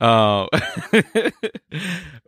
[0.00, 0.46] Uh,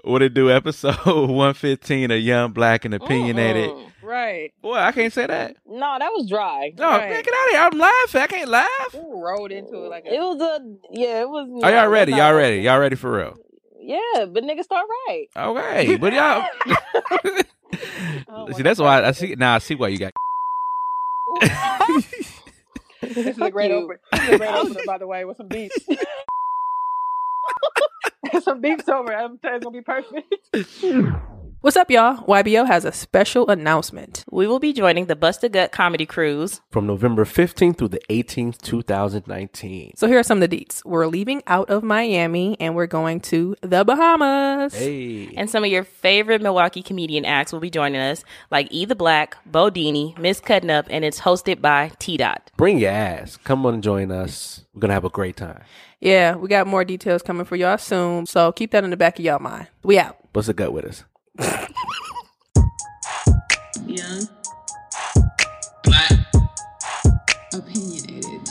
[0.03, 0.51] what it do?
[0.51, 0.97] Episode
[1.31, 3.71] one fifteen of Young Black and Opinionated.
[3.71, 3.89] Mm-mm.
[4.03, 4.53] Right.
[4.61, 5.57] Boy, I can't say that.
[5.67, 6.73] No, that was dry.
[6.77, 7.09] No, Right.
[7.09, 7.61] man, get out of here!
[7.61, 8.21] I'm laughing.
[8.21, 8.95] I can't laugh.
[8.95, 11.23] Ooh, rolled into it like It was a yeah.
[11.23, 11.63] It was.
[11.63, 12.13] Are y'all ready?
[12.13, 12.59] Y'all ready?
[12.63, 13.39] Y'all ready for real?
[13.81, 15.27] Yeah, but niggas start right.
[15.37, 16.47] Okay, but y'all.
[18.29, 19.35] Oh see, that's why I see.
[19.35, 20.13] Now I see why you got.
[23.01, 23.77] This is a great you.
[23.79, 24.01] opener.
[24.13, 25.77] This is a great opener, by the way, with some beats.
[28.43, 29.15] some beats over.
[29.15, 30.35] I'm it's gonna be perfect.
[31.63, 32.17] What's up, y'all?
[32.25, 34.25] YBO has a special announcement.
[34.33, 36.61] We will be joining the Busta Gut Comedy Cruise.
[36.73, 39.93] from November 15th through the 18th, 2019.
[39.95, 40.85] So here are some of the deets.
[40.85, 44.75] We're leaving out of Miami and we're going to the Bahamas.
[44.75, 45.33] Hey.
[45.37, 48.97] And some of your favorite Milwaukee comedian acts will be joining us, like E the
[48.97, 52.51] Black, Bo Dini, Miss Cutting Up, and it's hosted by T Dot.
[52.57, 53.37] Bring your ass.
[53.37, 54.65] Come on and join us.
[54.75, 55.63] We're going to have a great time.
[56.01, 58.27] Yeah, we got more details coming for y'all soon.
[58.27, 59.69] So keep that in the back of y'all mind.
[59.85, 60.19] We out.
[60.33, 61.05] What's the gut with us?
[61.39, 61.55] Young.
[65.83, 66.13] Black.
[67.55, 68.49] Opinionated.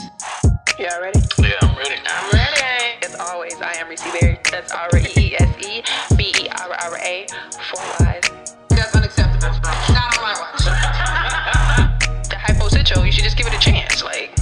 [0.78, 1.20] Y'all ready?
[1.38, 1.94] Yeah, I'm ready.
[2.04, 2.60] I'm ready.
[3.04, 4.36] As always, I am Reese Berra.
[4.50, 5.82] That's R E E S E
[6.16, 7.26] B E R R A.
[7.70, 8.22] Four lies.
[8.68, 9.60] That's unacceptable.
[9.92, 10.64] Not on my watch.
[12.28, 14.02] The hypo sitcho, you should just give it a chance.
[14.02, 14.32] Like,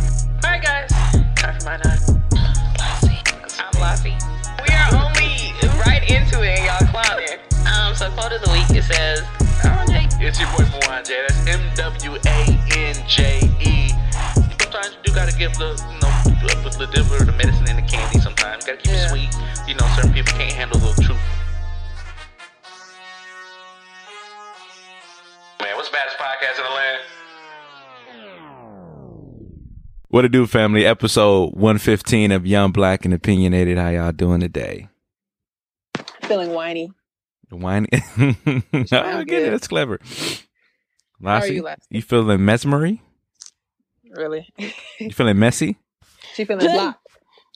[0.44, 0.90] alright, guys.
[1.36, 1.99] Time for my nine.
[8.16, 9.22] Quote of the week it says,
[9.64, 9.84] "Oh,
[10.20, 11.16] It's your boy Mwanje.
[11.28, 12.38] That's M W A
[12.76, 13.88] N J E.
[14.60, 16.12] Sometimes you do gotta give the, you know,
[16.46, 18.18] the, the, the, the medicine and the candy.
[18.20, 19.06] Sometimes gotta keep Yeah.
[19.06, 19.30] it sweet.
[19.68, 21.18] You know, certain people can't handle the truth.
[25.62, 27.00] Man, what's the baddest podcast in the land?
[30.08, 30.84] What it do, family?
[30.84, 33.78] Episode one fifteen of Young Black and Opinionated.
[33.78, 34.88] How y'all doing today?
[36.24, 36.92] Feeling whiny.
[37.56, 37.88] Whiny.
[37.92, 39.26] oh, Sound get it.
[39.26, 39.52] good.
[39.52, 39.98] That's clever.
[41.22, 41.82] How are Lassie, you, Lassie?
[41.90, 43.02] you feeling mesmery?
[44.16, 44.48] Really?
[44.98, 45.76] You feeling messy?
[46.34, 47.06] she feeling blocked.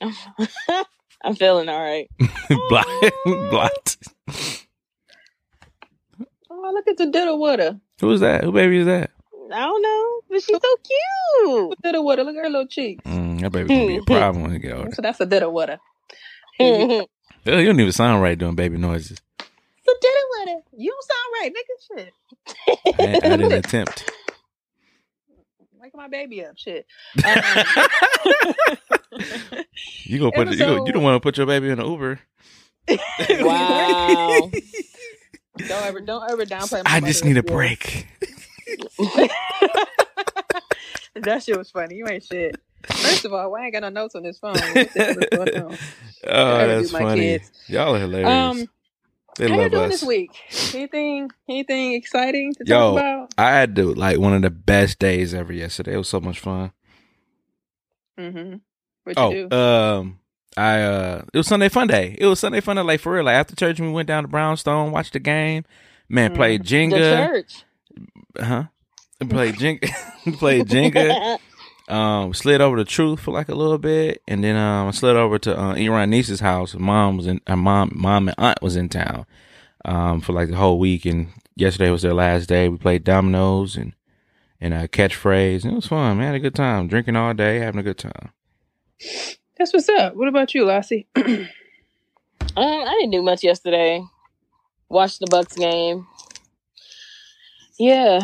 [1.24, 2.08] I'm feeling all right.
[2.68, 3.12] Blocked.
[3.24, 3.96] Blocked.
[6.50, 7.80] Oh, look at the diddle woulda.
[8.00, 8.44] Who's that?
[8.44, 9.10] Who baby is that?
[9.52, 10.76] I don't know, but she's so
[11.64, 11.78] cute.
[11.82, 12.22] Diddle woulda.
[12.24, 13.02] Look at her little cheeks.
[13.04, 14.90] Mm, that baby gonna be a problem when it get older.
[14.92, 15.78] So that's a diddle woulda.
[16.58, 17.08] it's Ugh,
[17.46, 19.18] You don't even sound right doing baby noises.
[20.76, 20.82] A diddle woulda.
[20.82, 21.74] You don't sound right, nigga.
[22.96, 23.24] Shit.
[23.26, 24.10] I, I didn't attempt.
[25.80, 26.56] Wake my baby up.
[26.56, 26.86] Shit.
[27.24, 27.34] Um,
[30.04, 32.20] You gonna put you, Episode- you don't want to put your baby in an Uber.
[33.40, 34.50] wow.
[35.56, 36.84] don't ever, don't ever downplay.
[36.84, 37.54] My I just need a skills.
[37.56, 38.06] break.
[41.14, 41.96] that shit was funny.
[41.96, 42.56] You ain't shit.
[42.86, 44.52] First of all, why I ain't got no notes on this phone?
[44.54, 45.78] What the hell is going on?
[46.26, 47.20] Oh, that's funny.
[47.20, 47.50] kids.
[47.68, 48.28] Y'all are hilarious.
[48.28, 48.68] Um,
[49.36, 49.90] they How you doing us.
[50.00, 50.30] this week?
[50.74, 53.34] Anything, anything exciting to Yo, talk about?
[53.38, 55.94] I had to like one of the best days ever yesterday.
[55.94, 56.72] It was so much fun.
[58.18, 58.56] Mm-hmm.
[59.04, 59.56] What you Oh, do?
[59.56, 60.20] um,
[60.56, 62.16] I uh, it was Sunday Fun Day.
[62.18, 63.24] It was Sunday Fun Day, like for real.
[63.24, 65.64] Like after church, we went down to Brownstone, watched the game.
[66.08, 66.36] Man, Mm.
[66.36, 67.26] played The Jenga.
[67.26, 67.64] church.
[68.38, 68.64] Huh?
[69.28, 70.36] Played Jenga.
[70.38, 71.38] played Jenga.
[71.88, 75.16] um, slid over to Truth for like a little bit, and then um, I slid
[75.16, 76.74] over to uh, Iran niece's house.
[76.74, 77.40] Mom was in.
[77.46, 79.26] Her mom, mom and aunt was in town,
[79.84, 81.04] um, for like the whole week.
[81.04, 82.68] And yesterday was their last day.
[82.68, 83.94] We played dominoes and
[84.60, 85.64] and uh, catchphrase.
[85.64, 86.26] And it was fun, man.
[86.26, 88.30] Had a good time, drinking all day, having a good time.
[89.58, 90.16] That's what's up.
[90.16, 91.06] What about you, Lassie?
[92.56, 94.00] Um, I didn't do much yesterday.
[94.88, 96.06] Watched the Bucks game.
[97.80, 98.20] Yeah,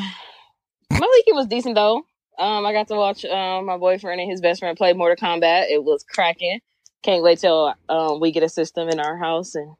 [0.93, 2.05] my weekend was decent though.
[2.41, 5.67] Um, I got to watch um my boyfriend and his best friend play Mortal Kombat.
[5.71, 6.61] It was cracking.
[7.03, 9.75] Can't wait till um we get a system in our house and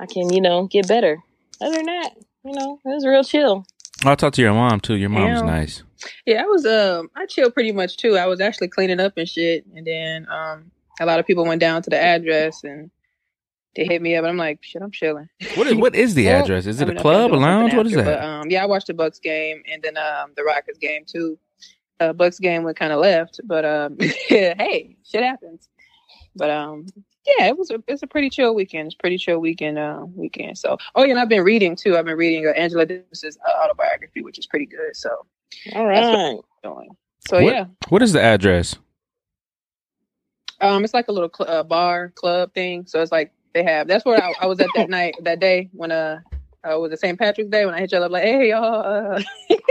[0.00, 1.18] I can you know get better.
[1.60, 2.12] Other than that,
[2.44, 3.66] you know, it was real chill.
[4.04, 4.94] I'll talk to your mom too.
[4.96, 5.46] Your mom's Yeah.
[5.46, 5.82] nice.
[6.24, 8.16] Yeah, I was um I chilled pretty much too.
[8.16, 11.60] I was actually cleaning up and shit, and then um a lot of people went
[11.60, 12.90] down to the address and
[13.76, 15.28] they hit me up, and I'm like, shit, I'm chilling.
[15.56, 16.64] What is what is the address?
[16.66, 17.72] Is I it mean, a I club, a lounge?
[17.72, 18.04] something What is that?
[18.06, 21.38] But, um, yeah, I watched the Bucks game and then um the Rockets game too.
[22.00, 23.96] Uh, Bucks game went kind of left, but um,
[24.30, 25.68] yeah, hey, shit happens.
[26.34, 26.86] But um,
[27.26, 28.86] yeah, it was a it's a pretty chill weekend.
[28.86, 29.78] It's a pretty chill weekend.
[29.78, 30.56] Uh, weekend.
[30.56, 31.96] So, oh yeah, and I've been reading too.
[31.98, 34.96] I've been reading uh, Angela Davis's uh, autobiography, which is pretty good.
[34.96, 35.10] So,
[35.74, 36.38] all right, That's right.
[36.64, 36.88] doing.
[37.28, 38.76] So What- yeah, What is the address?
[40.62, 42.84] um, it's like a little cl- uh, bar club thing.
[42.86, 43.88] So it's like they have.
[43.88, 46.20] That's where I, I was at that night, that day when uh
[46.64, 47.18] uh, was it St.
[47.18, 49.22] Patrick's Day when I hit y'all up like, hey y'all, uh,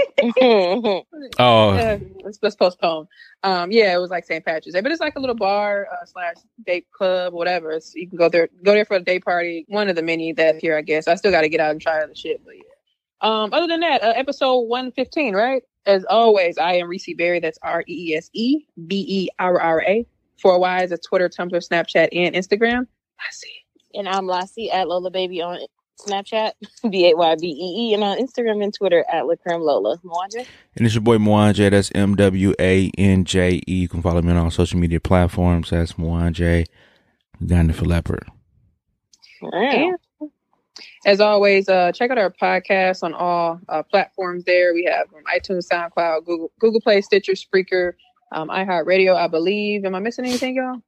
[0.41, 1.05] Oh,
[1.39, 3.07] yeah, let's, let's postpone.
[3.43, 4.43] Um, yeah, it was like St.
[4.43, 7.71] Patrick's Day, but it's like a little bar uh, slash date club, whatever.
[7.71, 9.65] It's, you can go there, go there for a day party.
[9.69, 11.07] One of the many that here, I guess.
[11.07, 12.63] I still got to get out and try other shit, but yeah.
[13.21, 15.61] Um, other than that, uh, episode one fifteen, right?
[15.85, 17.41] As always, I am Reese Berra.
[17.41, 20.05] That's R E E S E B E R R A.
[20.41, 22.87] Four Ys at Twitter, Tumblr, Snapchat, and Instagram.
[23.19, 23.53] I see.
[23.93, 25.59] and I'm Lassie at Lola Baby on
[25.99, 26.53] Snapchat,
[26.89, 29.97] B A Y B E E, and on Instagram and Twitter at Lacrim Lola.
[29.99, 30.45] Mwanje?
[30.75, 31.69] and it's your boy Mwanje.
[31.69, 33.73] That's M W A N J E.
[33.73, 35.69] You can follow me on all social media platforms.
[35.69, 36.65] That's Mwanje.
[37.39, 38.27] Uganda for Leopard.
[39.53, 39.91] Yeah.
[41.05, 44.43] As always, uh, check out our podcast on all uh, platforms.
[44.43, 47.93] There we have um, iTunes, SoundCloud, Google, Google Play, Stitcher, Spreaker,
[48.33, 49.15] um, iHeartRadio.
[49.15, 49.85] I believe.
[49.85, 50.81] Am I missing anything, y'all?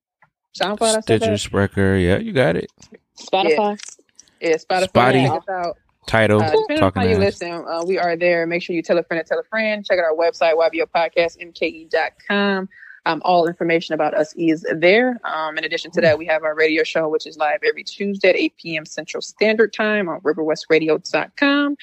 [0.60, 0.82] SoundCloud.
[0.82, 1.40] I said Stitcher, that?
[1.40, 2.04] Spreaker.
[2.04, 2.70] Yeah, you got it.
[3.18, 3.80] Spotify.
[3.80, 4.01] Yeah,
[4.42, 4.90] Spotify.
[4.90, 5.26] Spotty.
[5.26, 5.78] Check us out.
[6.08, 6.42] Title.
[6.42, 7.20] Uh, depending on how you ass.
[7.20, 8.48] listen, uh, we are there.
[8.48, 9.86] Make sure you tell a friend to tell a friend.
[9.86, 12.70] Check out our website, ybopodcastmke.com.
[13.06, 15.20] Um, all information about us is there.
[15.24, 18.30] Um, in addition to that, we have our radio show, which is live every Tuesday
[18.30, 18.86] at 8 p.m.
[18.86, 21.78] Central Standard Time on riverwestradio.com.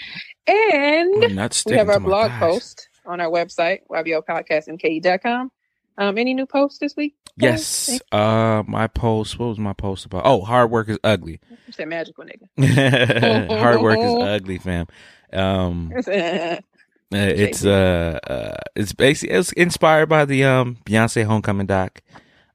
[0.46, 2.38] And we have our blog guys.
[2.38, 5.50] post on our website, ybopodcastmke.com.
[5.98, 7.14] Um, any new posts this week?
[7.36, 8.00] Yes.
[8.12, 9.38] Uh, my post.
[9.38, 10.22] What was my post about?
[10.24, 11.40] Oh, hard work is ugly.
[11.66, 13.48] You said magical nigga.
[13.58, 14.86] hard work is ugly, fam.
[15.32, 16.56] Um, uh,
[17.10, 22.00] it's uh, uh, it's basically it's inspired by the um Beyonce Homecoming doc,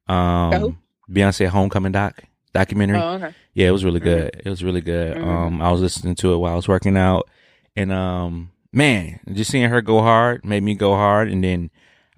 [0.08, 0.78] um
[1.10, 2.24] Beyonce Homecoming doc
[2.54, 3.00] documentary.
[3.00, 3.34] oh, okay.
[3.54, 4.04] Yeah, it was really Mhm.
[4.04, 4.42] good.
[4.46, 5.18] It was really good.
[5.18, 5.24] Mhm.
[5.28, 7.30] Um, I was listening to it while I was working out,
[7.76, 11.30] and um, man, just seeing her go hard made me go hard.
[11.30, 11.70] And then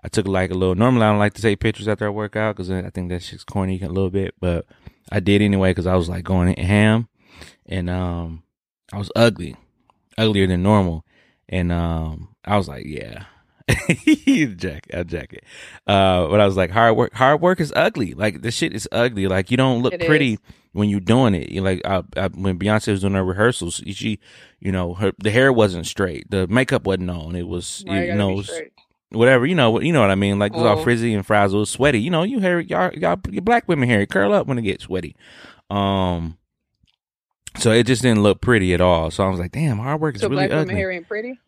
[0.06, 0.76] I took like a little.
[0.76, 3.28] Normally, I don't like to take pictures after I work out because I think that's
[3.28, 4.68] just corny a little bit, but
[5.12, 7.08] I did anyway because I was like going in ham,
[7.66, 8.44] and um,
[8.94, 9.56] I was ugly,
[10.16, 11.04] uglier than normal,
[11.50, 13.24] and um, I was like, yeah.
[14.58, 15.44] jack, I'll jack it.
[15.88, 18.14] Uh, but I was like, hard work, hard work is ugly.
[18.14, 19.26] Like the shit is ugly.
[19.26, 20.40] Like you don't look It pretty is.
[20.74, 21.52] when you're doing it.
[21.64, 24.20] Like I, I, when Beyonce was doing her rehearsals, she,
[24.60, 27.36] you know, her the hair wasn't straight, the makeup wasn't on.
[27.36, 28.72] It was, Why you you know, it was straight?
[29.16, 29.46] Whatever.
[29.46, 30.38] You know, you know what I mean.
[30.40, 30.84] Like it was all Mhm.
[30.84, 32.00] frizzy and frazzled, sweaty.
[32.00, 34.84] You know, you hair, y'all, y'all, your black women hair curl up when it gets
[34.86, 35.16] sweaty.
[35.70, 36.38] Um,
[37.58, 39.10] so it just didn't look pretty at all.
[39.12, 41.40] So I was like, damn, hard work is So really black women hair ain't pretty?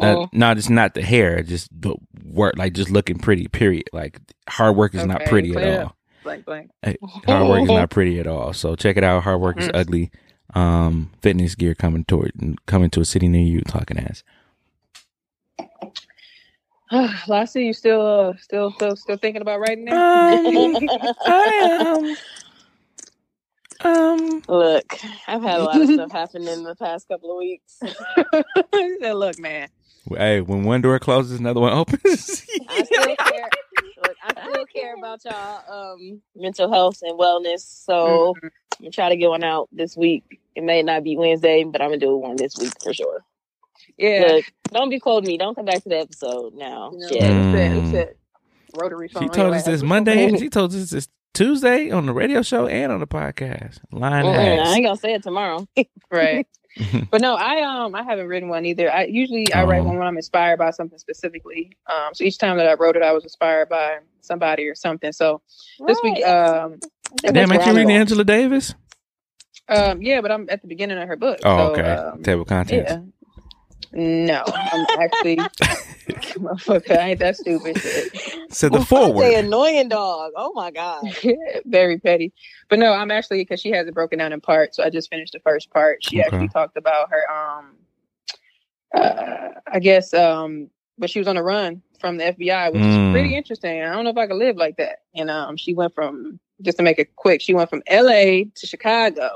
[0.00, 0.28] Uh, Mm.
[0.32, 3.48] no, it's not the hair, just the work, like just looking pretty.
[3.48, 3.84] Period.
[3.92, 5.96] Like hard work is not pretty at all.
[6.22, 6.70] Blank, blank.
[7.26, 8.52] Hard work is not pretty at all.
[8.52, 9.22] So check it out.
[9.22, 9.74] Hard work is Mm.
[9.74, 10.10] ugly.
[10.54, 12.32] Um, fitness gear coming toward
[12.66, 13.60] coming to a city near you.
[13.62, 14.22] Talking ass.
[17.28, 20.06] Lassie, you still, uh, still, still, still thinking about writing that?
[21.26, 22.16] I am.
[23.84, 24.42] Um.
[24.48, 27.78] Look, I've had a lot of stuff happen in the past couple of weeks.
[28.72, 29.68] He said, "Look, man,
[30.16, 32.46] Hey, when one door closes, another one opens.
[32.68, 33.50] I still care.
[34.02, 37.60] Look, I still care about y'all um mental health and wellness.
[37.84, 38.44] So Mhm.
[38.44, 38.50] I'm
[38.84, 40.40] gonna try to get one out this week.
[40.54, 43.24] It may not be Wednesday, but I'm gonna do one this week for sure.
[43.98, 45.36] Yeah." Look, don't be quoting me.
[45.38, 46.90] Don't come back to the episode now.
[46.92, 47.22] You know, Shit.
[47.22, 48.14] who said, Mm.
[48.74, 49.22] who rotary phone?
[49.24, 50.30] she told us this Monday.
[50.30, 50.38] Mhm.
[50.38, 53.78] She told us this Tuesday on the radio show and on the podcast.
[53.92, 55.66] Lying Mm-mm, I ain't gonna say it tomorrow.
[56.10, 56.46] right?
[57.10, 58.92] But no, I um I haven't written one either.
[58.92, 59.84] I usually I write Oh.
[59.84, 61.76] one when I'm inspired by something specifically.
[61.86, 65.10] Um, so each time that I wrote it, I was inspired by somebody or something.
[65.12, 65.40] So
[65.86, 66.78] this week, um,
[67.26, 67.90] I Damn, ain't you I'm reading.
[67.90, 68.74] Angela Davis?
[69.68, 71.40] um, yeah, but I'm at the beginning of her book.
[71.44, 71.90] Oh, so, okay.
[71.94, 72.90] um, Table contents.
[72.92, 73.00] Yeah.
[73.92, 75.36] No, I'm actually,
[76.36, 77.76] motherfucker, I ain't that stupid.
[77.80, 78.12] Shit.
[78.50, 79.34] So the They forward.
[79.34, 80.32] annoying dog.
[80.36, 81.04] Oh my god.
[81.66, 82.32] Very petty.
[82.68, 84.76] But no, I'm actually because she has it broken down in parts.
[84.76, 86.02] So I just finished the first part.
[86.04, 86.26] She Okay.
[86.26, 87.76] actually talked about her um
[88.94, 93.06] uh I guess um but she was on a run from the FBI, which Mm.
[93.08, 93.82] is pretty interesting.
[93.82, 95.00] I don't know if I could live like that.
[95.14, 98.66] And um she went from just to make it quick, she went from LA to
[98.66, 99.30] Chicago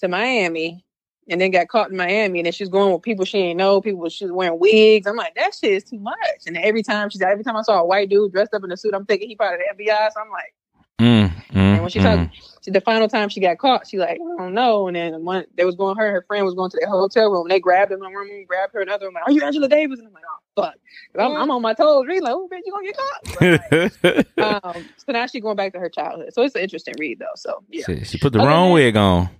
[0.00, 0.84] to Miami
[1.30, 3.80] and then got caught in Miami and then she's going with people she ain't know,
[3.80, 5.06] people she's wearing wigs.
[5.06, 6.16] I'm like, that shit is too much.
[6.46, 8.76] And every time she's every time I saw a white dude dressed up in a
[8.76, 10.12] suit, I'm thinking he part of the FBI.
[10.12, 10.54] So I'm like
[11.00, 12.02] Mm, mm, and when she mm.
[12.02, 14.86] talked, she, the final time she got caught, she like, I don't know.
[14.86, 17.30] And then one, they was going, her and her friend was going to their hotel
[17.30, 17.48] room.
[17.48, 19.14] They grabbed in one room, grabbed her another room.
[19.14, 19.98] Like, Are you Angela Davis?
[19.98, 20.74] And I'm like, oh fuck,
[21.18, 22.04] I'm, I'm on my toes.
[22.06, 24.64] Really, like, oh bitch, you gonna get caught?
[24.76, 26.34] um, so now she's going back to her childhood.
[26.34, 27.26] So it's an interesting read though.
[27.34, 29.30] So yeah, Shit, she put the Other wrong wig on.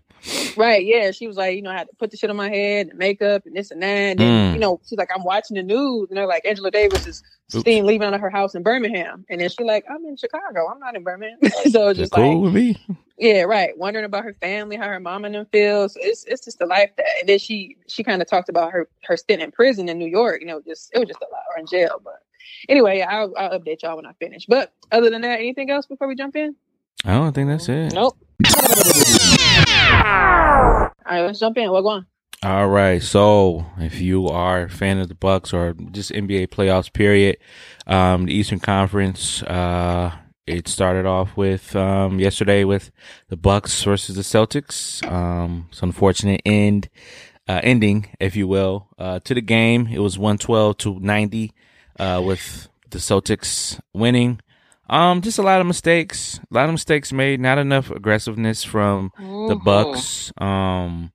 [0.56, 1.10] Right, yeah.
[1.12, 2.98] She was like, you know, I had to put the shit on my head and
[2.98, 3.86] makeup and this and that.
[3.88, 4.54] And then, Mm.
[4.54, 6.08] you know, she's like, I'm watching the news.
[6.10, 9.24] And they're like, Angela Davis is seen leaving out of her house in Birmingham.
[9.30, 10.68] And then she's like, I'm in Chicago.
[10.68, 11.38] I'm not in Birmingham.
[11.70, 12.76] so it's Just cool like, with me.
[13.18, 13.76] yeah, right.
[13.78, 15.96] Wondering about her family, how her mom and them feels.
[16.00, 17.06] It's it's just the life that.
[17.20, 20.08] And then she she kind of talked about her her stint in prison in New
[20.08, 20.40] York.
[20.40, 22.00] You know, just it was just a lot, or in jail.
[22.04, 22.20] But
[22.68, 24.46] anyway, I'll I'll update y'all when I finish.
[24.46, 26.54] But other than that, anything else before we jump in?
[27.04, 27.94] I don't think that's it.
[27.94, 28.16] Nope.
[30.00, 31.70] All right, let's jump in.
[31.70, 32.06] What going?
[32.42, 33.02] All right.
[33.02, 37.36] So if you are a fan of the Bucks or just NBA playoffs, period,
[37.86, 40.12] um, the Eastern Conference, uh,
[40.46, 42.90] it started off with um, yesterday with
[43.28, 45.06] the Bucks versus the Celtics.
[45.10, 46.88] Um, it's unfortunate end,
[47.46, 49.86] uh, ending, if you will, uh, to the game.
[49.88, 51.52] It was one twelve to ninety,
[51.98, 54.40] uh, with the Celtics winning.
[54.90, 57.40] Um, just a lot of mistakes, a lot of mistakes made.
[57.40, 59.58] Not enough aggressiveness from the.
[59.64, 60.32] Bucks.
[60.38, 61.12] Um,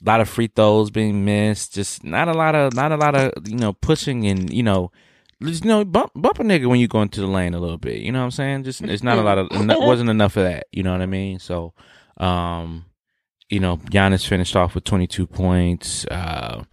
[0.00, 1.74] a lot of free throws being missed.
[1.74, 4.92] Just not a lot of not a lot of you know pushing and you know
[5.42, 7.78] just, you know bump bump a nigga when you go into the lane a little
[7.78, 8.00] bit.
[8.00, 8.64] You know what I'm saying?
[8.64, 10.66] Just it's not a lot of wasn't enough of that.
[10.72, 11.40] You know what I mean?
[11.40, 11.74] So,
[12.18, 12.86] um,
[13.48, 16.06] you know Giannis finished off with 22 points.
[16.06, 16.64] Uh,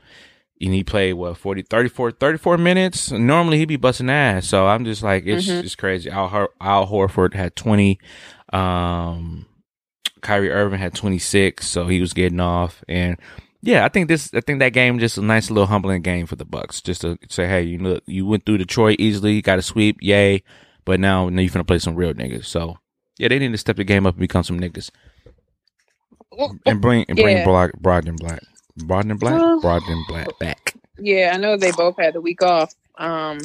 [0.65, 4.85] and he played what 40 34 34 minutes normally he'd be busting ass so i'm
[4.85, 5.63] just like it's Mhm.
[5.63, 7.99] it's crazy al, al horford had 20
[8.51, 9.45] um
[10.21, 12.81] Kyrie Irving had 26, so he was getting off.
[12.87, 13.17] And
[13.61, 16.37] yeah, I think this, I think that game just a nice little humbling game for
[16.37, 19.61] the Bucks, just to say, hey, you look, you went through Detroit easily, got a
[19.61, 20.41] sweep, yay.
[20.85, 22.45] But now, now you're gonna play some real niggas.
[22.45, 22.77] So
[23.17, 24.91] yeah, they need to step the game up and become some niggas
[26.65, 27.43] and bring and bring Yeah.
[27.43, 28.39] Brock, Brogdon Black,
[28.79, 30.73] Brogdon Black, Well- Brogdon Black back.
[30.99, 32.73] Yeah, I know they both had the week off.
[32.97, 33.39] Um,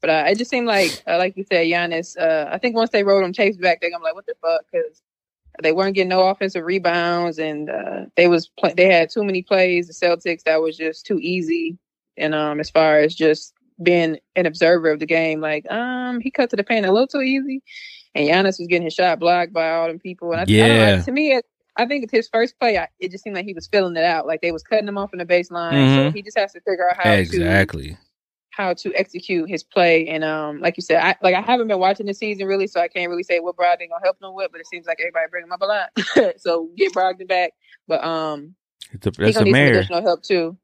[0.00, 2.16] but uh, it just seemed like, uh, like you said, Giannis.
[2.16, 4.34] Uh, I think once they wrote him Chase back, they're gonna be like, what the
[4.40, 4.62] fuck?
[4.72, 5.02] Because
[5.60, 9.88] they weren't getting no offensive rebounds, and uh, they was they had too many plays.
[9.88, 11.76] The Celtics that was just too easy.
[12.16, 16.30] And um, as far as just being an observer of the game, like um, he
[16.30, 17.62] cut to the paint a little too easy,
[18.14, 20.30] and Giannis was getting his shot blocked by all them people.
[20.32, 21.02] And I, I Yeah.
[21.02, 21.44] to me, it,
[21.78, 22.76] I think it's his first play.
[22.76, 24.98] I, it just seemed like he was filling it out, like they was cutting him
[24.98, 25.94] off in the baseline.
[25.94, 26.14] So Mhm.
[26.14, 27.96] he just has to figure out how to Exactly.
[28.50, 30.08] how to execute his play.
[30.08, 32.80] And um, like you said, I like I haven't been watching the season really, so
[32.80, 34.50] I can't really say what Brogdon gonna help them with.
[34.50, 37.52] But it seems like everybody bring him up a lot, so get Brogdon back.
[37.86, 38.56] But um,
[38.92, 40.56] It's a, he gonna a need some additional help too.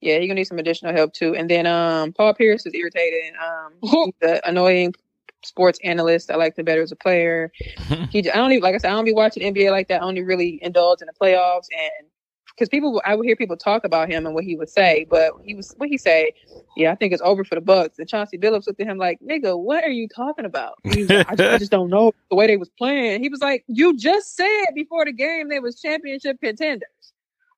[0.00, 1.36] Yeah, he gonna need some additional help too.
[1.36, 3.34] And then um, Paul Pierce is irritated.
[3.36, 4.94] Um, the annoying
[5.44, 6.30] sports analyst.
[6.30, 7.52] I like him better as a player.
[8.10, 10.02] He, I don't even like I said, I don't be watching NBA like that.
[10.02, 12.08] I only really indulge in the playoffs and
[12.54, 15.32] because people, I would hear people talk about him and what he would say, but
[15.44, 16.32] he was what he say.
[16.76, 17.98] Yeah, I think it's over for the Bucks.
[17.98, 21.34] And Chauncey Billups looked at him like, "Nigga, what are you talking about?" Like, I,
[21.34, 23.22] just, I just don't know the way they was playing.
[23.22, 26.88] He was like, "You just said before the game they was championship contenders."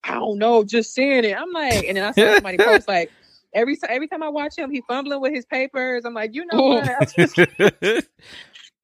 [0.04, 1.36] I don't know, just saying it.
[1.36, 3.10] I'm like, and then I saw somebody post like.
[3.54, 6.04] Every time, every time I watch him, he fumbling with his papers.
[6.04, 7.14] I'm like, you know what?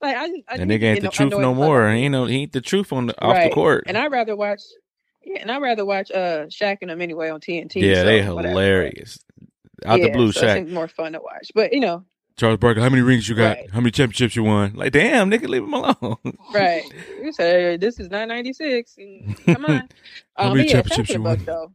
[0.02, 1.88] Like, I I just nigga ain't the truth no the fuck out more.
[1.88, 1.98] of it.
[1.98, 3.50] He he ain't the truth on the off Right.
[3.50, 3.84] the court.
[3.86, 4.62] And I'd rather watch,
[5.22, 7.82] yeah, and I'd rather watch uh Shaq and them anyway on TNT.
[7.82, 8.48] yeah, so they whatever.
[8.48, 9.18] hilarious.
[9.84, 10.70] Out the blue, so Shaq.
[10.70, 11.50] more fun to watch.
[11.54, 12.04] But you know,
[12.38, 13.58] Charles Barkley, how many rings you got?
[13.58, 13.70] Right.
[13.70, 14.72] How many championships you won?
[14.74, 16.16] Like, damn, nigga, leave him alone.
[16.54, 16.82] right?
[17.22, 18.96] You say this is nine ninety six.
[19.44, 19.88] Come on.
[20.36, 21.44] How Um, many yeah, championships you won?
[21.44, 21.72] though.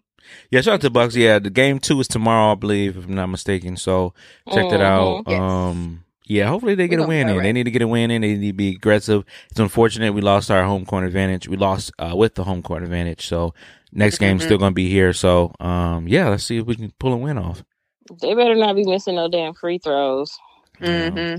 [0.52, 1.16] Yeah, shout out to Bucks.
[1.16, 3.78] Yeah, the game two is tomorrow, I believe, if I'm not mistaken.
[3.78, 4.14] So
[4.52, 5.26] check that out.
[5.26, 5.32] Mhm.
[5.32, 5.40] Yes.
[5.40, 7.44] Um, yeah, hopefully they get We're a win play in.
[7.44, 8.22] They need to get a win in.
[8.22, 9.24] They need to be aggressive.
[9.52, 11.48] It's unfortunate we lost our home court advantage.
[11.48, 13.28] We lost uh, with the home court advantage.
[13.28, 13.54] So
[13.92, 14.46] next game's Mhm.
[14.46, 15.14] still going to be here.
[15.14, 17.64] So um, yeah, let's see if we can pull a win off.
[18.22, 20.38] They better not be missing no damn free throws.
[20.82, 21.10] Yeah.
[21.12, 21.36] hmm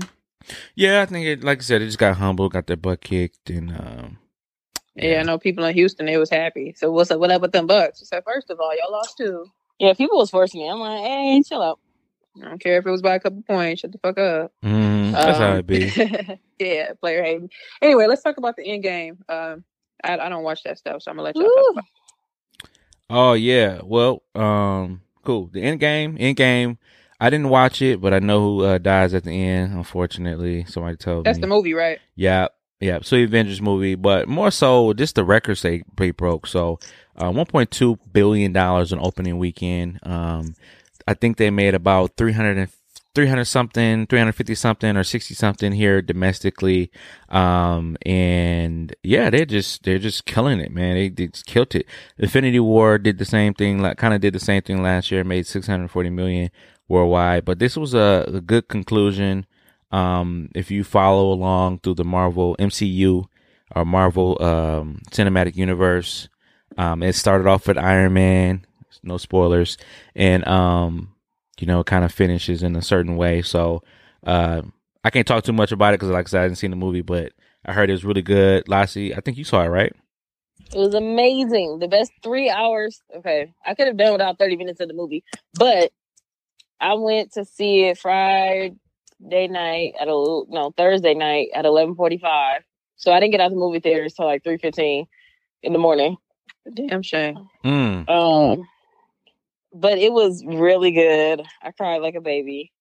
[0.75, 1.43] Yeah, I think it.
[1.43, 4.17] Like I said, it just got humbled, got their butt kicked, and um,
[4.97, 5.19] Yeah.
[5.19, 6.05] I know people in Houston.
[6.05, 6.73] They was happy.
[6.77, 7.19] So what's up?
[7.19, 8.01] What up with them Bucks?
[8.01, 9.45] I said, first of all, y'all lost too.
[9.79, 10.69] Yeah, people was forcing me.
[10.69, 11.79] I'm like, hey, chill out.
[12.41, 13.81] I don't care if it was by a couple points.
[13.81, 14.51] Shut the fuck up.
[14.63, 16.39] mm, that's how Um, it be.
[16.59, 17.49] yeah, player hating.
[17.81, 19.17] Anyway, let's talk about the end game.
[19.29, 19.63] Um,
[20.03, 21.83] I, I don't watch that stuff, so I'm gonna let y'all talk about.
[23.09, 23.81] Oh yeah.
[23.83, 25.49] Well, um, cool.
[25.51, 26.77] The end game, end game.
[27.19, 29.73] I didn't watch it, but I know who uh, dies at the end.
[29.73, 31.41] Unfortunately, somebody told That's me.
[31.41, 31.97] That's the movie, right?
[32.15, 32.49] Yeah,
[32.79, 32.99] yeah.
[33.01, 36.47] So Avengers movie, but more so, just the records they they broke.
[36.47, 36.79] So,
[37.15, 39.99] uh, 1.2 billion dollars on opening weekend.
[40.03, 40.55] Um,
[41.07, 42.69] I think they made about 300 and
[43.17, 46.91] 300 something, 350 something, or 60 something here domestically.
[47.29, 50.93] Um, and yeah, they're just they're just killing it, man.
[50.93, 51.87] They, they killed it.
[52.19, 55.23] Infinity War did the same thing, like kind of did the same thing last year,
[55.23, 56.51] made 640 million
[56.87, 57.43] worldwide.
[57.43, 59.47] But this was a, a good conclusion.
[59.91, 63.25] Um, if you follow along through the Marvel MCU
[63.75, 66.29] or Marvel um, Cinematic Universe,
[66.77, 68.65] Um, it started off with Iron Man,
[69.03, 69.77] no spoilers,
[70.15, 71.15] and um,
[71.59, 73.41] you know, kind of finishes in a certain way.
[73.41, 73.81] So,
[74.25, 74.61] uh,
[75.03, 76.75] I can't talk too much about it because, like I said, I didn't see the
[76.75, 77.31] movie, but
[77.65, 78.67] I heard it was really good.
[78.69, 79.93] Lassie, I think you saw it, right?
[80.73, 81.79] It was amazing.
[81.79, 83.01] The best three hours.
[83.15, 85.91] Okay, I could have done without thirty minutes of the movie, but
[86.79, 88.75] I went to see it Friday
[89.19, 92.61] night at a no Thursday night at eleven forty five.
[92.95, 95.05] So I didn't get out of the movie theaters till like three fifteen
[95.63, 96.17] in the morning.
[96.73, 97.47] Damn shame.
[97.63, 98.09] Mm.
[98.09, 98.67] Um,
[99.73, 101.43] but it was really good.
[101.61, 102.71] I cried like a baby.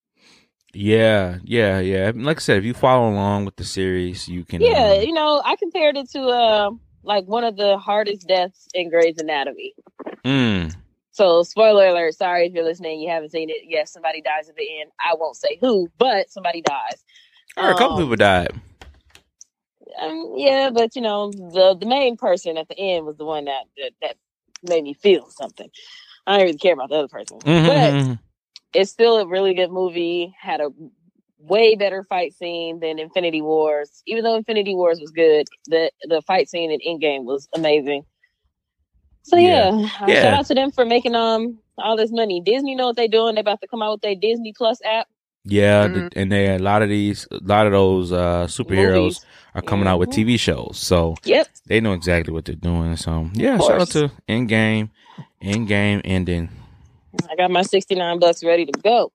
[0.73, 2.13] Yeah, yeah, yeah.
[2.15, 4.61] Like I said, if you follow along with the series, you can.
[4.61, 6.71] Yeah, um, you know, I compared it to uh,
[7.03, 9.75] like one of the hardest deaths in Grey's Anatomy.
[10.25, 10.75] mm,
[11.17, 12.15] So, spoiler alert.
[12.15, 13.63] Sorry if you're listening, you haven't seen it.
[13.65, 14.91] Yes, somebody dies at the end.
[15.01, 17.05] I won't say who, but somebody dies.
[17.57, 18.51] Heard a couple Um, people died.
[20.01, 23.47] Um, yeah, but you know, the the main person at the end was the one
[23.47, 24.17] that that, that
[24.63, 25.71] made me feel something.
[26.27, 28.19] I don't really care about the other person, Mhm, but mhm.
[28.75, 30.35] it's still a really good movie.
[30.41, 30.71] Had a
[31.39, 34.03] way better fight scene than Infinity Wars.
[34.07, 38.05] Even though Infinity Wars was good, the the fight scene in Endgame was amazing.
[39.27, 39.71] So Yeah.
[39.71, 40.23] yeah, uh, Yeah.
[40.23, 42.41] shout out to them for making um all this money.
[42.41, 43.35] Disney know what they're doing.
[43.35, 45.09] They about to come out with their Disney Plus app.
[45.45, 45.95] Yeah, Mm-hmm.
[45.95, 49.25] the, and they a lot of these, a lot of those uh, superheroes Movies.
[49.55, 50.27] are coming out with Mhm.
[50.27, 51.49] TV shows, so Yep.
[51.67, 52.97] they know exactly what they're doing.
[52.97, 54.91] So yeah, shout out to Endgame,
[55.41, 56.49] In Game ending.
[57.31, 59.13] I got my sixty nine bucks ready to go.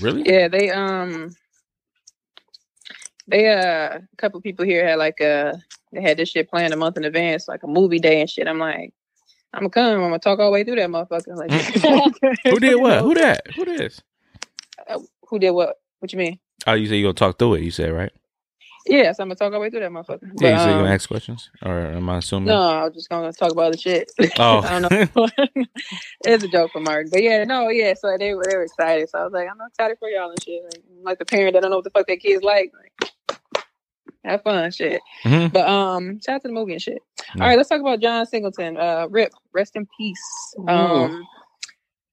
[0.00, 0.22] Really?
[0.26, 1.34] Yeah, they um
[3.28, 5.52] they uh a couple people here had like uh
[5.92, 8.48] they had this shit planned a month in advance, like a movie day and shit.
[8.48, 8.92] I'm like,
[9.54, 11.36] I'm gonna come, I'm gonna talk all the way through that motherfucker.
[11.36, 11.50] Like
[12.44, 13.02] Who did what?
[13.02, 13.42] Who that?
[13.54, 14.02] Who this?
[14.88, 15.76] Uh, Who did what?
[16.00, 16.38] What you mean?
[16.66, 17.62] Oh, you say you gonna talk through it?
[17.62, 18.12] You said right?
[18.86, 20.30] Yes, I'm gonna talk all the way through that motherfucker.
[20.40, 22.46] Yeah, you But, say you um, gonna ask questions, or am I assuming?
[22.46, 24.10] No, I was just gonna talk about other shit.
[24.38, 24.60] Oh.
[24.60, 25.28] I don't know.
[26.24, 27.94] it's a joke for Martin, but yeah, no, yeah.
[27.94, 29.08] So they were they were excited.
[29.10, 30.62] So I was like, I'm excited for y'all and shit.
[30.64, 32.72] Like, I'm like the parent that don't know what the fuck their kids like.
[33.00, 33.12] like
[34.24, 35.00] have fun, shit.
[35.24, 35.52] Mhm.
[35.52, 36.98] But um, shout out to the movie and shit.
[37.40, 38.76] All right, let's talk about John Singleton.
[38.76, 40.54] Uh, Rip, rest in peace.
[40.66, 41.26] Um,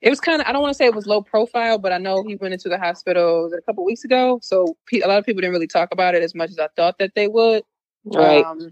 [0.02, 1.98] it was kind of I don't want to say it was low profile, but I
[1.98, 4.40] know he went into the hospital a couple weeks ago.
[4.44, 6.68] So pe- a lot of people didn't really talk about it as much as I
[6.76, 7.64] thought that they would.
[8.06, 8.46] Right.
[8.46, 8.70] Um,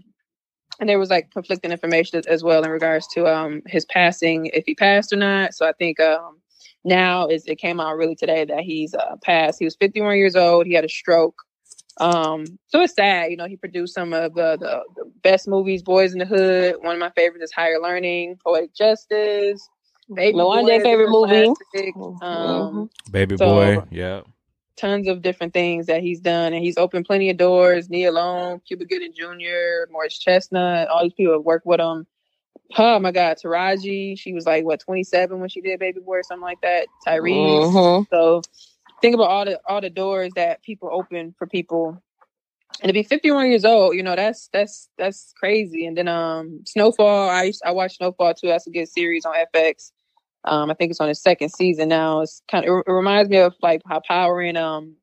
[0.80, 4.46] and there was like conflicting information as- as well in regards to um his passing,
[4.46, 5.54] if he passed or not.
[5.54, 6.38] So I think um
[6.84, 9.58] now is it came out really today that he's uh, passed.
[9.58, 10.66] He was 51 years old.
[10.66, 11.36] He had a stroke.
[12.00, 13.30] Um, so it's sad.
[13.30, 16.76] You know, he produced some of the, the the best movies, Boys in the Hood.
[16.80, 19.68] One of my favorites is Higher Learning, Poetic Justice.
[20.12, 21.54] Baby No, one Boy day is a favorite movie.
[21.72, 21.94] classic.
[22.22, 23.78] Um, Baby So- boy.
[23.90, 24.20] Yeah.
[24.76, 27.88] tons of different things that he's done, and he's opened plenty of doors.
[27.88, 32.06] Nia Long, Cuba Gooding Jr., Morris Chestnut, all these people have worked with him.
[32.76, 36.22] Oh my God, Taraji, she was like what 27 when she did Baby Boy or
[36.24, 36.88] something like that.
[37.06, 37.72] Tyrese.
[37.72, 38.06] Mhm.
[38.10, 38.42] So
[39.04, 42.02] think about all the all the doors that people open for people.
[42.80, 45.86] And to be 51 years old, you know, that's that's that's crazy.
[45.86, 48.48] And then um Snowfall, I used, I watched Snowfall too.
[48.48, 49.92] That's a good series on FX.
[50.46, 52.20] Um, I think it's on its second season now.
[52.20, 54.96] It's kind of it reminds me of like how Power and um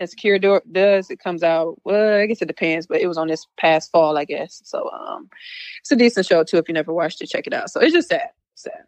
[0.00, 1.10] Insecure do- does.
[1.10, 4.16] It comes out well, I guess it depends, but it was on this past fall,
[4.16, 4.62] I guess.
[4.64, 5.28] So um
[5.80, 6.58] it's a decent show too.
[6.58, 7.70] If you never watched it, check it out.
[7.70, 8.30] So it's just sad.
[8.54, 8.84] Sad.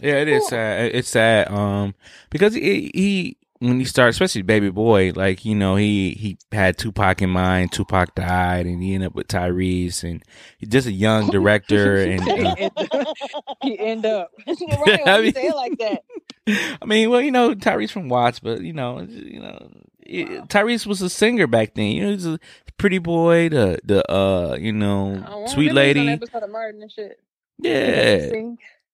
[0.00, 0.94] Yeah, it is sad.
[0.94, 1.50] It's sad.
[1.50, 1.94] Um,
[2.30, 6.78] because he, he when he started, especially Baby Boy, like you know, he he had
[6.78, 7.72] Tupac in mind.
[7.72, 10.22] Tupac died, and he ended up with Tyrese, and
[10.58, 11.96] he's just a young director.
[11.98, 12.54] and uh,
[13.62, 14.30] he end up.
[14.46, 16.02] right, I mean- say like that?
[16.46, 20.86] I mean, well, you know, Tyrese from Watts, but you know, you know, it- Tyrese
[20.86, 21.86] was a singer back then.
[21.92, 22.40] You know, he's a
[22.78, 26.44] pretty boy, the the uh, you know, sweet remember he was on lady.
[26.44, 27.20] of Martin and shit.
[27.58, 28.30] Yeah.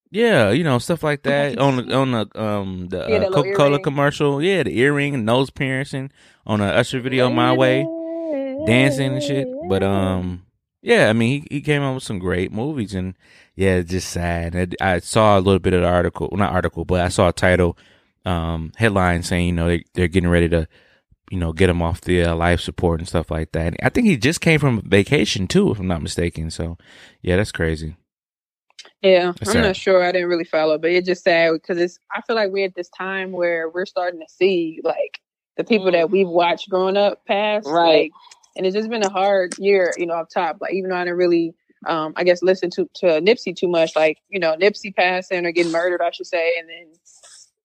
[0.09, 3.53] Yeah, you know stuff like that on the on the um the Yeah, uh, Coca
[3.53, 4.41] Cola commercial.
[4.41, 6.11] Yeah, the earring and nose piercing
[6.45, 7.85] on a Usher video, "My Way,"
[8.65, 9.47] dancing and shit.
[9.67, 10.45] But um,
[10.81, 13.15] yeah, I mean he he came out with some great movies, and
[13.55, 14.77] yeah, it's just sad.
[14.79, 17.27] I, I saw a little bit of the article, well, not article, but I saw
[17.29, 17.77] a title,
[18.25, 20.67] um, headline saying you know they they're getting ready to.
[21.29, 23.75] You know, get him off the uh, life support and stuff like that.
[23.83, 26.49] I think he just came from vacation too, if I'm not mistaken.
[26.49, 26.77] So,
[27.21, 27.97] yeah, that's crazy.
[29.01, 29.61] Yeah, That's I'm sad.
[29.61, 30.03] not sure.
[30.03, 31.99] I didn't really follow, but it's just sad because it's.
[32.11, 35.19] I feel like we're at this time where we're starting to see like
[35.55, 38.03] the people that we've watched growing up pass, Right.
[38.03, 38.11] Like,
[38.55, 40.57] and it's just been a hard year, you know, up top.
[40.59, 41.53] Like even though I didn't really,
[41.85, 45.51] um, I guess listen to to Nipsey too much, like you know, Nipsey passing or
[45.51, 46.87] getting murdered, I should say, and then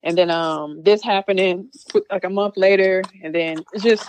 [0.02, 1.70] and then um this happening
[2.10, 4.06] like a month later, and then it's just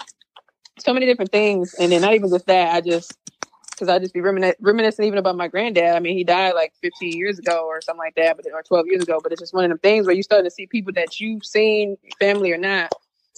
[0.79, 2.75] so many different things, and then not even just that.
[2.75, 3.17] I just
[3.73, 5.95] because I just be reminiscing, reminiscing even about my granddad.
[5.95, 8.87] I mean, he died like 15 years ago or something like that, but or 12
[8.87, 9.19] years ago.
[9.21, 11.45] But it's just one of them things where you starting to see people that you've
[11.45, 12.91] seen, family or not,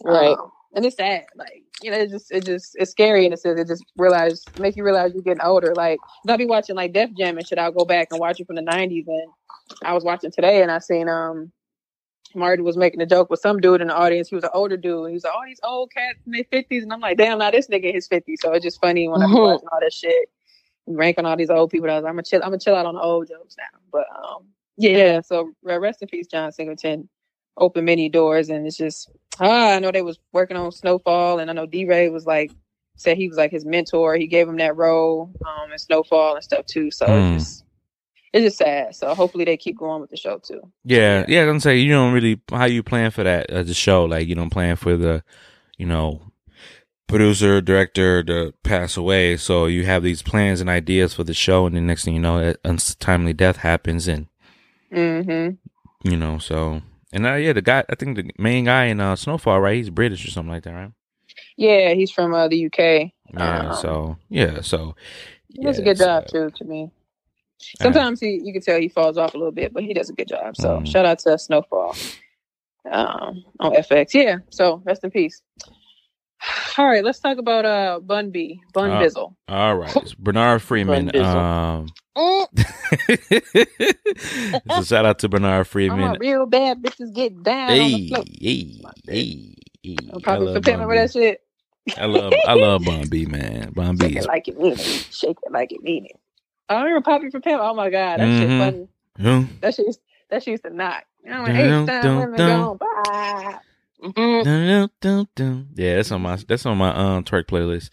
[0.03, 0.37] Right.
[0.37, 1.25] um, and it's sad.
[1.35, 3.59] Like you know, it just it just it's scary in a sense.
[3.59, 5.73] It just realize make you realize you're getting older.
[5.75, 7.57] Like I'll be watching like Def Jam and shit.
[7.59, 9.31] I'll go back and watch it from the 90s, and
[9.83, 11.51] I was watching today, and I seen um.
[12.35, 14.29] Martin was making a joke with some dude in the audience.
[14.29, 15.07] He was an older dude.
[15.09, 17.51] He was like, "All these old cats in their fifties, and I'm like, "Damn, now
[17.51, 19.41] this nigga in his 50s." So it's just funny when I'm Mhm.
[19.41, 20.29] watching all that shit,
[20.87, 21.89] ranking all these old people.
[21.89, 22.41] I was, I'm gonna chill.
[22.43, 23.79] I'm gonna chill out on the old jokes now.
[23.91, 24.45] But um,
[24.77, 25.21] yeah.
[25.21, 27.09] So rest in peace, John Singleton.
[27.57, 31.49] Opened many doors, and it's just ah, I know they was working on Snowfall, and
[31.49, 31.85] I know D.
[31.85, 32.51] Ray was like
[32.97, 34.15] said he was like his mentor.
[34.15, 36.91] He gave him that role um in Snowfall and stuff too.
[36.91, 37.35] So Mm.
[37.35, 37.64] it's just
[38.35, 38.93] it's just sad.
[38.95, 40.61] So hopefully they keep going with the show too.
[40.83, 41.49] Yeah, yeah.
[41.49, 44.05] I'm saying you don't really how you plan for that as a show.
[44.05, 45.23] Like you don't plan for the,
[45.77, 46.21] you know,
[47.07, 49.37] producer director to pass away.
[49.37, 52.19] So you have these plans and ideas for the show, and the next thing you
[52.19, 54.27] know, an untimely death happens, and
[54.93, 56.09] Mm-hmm.
[56.09, 59.15] you know, so and uh, yeah, the guy I think the main guy in uh,
[59.15, 59.75] Snowfall, right?
[59.75, 60.91] He's British or something like that, right?
[61.57, 63.11] Yeah, he's from uh, the UK.
[63.33, 63.69] Yeah.
[63.71, 64.95] Um, so yeah, so
[65.49, 66.91] He does a good so- job too, to me.
[67.59, 70.13] Sometimes he you can tell he falls off a little bit, but he does a
[70.13, 70.55] good job.
[70.57, 70.85] So Mhm.
[70.85, 71.95] shout out to Snowfall
[72.91, 74.13] um, on FX.
[74.13, 74.37] Yeah.
[74.49, 75.41] So rest in peace.
[76.77, 79.35] All right, let's talk about uh Bun B, Bun Uh, Bizzle.
[79.49, 81.09] All right, it's Bernard Freeman.
[81.11, 81.45] Bizzle.
[81.45, 81.87] Um,
[82.17, 82.47] Mm,
[84.69, 86.03] so shout out to Bernard I'm Freeman.
[86.03, 88.07] a real bad bitches get down on the Hey,
[88.41, 88.71] hey,
[89.07, 89.97] hey, hey.
[90.13, 91.41] I'm probably love for with that shit.
[91.97, 93.71] I love, I love Bun B, man.
[93.73, 94.93] Bun B Shake is it like you mean it.
[95.11, 96.19] Shake it like you mean it.
[96.69, 97.61] I remember Pop It for Pimp.
[97.61, 98.57] Oh my god, that shit Mhm.
[98.59, 98.87] funny.
[99.21, 99.43] Huh?
[99.61, 99.99] That shit used,
[100.29, 101.03] that shit used to knock.
[101.25, 102.77] Dun, dun, dun.
[102.77, 103.57] Bye.
[105.75, 107.89] Yeah, that's on my that's on my um twerk playlist.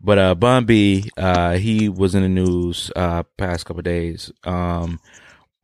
[0.00, 5.00] But uh Bun B, uh he was in the news uh past couple days um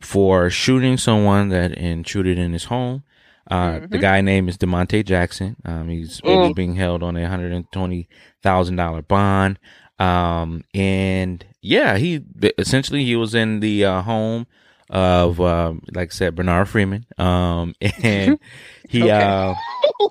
[0.01, 3.05] for shooting someone that intruded in his home.
[3.51, 4.01] Uh the Mhm.
[4.01, 5.57] guy name is Demonte Jackson.
[5.65, 6.55] Um he's Mm.
[6.55, 8.09] being held on a hundred and twenty
[8.43, 9.59] thousand dollar bond.
[9.99, 12.21] Um and yeah, he
[12.59, 14.47] essentially he was in the uh, home
[14.91, 17.07] of um like I said Bernard Freeman.
[17.19, 18.39] Um and
[18.89, 19.55] he uh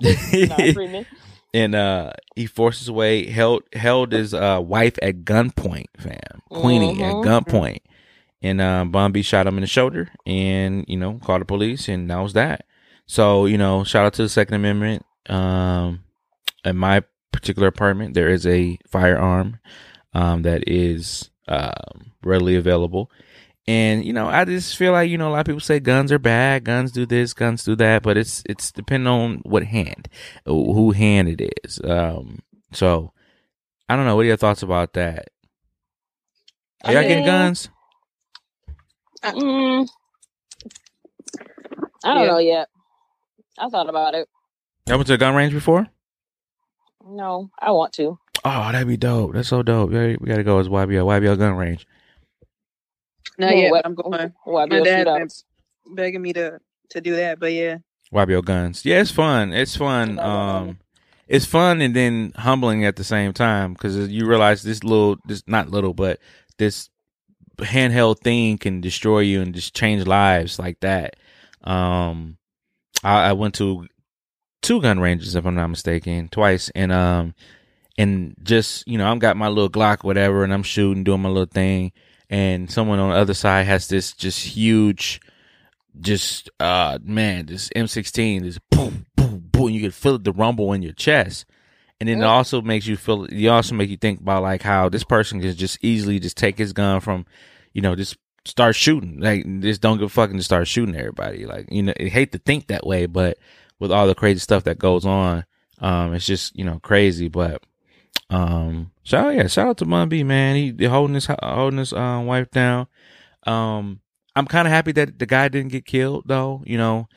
[0.74, 1.06] Freeman.
[1.52, 7.00] and uh he forced his way held held his uh wife at gunpoint fam queenie
[7.00, 7.24] at Mhm.
[7.24, 7.78] gunpoint
[8.42, 11.88] and um Bun B shot him in the shoulder and you know called the police
[11.88, 12.64] and that was that
[13.06, 16.02] so you know shout out to the second amendment um
[16.64, 17.02] in my
[17.34, 19.58] particular apartment there is a firearm
[20.14, 23.10] um that is um readily available
[23.66, 26.12] and you know, I just feel like you know a lot of people say guns
[26.12, 30.06] are bad, guns do this, guns do that, but it's it's depending on what hand,
[30.44, 31.80] who hand it is.
[31.82, 32.40] Um,
[32.72, 33.12] so
[33.88, 34.16] I don't know.
[34.16, 35.28] What are your thoughts about that?
[36.84, 37.70] Are y'all getting mean- guns?
[39.24, 39.88] Mm,
[42.04, 42.30] I don't Yeah.
[42.32, 42.68] know yet.
[43.58, 44.28] I thought about it.
[44.86, 45.88] Y'all went to a gun range before?
[47.06, 48.18] No, I want to.
[48.44, 49.32] Oh, that'd be dope.
[49.34, 49.90] That's so dope.
[49.90, 51.86] We gotta go as YBL YBL gun range.
[53.38, 54.32] Not Well, yet, what- but I'm going.
[54.44, 55.08] Why My be dad
[55.86, 57.78] begging me to to do that, but yeah.
[58.12, 58.84] YBL guns.
[58.84, 59.52] Yeah, it's fun.
[59.52, 60.18] It's fun.
[60.18, 60.78] Um,
[61.26, 65.42] it's fun and then humbling at the same time because you realize this little, this
[65.46, 66.20] not little, but
[66.58, 66.90] this
[67.58, 71.16] handheld thing can destroy you and just change lives like that.
[71.64, 72.36] Um,
[73.02, 73.86] I, I went to
[74.64, 77.34] two gun ranges if I'm not mistaken, twice, and um,
[77.96, 81.28] and just you know I'm got my little Glock whatever, and I'm shooting, doing my
[81.28, 81.92] little thing,
[82.30, 85.20] and someone on the other side has this just huge
[86.00, 89.70] just uh man, this M16 is boom, boom, boom.
[89.70, 91.46] You can feel the rumble in your chest,
[92.00, 93.30] and then it also makes you feel.
[93.30, 96.58] You also make you think about like how this person can just easily just take
[96.58, 97.26] his gun from,
[97.72, 99.20] you know, just start shooting.
[99.20, 101.46] Like just don't give a fuck and just start shooting everybody.
[101.46, 103.38] Like you know, I hate to think that way, but
[103.80, 105.44] with all the crazy stuff that goes on,
[105.80, 107.28] um, it's just you know crazy.
[107.28, 107.62] But
[108.30, 110.56] um, shout yeah, shout out to Bun B, man.
[110.56, 112.86] He, he holding his holding his um, wife down.
[113.46, 114.00] Um,
[114.36, 116.62] I'm kind of happy that the guy didn't get killed, though.
[116.66, 117.08] You know,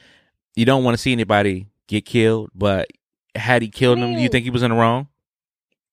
[0.55, 2.87] you don't want to see anybody get killed, but
[3.35, 5.07] had he killed him, do you think he was in the wrong?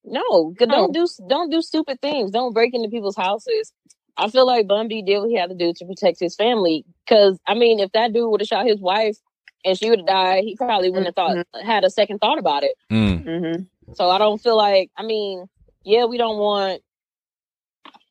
[0.05, 2.31] No, 'cause don't do don't do stupid things.
[2.31, 3.72] Don't break into people's houses.
[4.16, 6.85] I feel like Bun B did what he had to do to protect his family.
[7.05, 9.16] Because I mean, if that dude would have shot his wife
[9.64, 12.62] and she would have died, he probably wouldn't have thought had a second thought about
[12.62, 12.74] it.
[12.90, 13.24] Mm.
[13.24, 13.92] Mm-hmm.
[13.94, 15.46] So I don't feel like I mean,
[15.85, 16.83] yeah, we don't want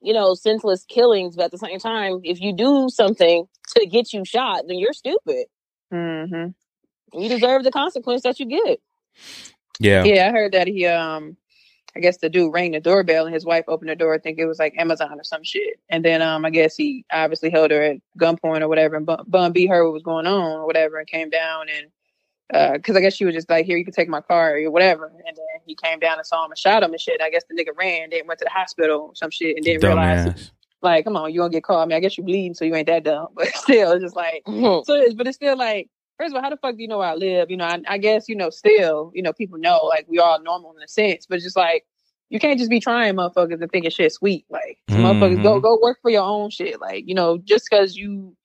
[0.01, 4.13] you know senseless killings, but at the same time, if you do something to get
[4.13, 5.45] you shot, then you're stupid.
[5.93, 7.19] Mm-hmm.
[7.19, 8.79] You deserve the consequence that you get.
[9.79, 10.03] Yeah.
[10.03, 11.37] Yeah, I heard that he um
[11.95, 14.13] I guess the dude rang the doorbell and his wife opened the door.
[14.15, 15.79] I think it was like Amazon or some shit.
[15.89, 19.23] And then um I guess he obviously held her at gunpoint or whatever and Bun,
[19.27, 21.87] Bun B heard what was going on or whatever and came down and
[22.73, 25.07] because I guess she was just like, here, you can take my car or whatever.
[25.07, 27.19] And then he came down and saw him and shot him and shit.
[27.21, 29.83] I guess the nigga ran, then went to the hospital or some shit and didn't
[29.83, 30.51] realize, Dumbass.
[30.83, 31.81] like, come on, you gonna get caught.
[31.81, 33.29] I mean, I guess you bleeding, so you ain't that dumb.
[33.35, 34.85] But still, it's just like, Mhm.
[34.85, 36.99] so it's, but it's still like, first of all, how the fuck do you know
[36.99, 37.49] where I live?
[37.49, 40.41] You know, I, I guess, you know, still, you know, people know, like, we all
[40.41, 41.85] normal in a sense, but just like,
[42.29, 44.45] you can't just be trying motherfuckers and thinking shit sweet.
[44.49, 45.03] Like, mm-hmm.
[45.03, 46.81] motherfuckers, go, go work for your own shit.
[46.81, 48.35] Like, you know, just because you,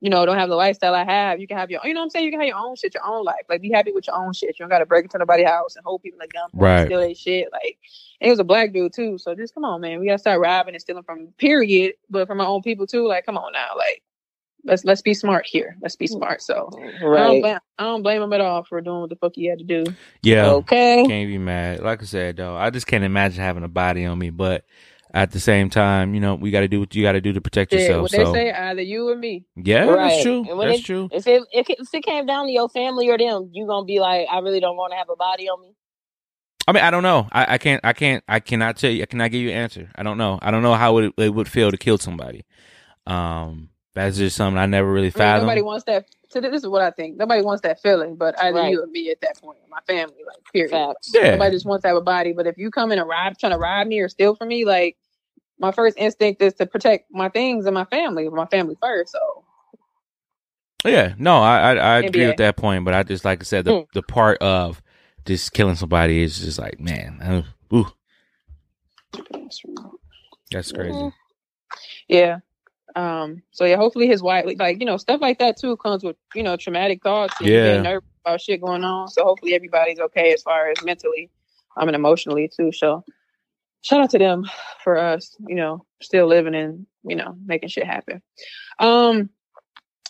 [0.00, 2.04] you know, don't have the lifestyle I have, you can have your, you know what
[2.04, 2.24] I'm saying?
[2.24, 3.42] You can have your own shit, your own life.
[3.48, 4.58] Like, be happy with your own shit.
[4.58, 6.78] You don't got to break into nobody's house and hold people at gunpoint Right.
[6.78, 7.48] and steal their shit.
[7.52, 7.78] Like,
[8.20, 9.18] and he was a black dude too.
[9.18, 10.00] So just come on, man.
[10.00, 13.06] We got to start robbing and stealing from period, but from our own people too.
[13.06, 13.70] Like, come on now.
[13.76, 14.02] Like,
[14.64, 15.76] let's let's be smart here.
[15.82, 16.42] Let's be smart.
[16.42, 17.42] So I don't Right.
[17.42, 19.64] blame I don't blame him at all for doing what the fuck he had to
[19.64, 19.84] do.
[20.22, 20.50] Yeah.
[20.52, 21.04] Okay.
[21.06, 21.80] Can't be mad.
[21.80, 24.30] Like I said, though, I just can't imagine having a body on me.
[24.30, 24.64] But
[25.14, 27.32] at the same time, you know, we got to do what you got to do
[27.34, 28.02] to protect Yeah, yourself.
[28.02, 29.44] what they So say, either you or me.
[29.56, 30.10] yeah, Right.
[30.10, 30.46] that's true.
[30.48, 31.08] And That's it- true.
[31.12, 33.84] If it, if it if it came down to your family or them, you gonna
[33.84, 35.74] be like, I really don't want to have a body on me.
[36.68, 37.28] I mean, I don't know.
[37.32, 37.80] I, I can't.
[37.84, 38.22] I can't.
[38.28, 39.02] I cannot tell you.
[39.02, 39.90] I cannot give you an answer.
[39.96, 40.38] I don't know.
[40.40, 42.44] I don't know how it, it would feel to kill somebody.
[43.06, 46.06] Um, that's just something I never really I mean, nobody wants that.
[46.30, 47.16] So this is what I think.
[47.16, 48.72] Nobody wants that feeling, but either Right.
[48.72, 50.70] you or me at that point, my family, like period.
[50.70, 51.12] Facts.
[51.14, 51.32] Yeah.
[51.32, 52.32] Nobody just wants to have a body.
[52.32, 54.64] But if you come in and rob, trying to rob me or steal from me,
[54.64, 54.96] like
[55.58, 59.12] my first instinct is to protect my things and my family, my family first.
[59.12, 59.44] So
[60.84, 63.64] Yeah, no, I I, I agree with that point, but I just like I said
[63.66, 63.82] the Hmm.
[63.94, 64.82] the part of
[65.26, 67.86] just killing somebody is just like man, uh, ooh,
[70.50, 70.94] that's crazy.
[70.94, 71.12] Mhm.
[72.08, 72.38] yeah.
[72.96, 73.42] Um.
[73.52, 76.42] So yeah, hopefully his wife, like you know, stuff like that too comes with you
[76.42, 77.34] know traumatic thoughts.
[77.40, 77.82] And Yeah.
[77.82, 79.08] nervous about shit going on.
[79.08, 81.30] So hopefully everybody's okay as far as mentally,
[81.76, 82.72] um, and emotionally too.
[82.72, 83.04] So
[83.82, 84.44] shout out to them
[84.82, 88.22] for us, you know, still living and you know making shit happen.
[88.78, 89.30] Um,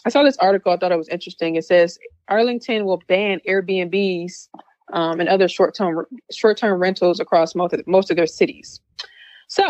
[0.04, 0.72] I saw this article.
[0.72, 1.56] I thought it was interesting.
[1.56, 4.48] It says Arlington will ban Airbnbs
[4.92, 8.80] um, and other short term short term rentals across most of, most of their cities.
[9.48, 9.64] So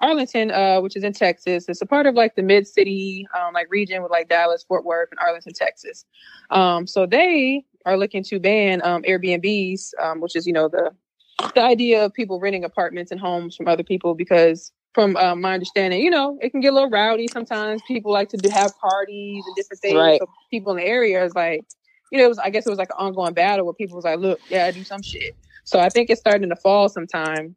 [0.00, 3.54] Arlington, uh, which is in Texas, it's a part of like the mid city um,
[3.54, 6.04] like region with like Dallas, Fort Worth, and Arlington, Texas.
[6.50, 10.90] Um, so they are looking to ban um, Airbnbs, um, which is you know the
[11.54, 15.52] the idea of people renting apartments and homes from other people because from um, my
[15.52, 17.82] understanding, you know, it can get a little rowdy sometimes.
[17.86, 19.94] People like to do, have parties and different things.
[19.94, 20.18] Right.
[20.18, 21.66] So people in the area is like,
[22.10, 24.04] you know, it was I guess it was like an ongoing battle where people was
[24.04, 25.36] like, look, yeah, I do some shit.
[25.64, 27.56] So I think it's starting to fall sometime.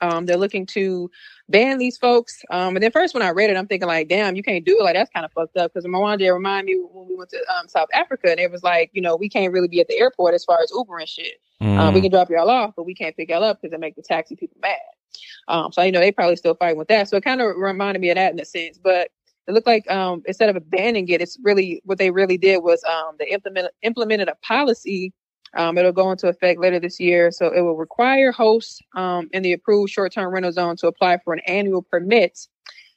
[0.00, 1.10] Um, they're looking to
[1.48, 2.42] ban these folks.
[2.50, 4.78] Um, and then first when I read it, I'm thinking like, damn, you can't do
[4.80, 4.82] it.
[4.84, 5.72] Like that's kind of fucked up.
[5.72, 8.90] Because Mwanje reminded me when we went to um, South Africa, and it was like,
[8.92, 11.34] you know, we can't really be at the airport as far as Uber and shit.
[11.78, 12.04] Um, we Mm.
[12.04, 14.36] can drop y'all off, but we can't pick y'all up because it make the taxi
[14.36, 14.76] people mad.
[15.48, 17.08] Um, so you know they probably still fighting with that.
[17.08, 18.78] So it kind of reminded me of that in a sense.
[18.78, 19.10] But
[19.46, 22.82] it looked like um, instead of banning it, it's really what they really did was
[22.84, 25.12] um, they implement, implemented a policy.
[25.56, 29.42] Um, it'll go into effect later this year, so it will require hosts um, in
[29.42, 32.38] the approved short-term rental zone to apply for an annual permit.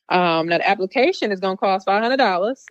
[0.10, 2.66] Um, now the application is going to cost five hundred dollars.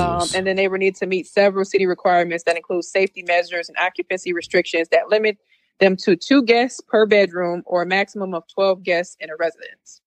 [0.00, 3.68] Um, and then they will need to meet several city requirements that include safety measures
[3.68, 5.38] and occupancy restrictions that limit
[5.78, 10.00] them to two guests per bedroom or a maximum of 12 guests in a residence.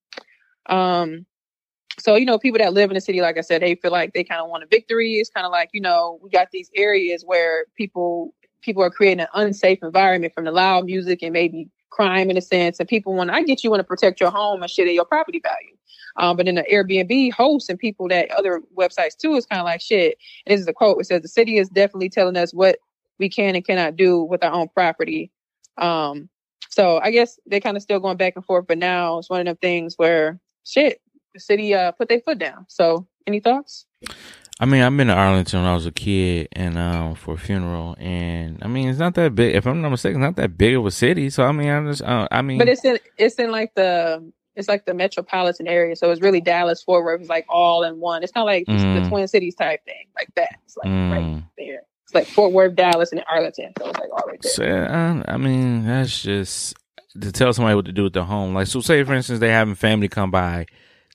[0.67, 1.25] Um,
[1.97, 4.13] so, you know, people that live in the city, like I said, they feel like
[4.13, 5.13] they kind of want a victory.
[5.13, 8.33] It's kind of like, you know, we got these areas where people
[8.65, 12.41] people are creating an unsafe environment from the loud music and maybe crime in a
[12.41, 12.79] sense.
[12.79, 15.05] And people want, I get you want to protect your home and shit and your
[15.05, 15.77] property value.
[16.17, 19.65] Um, but then the Airbnb hosts and people that other websites too is kind of
[19.65, 20.17] like shit.
[20.45, 20.99] And this is a quote.
[20.99, 22.79] It says the city is definitely telling us what
[23.19, 25.31] we can and cannot do with our own property.
[25.77, 26.29] Um,
[26.69, 29.41] so I guess they're kind of still going back and forth, but now it's one
[29.41, 31.01] of them things where shit,
[31.33, 32.65] the city uh put their foot down.
[32.67, 33.85] So any thoughts?
[34.59, 37.37] I mean, I've been to Arlington when I was a kid and um for a
[37.37, 39.55] funeral, and I mean, it's not that big.
[39.55, 41.29] If I'm not mistaken, it's not that big of a city.
[41.29, 44.31] So I mean, I just, uh, I mean, But it's in it's in like the
[44.55, 45.97] it's like the metropolitan area.
[45.97, 48.23] So it's really Dallas, Fort Worth is like all in one.
[48.23, 49.03] It's kind of like Mm.
[49.03, 50.55] the Twin Cities type thing, like that.
[50.63, 51.81] It's like right mm, there.
[52.03, 53.73] It's like Fort Worth, Dallas, and Arlington.
[53.77, 54.51] So it's like all right there.
[54.53, 56.75] so, uh, I mean, that's just
[57.19, 58.53] to tell somebody what to do with their home.
[58.53, 60.67] Like, so say for instance, they having family come by,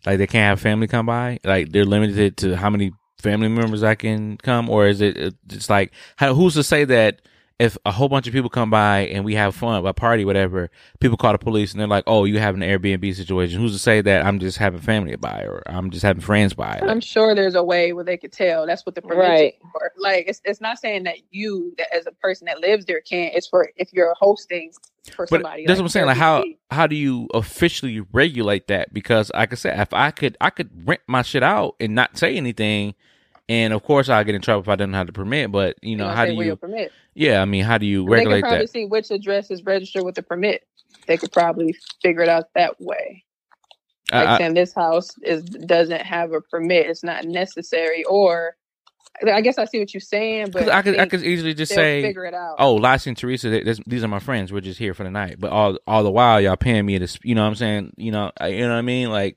[0.05, 1.39] like they can't have family come by.
[1.43, 5.31] Like they're limited to how many family members I can come, or is it uh,
[5.47, 7.21] just like how, who's to say that
[7.59, 10.71] if a whole bunch of people come by and we have fun, a party, whatever,
[10.99, 13.79] people call the police and they're like, "Oh, you have an Airbnb situation." Who's to
[13.79, 16.81] say that I'm just having family by or I'm just having friends by?
[16.83, 18.67] I'm sure there's a way where they could tell.
[18.67, 19.55] That's what the permit Right.
[19.73, 19.93] for.
[19.99, 23.35] Like it's it's not saying that you that as a person that lives there can't.
[23.35, 24.73] It's for if you're hosting
[25.15, 25.67] for But somebody.
[25.67, 26.07] that's what I'm saying.
[26.07, 28.95] Like how how do you officially regulate that?
[28.95, 32.17] Because like I said, if I could I could rent my shit out and not
[32.17, 32.95] say anything,
[33.51, 35.51] and of course I'll get in trouble if I don't have the permit.
[35.51, 36.55] But you know how do you?
[36.55, 36.93] permit.
[37.15, 38.71] Yeah, I mean, how do you They can regulate probably that?
[38.71, 40.63] see which address is registered with the permit.
[41.09, 43.25] They could probably figure it out that way.
[44.13, 46.87] Like I, I, saying this house is doesn't have a permit.
[46.87, 48.05] It's not necessary.
[48.05, 48.55] Or
[49.27, 52.03] I guess I see what you're saying, but I could I could easily just say,
[52.03, 52.57] figure it out.
[52.59, 54.53] "Oh, Lassie and Teresa, they, this, these are my friends.
[54.53, 57.19] We're just here for the night." But all all the while, y'all paying me this.
[57.25, 57.95] You know what I'm saying?
[57.97, 59.11] You know, you know what I mean?
[59.11, 59.37] Like,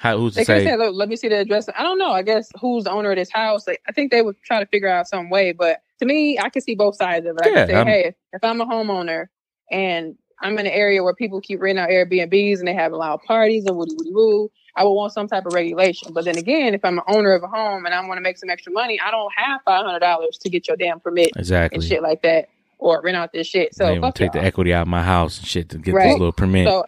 [0.00, 0.76] how who's to They say?
[0.76, 2.10] "Look, let me see the address." I don't know.
[2.12, 3.66] I guess who's the owner of this house?
[3.66, 5.52] Like, I think they would try to figure out some way.
[5.52, 7.42] But to me, I can see both sides of it.
[7.44, 9.26] I Yeah, can say, I'm- "Hey, if I'm a homeowner
[9.70, 13.20] and I'm in an area where people keep renting out Airbnbs and they have loud
[13.26, 16.72] parties and woody woody woo, I would want some type of regulation." But then again,
[16.72, 18.98] if I'm an owner of a home and I want to make some extra money,
[19.04, 22.22] I don't have five hundred dollars to get your damn permit exactly and shit like
[22.22, 23.74] that, or rent out this shit.
[23.74, 24.46] So they will fuck take the y'all.
[24.46, 26.68] equity out of my house and shit to get this little permit.
[26.68, 26.86] So,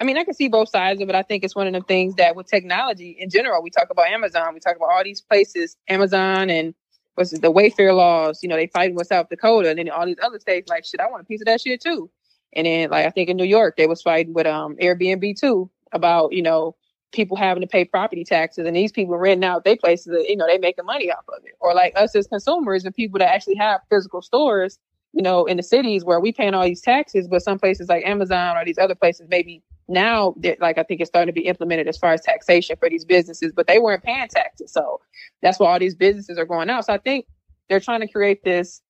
[0.00, 1.14] I mean, I can see both sides of it.
[1.14, 4.08] I think it's one of the things that with technology in general, we talk about
[4.08, 6.74] Amazon, we talk about all these places, Amazon and
[7.16, 8.40] what's the Wayfair laws.
[8.42, 11.00] You know, they fighting with South Dakota, and then all these other states like shit.
[11.00, 12.10] I want a piece of that shit too.
[12.54, 15.70] And then, like I think in New York, they was fighting with um Airbnb too
[15.92, 16.76] about you know
[17.12, 20.16] people having to pay property taxes, and these people renting out their places.
[20.26, 21.52] You know, they making money off of it.
[21.60, 24.78] Or like us as consumers and people that actually have physical stores
[25.12, 28.04] you know, in the cities where we paying all these taxes, but some places like
[28.06, 31.88] Amazon or these other places, maybe now, like I think it's starting to be implemented
[31.88, 35.00] as far as taxation for these businesses, but they weren't paying taxes, so
[35.42, 36.86] that's why all these businesses are going out.
[36.86, 37.26] So I think
[37.68, 38.82] they're trying to create this.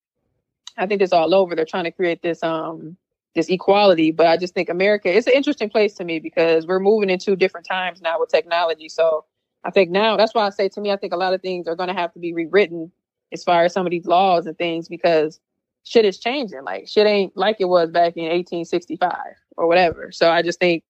[0.76, 1.54] I think it's all over.
[1.54, 2.96] They're trying to create this um
[3.34, 6.80] this equality, but I just think America it's an interesting place to me because we're
[6.80, 8.88] moving into different times now with technology.
[8.88, 9.24] So
[9.64, 11.68] I think now that's why I say to me, I think a lot of things
[11.68, 12.90] are going to have to be rewritten
[13.32, 15.40] as far as some of these laws and things because
[15.84, 16.62] shit is changing.
[16.64, 19.12] Like shit ain't like it was back in 1865
[19.56, 20.10] or whatever.
[20.12, 20.84] So I just think,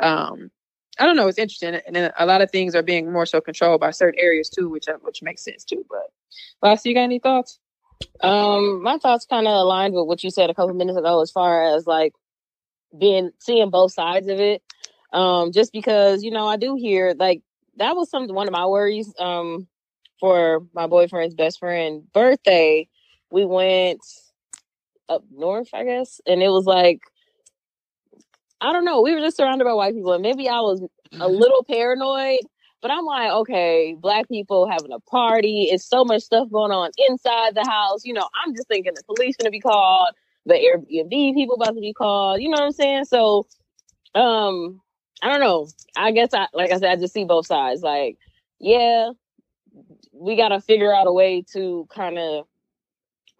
[0.00, 0.50] um,
[0.98, 1.28] I don't know.
[1.28, 4.50] It's interesting, and a lot of things are being more so controlled by certain areas
[4.50, 5.84] too, which uh, which makes sense too.
[5.88, 6.10] But,
[6.62, 7.58] Lassie, you got any thoughts?
[8.22, 11.30] Um, my thoughts kind of aligned with what you said a couple minutes ago, as
[11.30, 12.12] far as like
[12.98, 14.62] being seeing both sides of it.
[15.12, 17.42] Um, just because you know I do hear like
[17.76, 19.12] that was some one of my worries.
[19.18, 19.68] Um,
[20.18, 22.86] for my boyfriend's best friend birthday,
[23.30, 24.02] we went
[25.08, 27.00] up north, I guess, and it was like
[28.60, 29.00] I don't know.
[29.00, 30.82] We were just surrounded by white people, and maybe I was
[31.18, 32.40] a little paranoid.
[32.82, 35.68] But I'm like, okay, black people having a party.
[35.70, 38.04] It's so much stuff going on inside the house.
[38.04, 40.08] You know, I'm just thinking the police gonna be called,
[40.46, 42.40] the Airbnb people about to be called.
[42.40, 43.04] You know what I'm saying?
[43.04, 43.46] So,
[44.14, 44.80] um,
[45.22, 45.68] I don't know.
[45.96, 47.82] I guess I, like I said, I just see both sides.
[47.82, 48.16] Like,
[48.58, 49.10] yeah,
[50.12, 52.46] we gotta figure out a way to kind of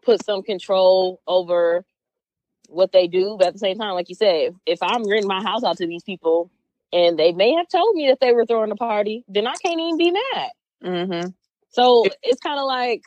[0.02, 1.84] put some control over
[2.70, 3.36] what they do.
[3.38, 5.86] But at the same time, like you said, if, I'm renting my house out to
[5.86, 6.50] these people
[6.92, 9.80] and they may have told me that they were throwing a party, then I can't
[9.80, 10.50] even be mad.
[10.84, 11.28] Mm-hmm.
[11.70, 13.02] So it's kind of like,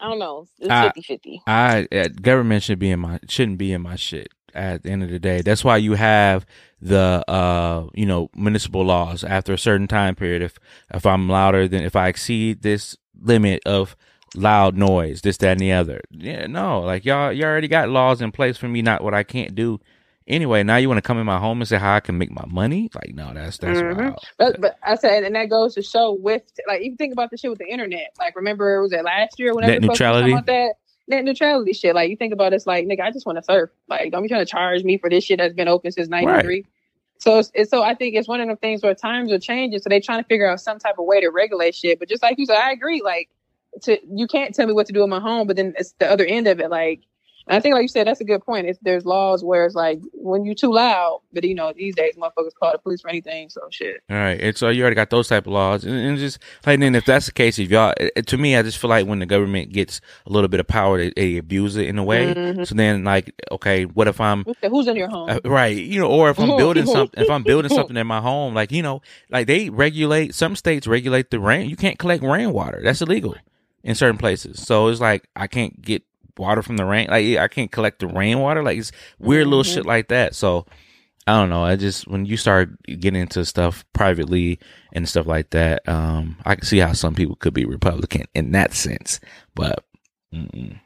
[0.00, 1.42] I don't know, it's I- 50 50.
[1.46, 4.28] I uh, government should be in my shouldn't be in my shit.
[4.52, 6.46] At the end of the day, that's why you have
[6.80, 10.42] the uh you know municipal laws after a certain time period.
[10.42, 10.58] If
[10.92, 13.96] if I'm louder than if I exceed this limit of
[14.36, 16.00] loud noise, this that and the other.
[16.10, 18.82] Yeah, no, like y'all you already got laws in place for me.
[18.82, 19.80] Not what I can't do.
[20.26, 22.30] Anyway, now you want to come in my home and say how I can make
[22.30, 22.90] my money?
[22.94, 24.00] Like no, that's that's mm-hmm.
[24.00, 24.24] wild.
[24.38, 27.36] But, but I said, and that goes to show with like even think about the
[27.36, 28.14] shit with the internet.
[28.18, 29.54] Like remember, was it last year?
[29.54, 30.32] Whenever Net the folks were talking neutrality?
[30.32, 30.74] About that
[31.08, 31.94] net neutrality shit.
[31.94, 33.70] Like you think about it, it's like nigga, I just want to surf.
[33.88, 36.64] Like don't be trying to charge me for this shit that's been open since '93.
[37.18, 39.78] So it's, it's so I think it's one of the things where times are changing,
[39.80, 41.98] so they're trying to figure out some type of way to regulate shit.
[41.98, 43.02] But just like you said, I agree.
[43.02, 43.28] Like
[43.82, 46.10] to you can't tell me what to do in my home, but then it's the
[46.10, 46.70] other end of it.
[46.70, 47.00] Like
[47.46, 48.66] I think, like you said, that's a good point.
[48.68, 52.14] If there's laws where it's like when you're too loud, but you know these days
[52.16, 53.50] motherfuckers call the police for anything.
[53.50, 53.96] So shit.
[54.08, 56.80] All right, and so you already got those type of laws, and, and just like
[56.80, 59.18] then if that's the case, if y'all, it- to me, I just feel like when
[59.18, 62.32] the government gets a little bit of power, they, they abuse it in a way.
[62.32, 62.66] Mhm.
[62.66, 65.28] So then, like, okay, what if I'm Who's Who's in your home?
[65.28, 68.22] uh, right, you know, or if I'm building something, if I'm building something in my
[68.22, 71.68] home, like you know, like they regulate some states regulate the rain.
[71.68, 73.34] You can't collect rainwater; that's illegal
[73.84, 74.60] in certain places.
[74.66, 76.02] So it's like I can't get
[76.36, 77.08] water from the rain.
[77.08, 78.62] Like I can't collect the rainwater.
[78.64, 80.34] Like it's weird little shit like that.
[80.34, 80.66] So
[81.26, 81.62] I don't know.
[81.62, 84.58] I just when you start getting into stuff privately
[84.92, 88.52] and stuff like that, um, I can see how some people could be Republican in
[88.52, 89.20] that sense.
[89.54, 89.84] But
[90.34, 90.80] mm-mm.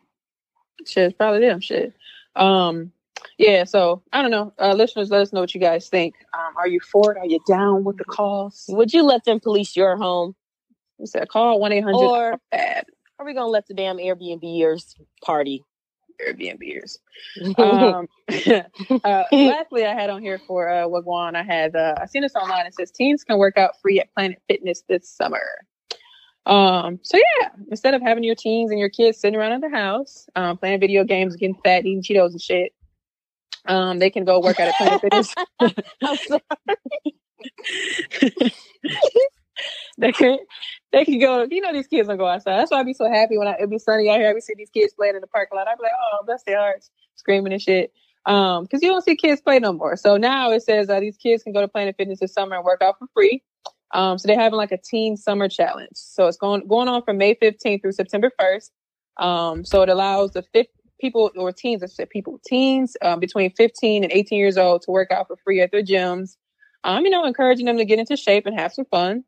[0.85, 1.61] shit, it's probably them.
[1.61, 1.95] Shit.
[2.37, 2.93] Um,
[3.37, 3.65] yeah.
[3.65, 4.53] So I don't know.
[4.61, 6.15] Uh, listeners, let us know what you guys think.
[6.35, 7.19] Um, are you for it?
[7.19, 8.67] Are you down with the cause?
[8.69, 10.37] Would you let them police your home,
[10.99, 11.99] We said call one eight hundred.
[11.99, 14.95] or are we gonna let the damn Airbnbers
[15.25, 15.65] party?
[16.21, 16.99] Airbnbers.
[17.59, 18.09] Um,
[19.05, 21.37] uh, lastly, I had on here for uh, Wagwan.
[21.37, 22.67] I had uh, I seen this online.
[22.67, 25.43] It says teens can work out free at Planet Fitness this summer.
[26.47, 29.69] Um, so yeah, instead of having your teens and your kids sitting around in the
[29.69, 32.73] house, um, playing video games, getting fat, eating Cheetos and shit,
[33.67, 35.35] um, they can go work out at Planet Fitness.
[36.03, 36.43] I'm sorry.
[39.99, 40.39] they can
[40.93, 41.47] they can go.
[41.51, 42.59] You know, these kids don't go outside.
[42.59, 44.29] That's why I'd be so happy when I, it be sunny out here.
[44.29, 45.69] I'd be seeing these kids playing in the parking lot.
[45.69, 47.93] I'd be like, oh, bless their hearts, screaming and shit.
[48.27, 49.97] Um, because you don't see kids play no more.
[49.97, 52.65] So now it says uh, these kids can go to Planet Fitness this summer and
[52.65, 53.43] work out for free.
[53.95, 55.95] Um, so they're having like a teen summer challenge.
[55.95, 58.71] So it's going going on from May 15th through September 1st.
[59.25, 60.69] Um, so it allows the fifth
[61.01, 64.91] people or teens, I said people, teens um, between 15 and 18 years old to
[64.91, 66.37] work out for free at their gyms.
[66.85, 69.25] Um, you know, encouraging them to get into shape and have some fun.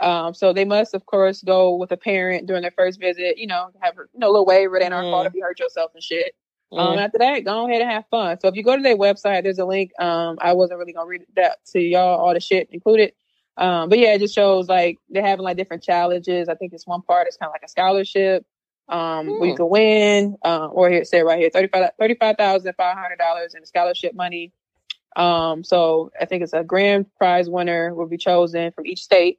[0.00, 3.38] Um, so they must, of course, go with a parent during their first visit.
[3.38, 4.76] You know, have you know, a little waiver.
[4.76, 6.34] It ain't our fault if you hurt yourself and shit.
[6.76, 7.04] Um, Mm.
[7.04, 8.38] after that, go ahead and have fun.
[8.40, 9.92] So if you go to their website, there's a link.
[10.00, 13.12] Um, I wasn't really gonna read that to y'all, all the shit included.
[13.56, 16.48] Um, but yeah, it just shows like they're having like different challenges.
[16.48, 18.44] I think it's one part is kind of like a scholarship,
[18.88, 19.58] um, where you Hmm.
[19.58, 24.52] can win, uh, or here it said right here, $35,500 in scholarship money.
[25.16, 29.38] Um, so I think it's a grand prize winner will be chosen from each state,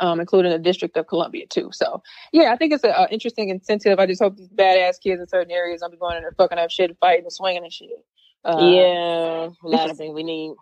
[0.00, 1.70] um, including the District of Columbia too.
[1.72, 2.02] So
[2.32, 3.98] yeah, I think it's an interesting incentive.
[3.98, 6.58] I just hope these badass kids in certain areas don't be going in there fucking
[6.58, 7.90] up shit and fighting and swinging and shit.
[8.44, 10.54] Uh, yeah, a lot of things we need.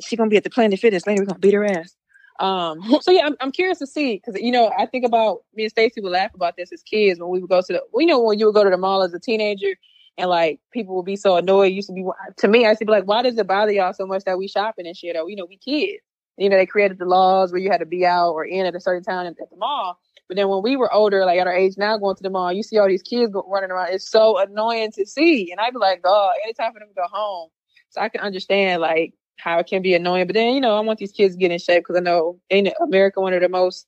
[0.00, 1.22] she gonna be at the Planet Fitness later.
[1.22, 1.94] We're gonna beat her ass.
[2.38, 5.64] Um, so yeah, I'm, I'm curious to see because you know I think about me
[5.64, 7.82] and Stacy would laugh about this as kids when we would go to the.
[7.92, 9.74] We know when you would go to the mall as a teenager
[10.18, 11.72] and like people would be so annoyed.
[11.72, 12.04] Used to be
[12.38, 14.38] to me, I used to be like, why does it bother y'all so much that
[14.38, 15.16] we shopping and shit?
[15.16, 16.02] Or you know, we kids.
[16.36, 18.74] You know, they created the laws where you had to be out or in at
[18.74, 19.98] a certain time at the mall.
[20.28, 22.52] But then when we were older, like at our age now, going to the mall,
[22.52, 23.92] you see all these kids go, running around.
[23.92, 25.50] It's so annoying to see.
[25.50, 27.48] And I'd be like, God, it's time for them to go home.
[27.90, 30.26] So I can understand like how it can be annoying.
[30.26, 32.40] But then, you know, I want these kids to get in shape because I know
[32.50, 33.86] ain't America one of the most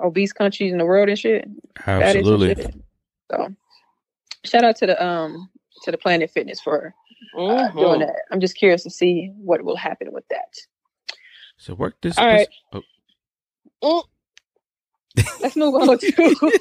[0.00, 1.44] obese countries in the world and shit.
[1.44, 2.48] And Absolutely.
[2.48, 2.74] shit.
[3.30, 3.54] So
[4.44, 5.48] shout out to the um
[5.84, 6.94] to the Planet Fitness for
[7.36, 7.78] uh, Mhm.
[7.80, 8.22] doing that.
[8.30, 10.54] I'm just curious to see what will happen with that.
[11.56, 12.18] So work this.
[12.18, 12.48] All right.
[13.82, 14.04] Oh,
[15.40, 16.50] Let's move on to.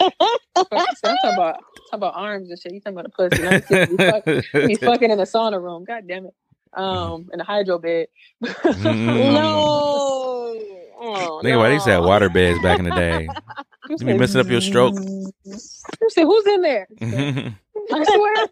[0.00, 1.60] I'm talking about talking
[1.92, 2.72] about arms and shit.
[2.72, 3.62] You talking about a pussy?
[3.68, 3.90] Kid.
[3.90, 4.24] We fuck-
[4.68, 5.84] Be fucking in the sauna room.
[5.84, 6.34] God damn it.
[6.72, 8.08] Um, in the hydro bed.
[8.42, 9.34] Mm.
[9.34, 10.60] No.
[11.06, 11.68] Oh, Think about it.
[11.68, 13.28] They used to have water beds back in the day.
[13.88, 14.94] You be messing up your stroke.
[14.96, 15.30] You
[16.08, 16.88] said, who's in there?
[17.02, 18.48] I swear.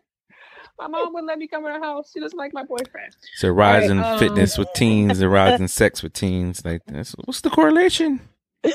[0.82, 2.10] My mom wouldn't let me come in her house.
[2.12, 3.14] She doesn't like my boyfriend.
[3.36, 6.64] so rise in um, fitness with teens and rise in sex with teens.
[6.64, 8.20] Like that's what's the correlation?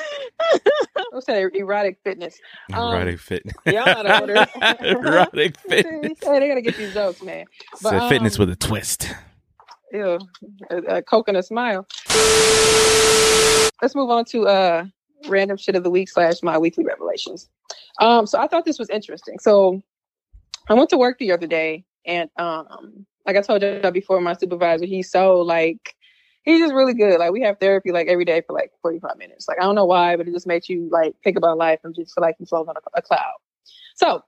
[1.11, 1.51] What's that?
[1.53, 2.37] Erotic fitness.
[2.73, 3.55] Um, Erotic fitness.
[3.65, 4.45] y'all not older.
[4.81, 6.17] Erotic fitness.
[6.21, 7.45] Hey, they gotta get these jokes, man.
[7.75, 9.13] So But, fitness um, with a twist.
[9.93, 10.19] Ew,
[10.69, 11.87] a, a coconut smile.
[13.81, 14.85] Let's move on to uh
[15.27, 17.49] random shit of the week slash my weekly revelations.
[17.99, 19.39] Um, so I thought this was interesting.
[19.39, 19.81] So
[20.69, 24.33] I went to work the other day, and um, like I told you before, my
[24.33, 25.95] supervisor, he's so like
[26.43, 27.19] he's just really good.
[27.19, 29.47] Like we have therapy like every day for like forty five minutes.
[29.47, 31.93] Like I don't know why, but it just makes you like think about life and
[31.93, 33.35] just feel like you float on a, a cloud.
[33.95, 34.23] So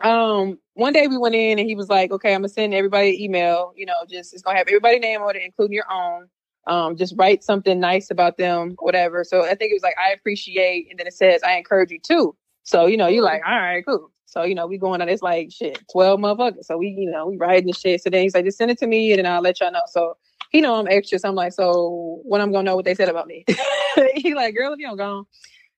[0.00, 3.10] um one day we went in and he was like okay i'm gonna send everybody
[3.10, 6.28] an email you know just it's gonna have everybody's name on it including your own
[6.66, 10.12] um just write something nice about them whatever so i think it was like i
[10.12, 13.56] appreciate and then it says i encourage you too so you know you're like all
[13.56, 16.88] right cool so you know we going on it's like shit 12 motherfuckers so we
[16.88, 19.12] you know we writing the shit so then he's like just send it to me
[19.12, 20.16] and then i'll let y'all know so
[20.50, 23.08] he know i'm extra so i'm like so when i'm gonna know what they said
[23.08, 23.44] about me
[24.14, 25.26] he like girl if you don't go on.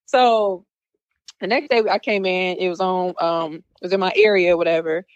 [0.07, 0.65] so
[1.41, 4.57] the next day I came in, it was on um it was in my area,
[4.57, 5.07] whatever.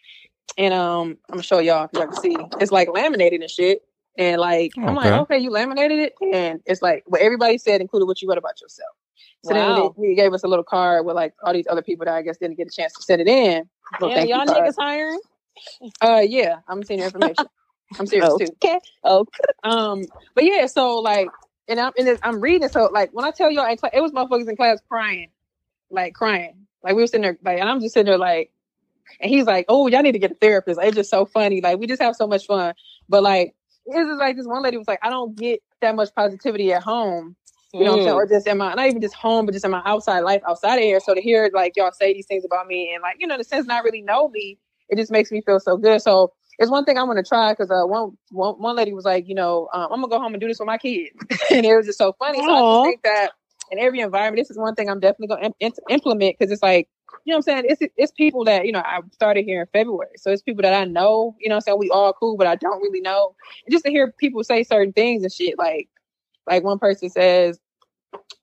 [0.56, 2.36] And um I'm gonna show y'all y'all can see.
[2.60, 3.82] It's like laminated and shit.
[4.16, 5.18] And like I'm like, Okay.
[5.18, 8.60] okay, you laminated it, and it's like what everybody said, included what you wrote about
[8.60, 8.90] yourself.
[9.44, 9.94] So Wow.
[9.96, 12.22] then he gave us a little card with like all these other people that I
[12.22, 13.68] guess didn't get a chance to send it in.
[14.00, 15.20] You y'all niggas hiring?
[16.00, 17.46] Uh yeah, I'm seeing your information.
[17.98, 18.46] I'm serious too.
[18.64, 18.80] Okay.
[19.04, 19.44] Okay.
[19.64, 21.28] Um, but yeah, so like,
[21.68, 22.68] and I'm and I'm reading.
[22.68, 25.30] So like, when I tell y'all, in class, it was motherfuckers in class crying,
[25.90, 26.66] like crying.
[26.82, 28.50] Like we were sitting there, like, and I'm just sitting there, like,
[29.20, 31.60] and he's like, "Oh, y'all need to get a therapist." Like, it's just so funny.
[31.60, 32.74] Like we just have so much fun.
[33.08, 33.54] But like,
[33.86, 36.82] it's just like this one lady was like, "I don't get that much positivity at
[36.82, 37.36] home."
[37.78, 38.16] You know what I'm saying?
[38.16, 38.18] Mm.
[38.18, 40.76] Or just in my not even just home, but just in my outside life outside
[40.76, 41.00] of here.
[41.00, 43.40] So to hear like y'all say these things about me and like, you know, in
[43.40, 44.58] a sense not really know me,
[44.88, 46.02] it just makes me feel so good.
[46.02, 49.26] So it's one thing I'm gonna try because uh one, one one lady was like,
[49.26, 51.16] you know, um, I'm gonna go home and do this with my kids.
[51.50, 52.38] and it was just so funny.
[52.38, 53.32] So I just think that
[53.70, 56.62] in every environment, this is one thing I'm definitely gonna im- im- implement because it's
[56.62, 56.88] like,
[57.24, 57.64] you know what I'm saying?
[57.68, 60.12] It's it's people that, you know, I started here in February.
[60.16, 61.78] So it's people that I know, you know what I'm saying?
[61.78, 63.34] We all cool, but I don't really know.
[63.64, 65.88] And just to hear people say certain things and shit, like
[66.46, 67.58] like one person says,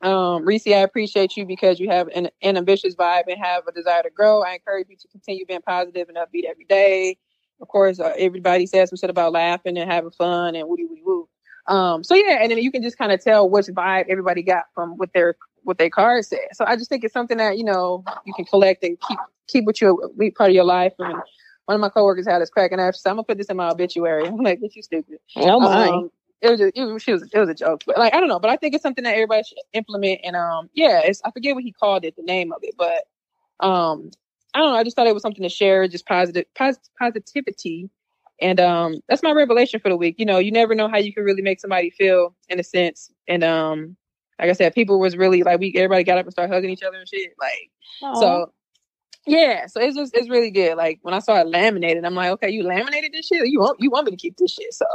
[0.02, 3.72] um, Reese, I appreciate you because you have an, an ambitious vibe and have a
[3.72, 4.44] desire to grow.
[4.44, 7.18] I encourage you to continue being positive and upbeat every day.
[7.62, 11.02] Of course, uh, everybody says some shit about laughing and having fun and woody woody
[11.04, 11.28] woo.
[11.68, 14.66] Um, so yeah, and then you can just kind of tell which vibe everybody got
[14.74, 16.48] from what their what their card said.
[16.54, 19.66] So I just think it's something that you know you can collect and keep keep
[19.66, 20.00] with you
[20.38, 20.94] part of your life.
[21.00, 21.16] And
[21.66, 22.96] one of my coworkers had us cracking up.
[22.96, 25.90] Said, "I'm gonna put this in my obituary." I'm like, "Get you stupid." Oh my.
[25.90, 26.12] Um,
[26.42, 28.30] it was just, it was, she was, it was a joke, but like I don't
[28.30, 30.22] know, but I think it's something that everybody should implement.
[30.24, 33.66] And um, yeah, it's I forget what he called it, the name of it, but
[33.66, 34.12] um,
[34.54, 34.78] I don't know.
[34.78, 37.90] I just thought it was something to share, just positive, pos- positivity,
[38.42, 40.16] and um, that's my revelation for the week.
[40.18, 43.12] You know, you never know how you can really make somebody feel in a sense,
[43.28, 43.98] and um,
[44.40, 46.84] like I said, people was really like we everybody got up and started hugging each
[46.84, 47.72] other and shit, like
[48.20, 48.52] so.
[49.28, 50.76] Yeah, so it's just it's really good.
[50.78, 53.48] Like when I saw it laminated, I'm like, okay, you laminated this shit.
[53.48, 54.74] You want you want me to keep this shit.
[54.74, 54.86] So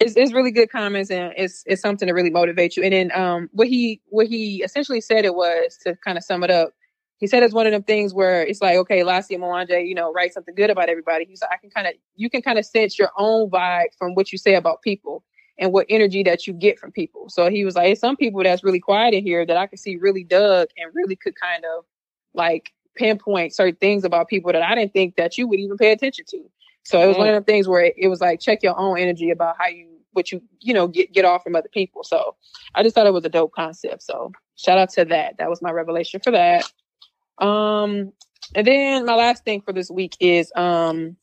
[0.00, 2.82] it's it's really good comments and it's it's something to really motivate you.
[2.82, 6.42] And then um what he what he essentially said it was to kind of sum
[6.44, 6.70] it up.
[7.18, 9.94] He said it's one of them things where it's like, okay, Lassie and Mwanje, you
[9.94, 11.24] know, write something good about everybody.
[11.24, 14.14] He's like, I can kind of you can kind of sense your own vibe from
[14.14, 15.24] what you say about people
[15.58, 17.30] and what energy that you get from people.
[17.30, 19.78] So he was like, "It's some people that's really quiet in here that I could
[19.78, 21.84] see really dug and really could kind of
[22.34, 25.92] like pinpoint certain things about people that I didn't think that you would even pay
[25.92, 26.44] attention to.
[26.86, 28.96] So it was one of the things where it, it was like check your own
[28.96, 32.04] energy about how you what you you know get get off from other people.
[32.04, 32.36] So
[32.76, 34.04] I just thought it was a dope concept.
[34.04, 35.38] So shout out to that.
[35.38, 36.64] That was my revelation for that.
[37.38, 38.12] Um
[38.54, 41.16] and then my last thing for this week is um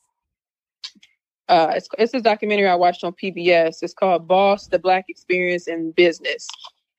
[1.47, 3.77] uh it's it's this documentary I watched on PBS.
[3.81, 6.45] It's called Boss: The Black Experience in Business.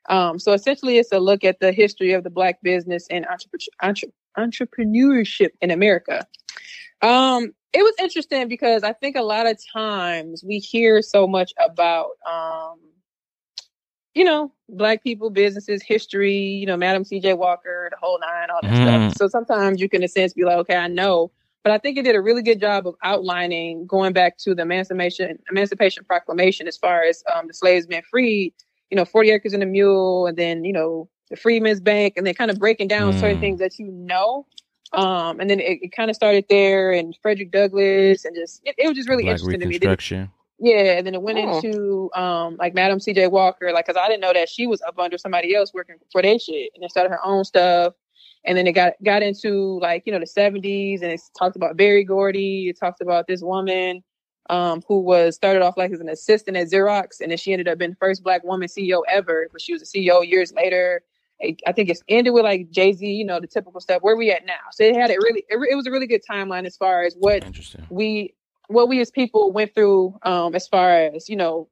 [0.09, 3.69] Um, so essentially, it's a look at the history of the black business and entrepre-
[3.83, 6.27] entre- entrepreneurship in America.
[7.01, 11.53] Um, it was interesting because I think a lot of times we hear so much
[11.65, 12.79] about, um,
[14.15, 17.35] you know, black people, businesses, history, you know, Madam C.J.
[17.35, 18.77] Walker, the whole nine, all that Mhm.
[18.77, 19.11] stuff.
[19.11, 21.33] So sometimes you can, in a sense, be like, okay, I know.
[21.65, 24.63] But I think it did a really good job of outlining going back to the
[24.63, 28.55] Emancipation Emancipation Proclamation as far as um, the slaves being freed
[28.91, 32.27] you know, 40 acres and a mule, and then, you know, the Freedmen's Bank, and
[32.27, 33.41] then kind of breaking down certain Mm.
[33.41, 34.47] things that you know.
[34.97, 38.75] Um, and then it, it kind of started there, and Frederick Douglass, and just, it,
[38.79, 39.79] it was just really Black interesting to me.
[39.79, 40.31] Then Reconstruction.
[40.59, 41.57] yeah, and then it went Oh.
[41.57, 43.29] into um like Madam C.J.
[43.29, 46.23] Walker, like because I didn't know that she was up under somebody else working for
[46.23, 47.95] their shit, and then started her own stuff.
[48.47, 51.77] And then it got got into like you know the seventies, and it talked about
[51.77, 52.69] Berry Gordy.
[52.69, 54.03] It talked about this woman
[54.51, 57.67] um who was started off like as an assistant at Xerox, and then she ended
[57.69, 59.49] up being the first black woman CEO ever.
[59.51, 61.03] But she was a CEO years later.
[61.43, 64.03] I think it's ended with like Jay Z, you know, the typical stuff.
[64.03, 64.55] Where we at now?
[64.73, 65.45] So it had it really.
[65.49, 67.87] It, it was a really good timeline as far as what Interesting.
[67.91, 68.35] we
[68.69, 71.69] what we as people went through um as far as you know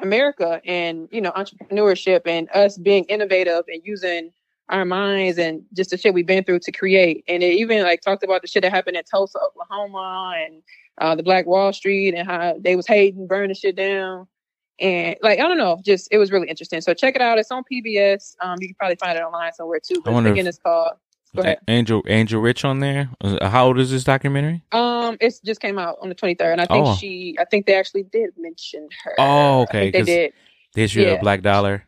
[0.00, 4.30] america and you know entrepreneurship and us being innovative and using
[4.68, 8.00] our minds and just the shit we've been through to create and it even like
[8.00, 10.62] talked about the shit that happened in tulsa oklahoma and
[10.98, 14.26] uh the black wall street and how they was hating burning shit down
[14.80, 17.50] and like i don't know just it was really interesting so check it out it's
[17.50, 20.50] on pbs um you can probably find it online somewhere too but wonder again if-
[20.50, 20.92] it's called
[21.36, 23.10] go ahead Angel Angel Rich on there.
[23.42, 24.62] How old is this documentary?
[24.72, 26.94] Um, it just came out on the 23rd, and I think Oh.
[26.96, 29.14] she, I think they actually did mention her.
[29.18, 29.90] Oh, I okay.
[29.90, 30.32] they did.
[30.72, 31.14] The history of Yeah.
[31.16, 31.86] the Black Dollar.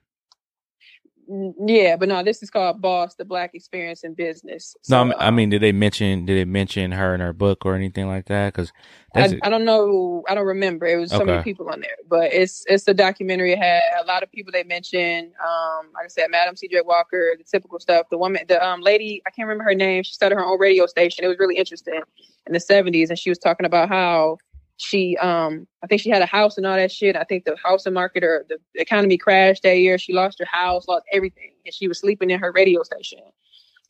[1.65, 4.75] Yeah, but no, this is called Boss: The Black Experience in Business.
[4.89, 7.21] No, I So, mean- I um, mean, did they mention did they mention her in
[7.21, 8.53] her book or anything like that?
[8.53, 8.73] Because
[9.15, 10.25] I, I don't know.
[10.29, 10.87] I don't remember.
[10.87, 13.53] It was so many people on there, but it's it's a documentary.
[13.53, 15.33] It had a lot of people they mentioned.
[15.45, 16.81] Um, like I said, Madam C.J.
[16.85, 18.07] Walker, the typical stuff.
[18.11, 20.03] The woman, the um lady, I can't remember her name.
[20.03, 21.25] She started her own radio station.
[21.25, 22.01] It was really interesting
[22.47, 24.39] in the '70s, and she was talking about how
[24.81, 27.15] she, um, I think she had a house and all that shit.
[27.17, 29.99] I think the housing market or the economy crashed that year.
[29.99, 33.21] She lost her house, lost everything, and she was sleeping in her radio station.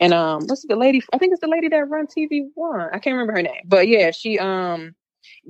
[0.00, 1.02] And um, what's the lady?
[1.12, 2.88] I think it's the lady that run TV One.
[2.92, 4.94] I can't remember her name, but yeah, she um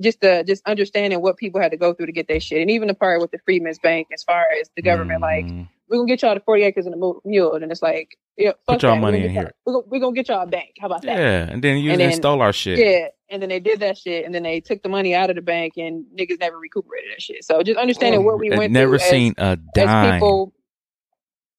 [0.01, 2.69] just uh just understanding what people had to go through to get their shit, and
[2.69, 5.97] even the part with the Freedmen's Bank, as far as the government, like Mm, we're
[5.97, 8.81] gonna get y'all to forty acres and a mule, and it's like, yeah, fuck Put
[8.83, 8.95] y'all that.
[8.97, 9.41] We're money in get here.
[9.43, 10.75] y'all- We're gonna, we're gonna get y'all a bank.
[10.79, 11.17] How about that?
[11.17, 12.79] yeah, and then you And then- stole our shit.
[12.79, 15.35] Yeah, and then they did that shit, and then they took the money out of
[15.35, 17.43] the bank, and niggas never recuperated that shit.
[17.43, 20.13] So just understanding what we I've went never through seen a as, as dime.
[20.19, 20.53] people.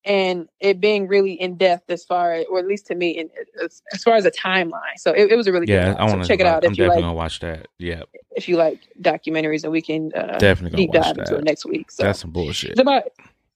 [0.05, 3.31] and it being really in depth as far, or at least to me, in,
[3.63, 4.97] as, as far as a timeline.
[4.97, 5.97] So it, it was a really Yeah, good.
[5.99, 7.69] I want to check it out I'm definitely like gonna watch that.
[7.79, 8.03] Yeah,
[8.35, 11.91] if you like documentaries, and we can uh, definitely deep dive into it next week.
[11.93, 12.73] So That's some bullshit.
[12.73, 13.05] it's about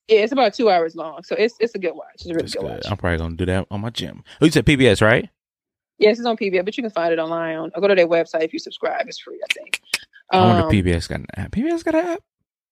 [0.09, 2.07] yeah, it's about two hours long, so it's it's a good watch.
[2.17, 2.71] It's a really That's good, good.
[2.71, 2.87] watch.
[2.91, 4.23] I'm probably gonna do that on my gym.
[4.41, 5.29] Oh, you said PBS, right?
[5.99, 7.57] Yes, it's on PBS, but you can find it online.
[7.57, 9.07] On, go to their website if you subscribe.
[9.09, 9.81] It's free, I think.
[10.31, 11.53] I wonder Um, if PBS got an app.
[11.53, 12.21] PBS got an app.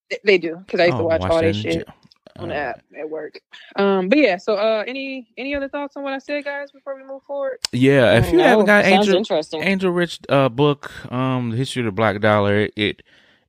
[0.09, 1.71] they- They do because I used Oh, to watch, watch all that that in the
[1.71, 1.93] shit gym.
[2.37, 2.75] on the Alright.
[2.75, 3.39] app at work.
[3.77, 6.95] Um, but yeah, so uh, any any other thoughts on what I said, guys, before
[6.95, 7.57] we move forward?
[7.71, 9.63] Yeah, if you No, haven't got sounds Angel interesting.
[9.63, 13.01] Angel Rich uh book, um, the history of the Black Dollar, it, it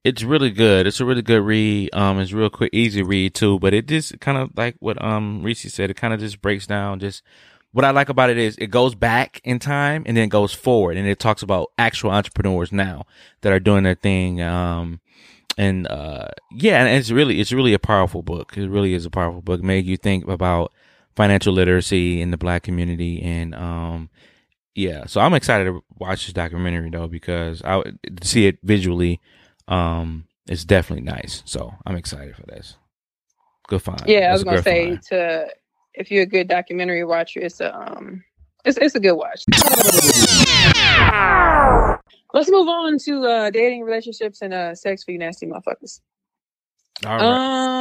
[0.07, 0.86] it's really good.
[0.86, 1.92] It's a really good read.
[1.92, 3.59] Um, it's real quick, easy read too.
[3.59, 5.90] But it just kind of like what um Reese said.
[5.90, 7.00] It kind of just breaks down.
[7.00, 7.24] Just
[7.72, 10.96] what I like about it is it goes back in time and then goes forward,
[10.96, 13.04] and it talks about actual entrepreneurs now
[13.40, 14.40] that are doing their thing.
[14.40, 15.00] Um,
[15.59, 18.57] and uh, yeah, and it's really it's really a powerful book.
[18.57, 19.61] It really is a powerful book.
[19.61, 20.72] Make you think about
[21.16, 24.11] financial literacy in the black community and um
[24.74, 29.18] yeah so i'm excited to watch this documentary though because i to see it visually
[29.68, 32.76] um it's definitely nice so i'm excited for this
[33.68, 35.02] good find Yeah, I was gonna say find.
[35.04, 35.48] to
[35.94, 38.22] if you're a good documentary watcher, it's a um,
[38.64, 39.42] it's it's a good watch.
[42.34, 46.00] Let's move on to uh dating, relationships, and uh sex for you nasty motherfuckers.
[47.06, 47.22] all right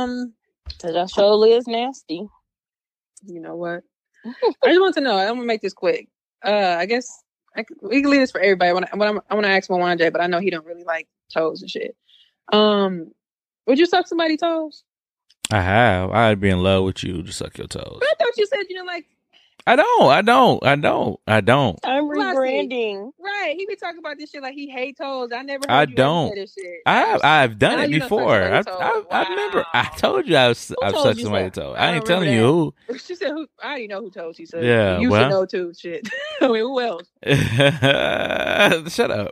[0.04, 0.34] Um,
[0.82, 2.28] Cause I surely is nasty.
[3.26, 3.84] you know what?
[4.26, 5.18] I just want to know.
[5.18, 6.08] I'm gonna make this quick.
[6.44, 7.08] Uh, I guess
[7.56, 8.72] I c we can leave this for everybody.
[8.74, 9.24] When I want to.
[9.30, 11.96] I want to ask Mwanje, but I know he don't really like toes and shit.
[12.52, 13.12] Um,
[13.68, 14.84] would you suck somebody's toes?
[15.52, 18.48] i have i'd be in love with you to suck your toes I thought you
[18.48, 19.06] said you didn't like.
[19.68, 23.12] i don't i don't i don't i don't I'm rebranding.
[23.20, 25.30] Right, he be talking about this shit like he hate toes.
[25.32, 25.64] I never.
[25.68, 26.36] Heard I you don't.
[26.36, 26.82] Shit.
[26.88, 28.42] I have, I've done Now it you done sucked before.
[28.42, 29.08] I, somebody's I, toe.
[29.12, 29.66] I remember.
[29.74, 30.68] I told you I was.
[30.68, 31.74] Who I've told sucked you somebody's toe.
[31.74, 32.40] I I ain't don't telling you
[32.88, 32.98] who.
[33.00, 34.36] She said, "Who?" I already know who toes.
[34.36, 35.22] She said, Yeah, you well.
[35.24, 36.10] should know too." Shit.
[36.42, 37.08] I mean, who else?
[38.96, 39.32] Shut up.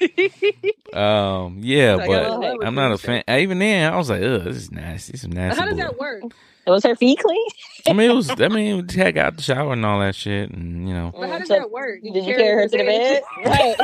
[0.92, 3.22] Um, yeah, Like, but I'm not a fan.
[3.28, 5.16] Even then, I was like, "Ugh, this is nasty.
[5.18, 6.22] Some nasty." How does bull." that work?
[6.66, 7.46] It Was her feet clean?
[7.86, 8.30] I mean, it was.
[8.30, 10.94] I mean, we just had got out the shower and all that shit, and you
[10.94, 11.12] know.
[11.14, 12.00] But how does So, that work?
[12.02, 13.22] Did you carry her to the bed?
[13.44, 13.76] Right.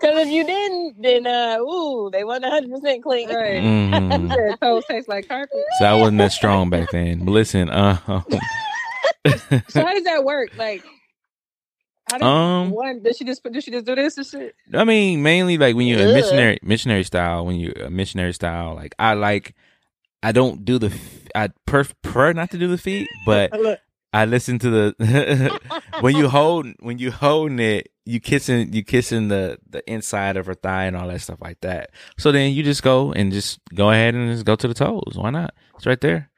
[0.00, 3.28] Because if you didn't, then uh, ooh, they wasn't 100 percent clean.
[3.32, 3.62] Right.
[3.62, 5.56] Yeah, toes taste like carpet.
[5.78, 7.24] So I wasn't that strong back then.
[7.24, 7.96] But listen, uh,
[9.68, 10.50] So how does that work?
[10.56, 10.82] Like,
[12.08, 13.02] how does Um, one?
[13.02, 14.54] Does she just does she just do this and shit?
[14.72, 17.44] I mean, mainly like when you're a missionary, missionary style.
[17.46, 19.54] When you're a missionary style, like I like,
[20.22, 20.96] I don't do the.
[21.34, 23.52] I prefer not to do the feet, but
[24.12, 25.60] I listen to the
[26.00, 30.46] when you hold when you holding it, you kissing you kissing the the inside of
[30.46, 31.90] her thigh and all that stuff like that.
[32.16, 35.14] So then you just go and just go ahead and just go to the toes.
[35.16, 35.54] Why not?
[35.74, 36.30] It's right there.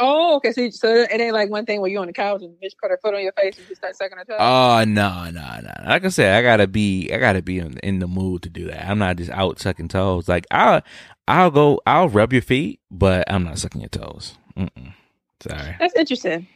[0.00, 0.52] Oh, okay.
[0.52, 2.90] So, so it ain't like one thing where you on the couch and bitch put
[2.90, 4.36] her foot on your face and just start sucking her toe.
[4.38, 5.72] Oh no no no!
[5.86, 8.66] Like I said, I gotta be I gotta be in, in the mood to do
[8.66, 8.88] that.
[8.88, 10.28] I'm not just out sucking toes.
[10.28, 10.82] Like I'll
[11.26, 14.36] I'll go I'll rub your feet, but I'm not sucking your toes.
[14.56, 14.94] Mm-mm.
[15.40, 16.46] Sorry, That's interesting.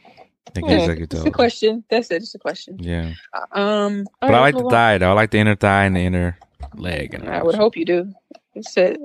[0.55, 1.83] I can't Yeah, suck your Just a question.
[1.89, 2.19] That's it.
[2.19, 2.77] Just a question.
[2.79, 3.13] Yeah,
[3.51, 5.09] Um, all but I like the thigh though.
[5.09, 6.37] I like the inner thigh and the inner
[6.75, 7.13] leg.
[7.13, 8.13] And I would hope you do.
[8.55, 8.97] It said,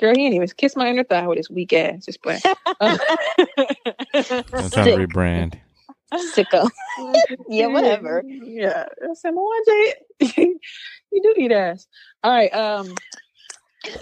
[0.00, 2.04] girl, he ain't even kiss my inner thigh with his weak ass.
[2.06, 2.40] Just play.
[2.80, 2.98] I'm
[4.70, 5.54] trying to rebrand.
[6.14, 6.70] Sicko.
[7.48, 8.22] Yeah, whatever.
[8.26, 8.84] Yeah.
[9.02, 9.92] I said, Mwanje,
[10.36, 11.86] you do eat ass.
[12.22, 12.52] All right.
[12.54, 12.94] Um,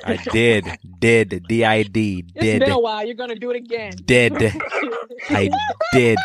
[0.05, 3.05] I did, did, D I D, it's did, been a while.
[3.05, 3.93] You're gonna do it again.
[4.05, 4.32] did.
[5.30, 5.51] I
[5.93, 6.18] did.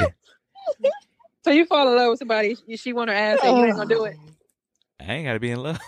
[1.44, 3.76] so you fall in love with somebody, she- she want her ass, and you ain't
[3.76, 4.18] gonna do it.
[5.00, 5.80] I ain't gotta be in love.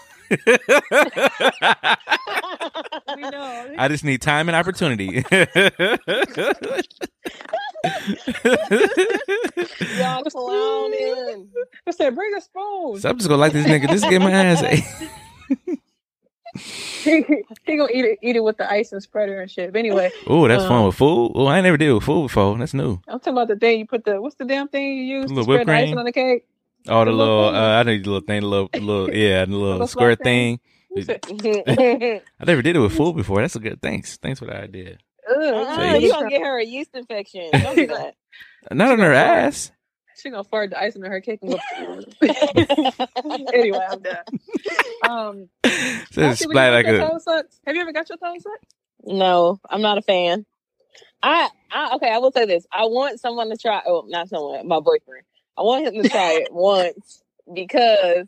[3.15, 3.75] We know.
[3.77, 5.23] I just need time and opportunity.
[9.97, 11.47] Y'all clowning.
[11.87, 12.99] I said, bring a spoon.
[12.99, 13.87] so I'm just gonna like this nigga.
[13.89, 14.61] Just get my ass.
[14.63, 14.83] he,
[17.65, 19.71] he gonna eat it, eat it with the ice and spreader and shit.
[19.71, 21.31] But anyway, Oh, that's Um, fun with food.
[21.35, 22.57] Oh, I ain't never did with food before.
[22.57, 22.99] That's new.
[23.07, 25.33] I'm talking about the thing you put the what's the damn thing you use to
[25.33, 26.45] Little spread whipped the icing on the cake?
[26.87, 29.45] Oh, the The little little, uh, I know the little thing, the little, little, yeah,
[29.45, 30.59] the little Little square thing?
[30.59, 30.61] thing.
[32.39, 33.41] I never did it with food before.
[33.41, 33.81] That's a good.
[33.81, 34.97] Thanks, thanks for the idea.
[35.29, 37.49] Ugh, uh, you gonna get her a yeast infection.
[37.51, 38.15] Don't do that.
[38.71, 39.71] Not on her ass.
[40.21, 41.59] She gonna fart the icing on her cake and go.
[43.53, 44.23] anyway, I'm done.
[45.07, 45.49] Um,
[46.11, 47.43] So Ashley, it's you splat like like a.
[47.67, 48.73] Have you ever got your toes sucked?
[49.03, 50.45] No, I'm not a fan.
[51.21, 52.65] I, I okay, I will say this.
[52.71, 55.23] I want someone to try oh not someone, my boyfriend.
[55.57, 58.25] I want him to try it once because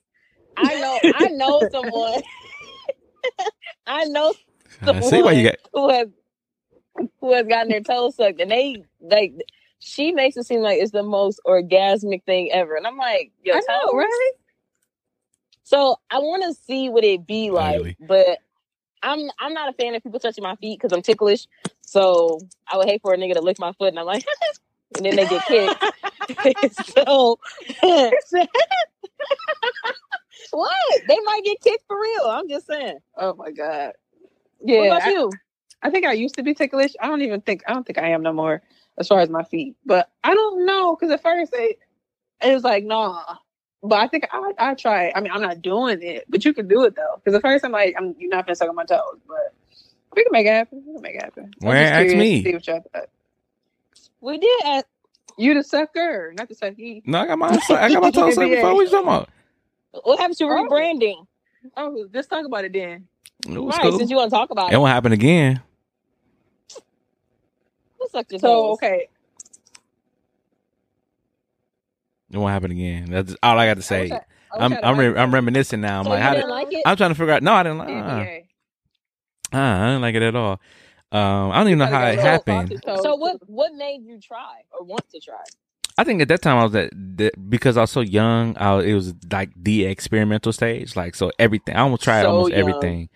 [0.58, 2.22] I know I know someone
[3.88, 4.34] I know
[4.84, 5.56] uh, I see why you got.
[5.74, 6.08] who has
[7.22, 9.34] who has gotten their toes sucked, and they like
[9.80, 13.56] she makes it seem like it's the most orgasmic thing ever, and I'm like, yo,
[13.56, 14.32] I know, right?
[15.64, 17.98] So I want to see what it be like, Really?
[18.00, 18.40] but
[19.04, 21.48] I'm I'm not a fan of people touching my feet because I'm ticklish.
[21.82, 22.40] So
[22.72, 24.26] I would hate for a nigga to lick my foot, and I'm like,
[24.96, 25.86] and then they get kicked.
[26.98, 27.40] so
[30.52, 31.02] what?
[31.08, 32.26] They might get kicked for real.
[32.26, 33.00] I'm just saying.
[33.18, 33.94] Oh my god.
[34.64, 34.80] Yeah.
[34.80, 35.32] What about I, you?
[35.82, 36.94] I think I used to be ticklish.
[37.02, 38.62] I don't even think I don't think I am no more
[38.98, 39.76] as far as my feet.
[39.86, 41.78] But I don't know because at first they
[42.44, 43.24] it was like nah.
[43.84, 45.12] But I think I I try.
[45.16, 47.16] I mean, I'm not doing it, but you can do it though.
[47.24, 49.54] Because at first I'm like, I'm you're not gonna suck on my toes, but
[50.16, 50.84] we can make it happen.
[50.86, 51.52] We can make it happen.
[51.66, 52.44] I'm Well, ask curious me.
[52.44, 53.10] see what y'all thought.
[54.22, 54.62] We did.
[54.66, 54.86] Ask,
[55.38, 57.02] You the sucker, not the sucky.
[57.06, 58.74] No, I got my I got my toes sucked before.
[58.76, 59.30] What you talking about?
[60.04, 60.50] what happened to Oh.
[60.70, 61.26] rebranding?
[61.78, 63.08] Oh, let's talk about it then.
[63.48, 63.98] It was Right, cool.
[63.98, 64.78] since you want to talk about It it.
[64.78, 65.62] won't happen again.
[68.00, 68.74] Who sucked your So toes?
[68.76, 69.08] okay,
[72.32, 73.06] It won't happen again.
[73.10, 74.12] That's all I got to say.
[74.12, 76.00] I- I wish I'm I'd I'm, re- I'm reminiscing now.
[76.00, 76.82] I'm So like, you how didn't did, like it?
[76.84, 77.44] I'm trying to figure out.
[77.44, 77.88] No, I didn't like.
[77.90, 78.40] Uh, NBA.
[79.54, 80.60] uh, I didn't like it at all.
[81.12, 82.82] Um, I don't even know how it go happened.
[83.04, 85.44] So what what made you try or want to try?
[85.98, 88.56] I think at that time I was at the, because I was so young.
[88.58, 90.96] I was, it was like the experimental stage.
[90.96, 92.60] Like so, everything I almost tried So almost young.
[92.60, 93.10] everything.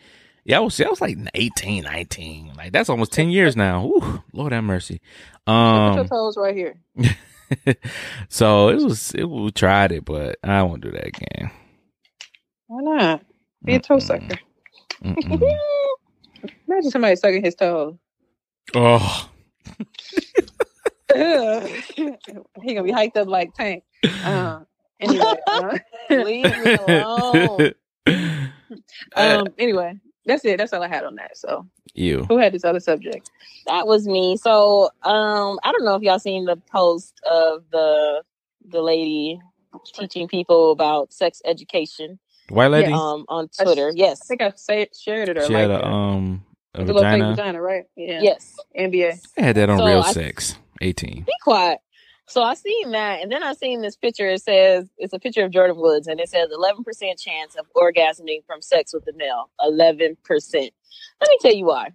[0.46, 2.54] Yeah, I was I was like 18, 19.
[2.58, 3.86] Like that's almost ten years now.
[3.86, 5.00] Ooh, Lord have mercy.
[5.72, 6.76] Put your Um, toes right here.
[8.30, 11.52] so it was it, we tried it, but I won't do that again.
[12.68, 13.24] Why not?
[13.64, 14.40] Be a toe sucker.
[16.68, 17.96] Imagine somebody sucking his toes.
[21.16, 23.84] oh, he gonna be hiked up like Tank.
[24.24, 24.62] Uh,
[25.00, 25.78] anyway, uh,
[26.10, 27.74] Leave me alone.
[29.16, 30.58] um, anyway, that's it.
[30.58, 31.38] That's all I had on that.
[31.38, 32.26] So, you.
[32.26, 33.30] who had this other subject?
[33.68, 34.38] That was me.
[34.38, 38.24] So um I don't know if y'all seen the post of the
[38.70, 39.40] the lady
[39.94, 42.20] teaching people about sex education
[42.50, 42.92] White lady.
[42.92, 43.90] um on Twitter.
[43.90, 44.22] s- Yes.
[44.22, 46.44] I think I say, shared it or she like had a um
[46.76, 47.30] a the little vagina.
[47.36, 47.86] vagina, right?
[47.96, 48.20] Yeah.
[48.22, 48.56] Yes.
[48.78, 49.20] NBA.
[49.38, 50.56] I had that on So real I- sex.
[50.82, 51.24] Eighteen.
[51.26, 51.80] Be quiet.
[52.26, 54.28] So I seen that, and then I seen this picture.
[54.30, 58.46] It says it's a picture of Jordyn Woods, and it says 11% chance of orgasming
[58.46, 59.50] from sex with a male.
[59.62, 60.18] 11%.
[61.22, 61.90] Let me tell you why.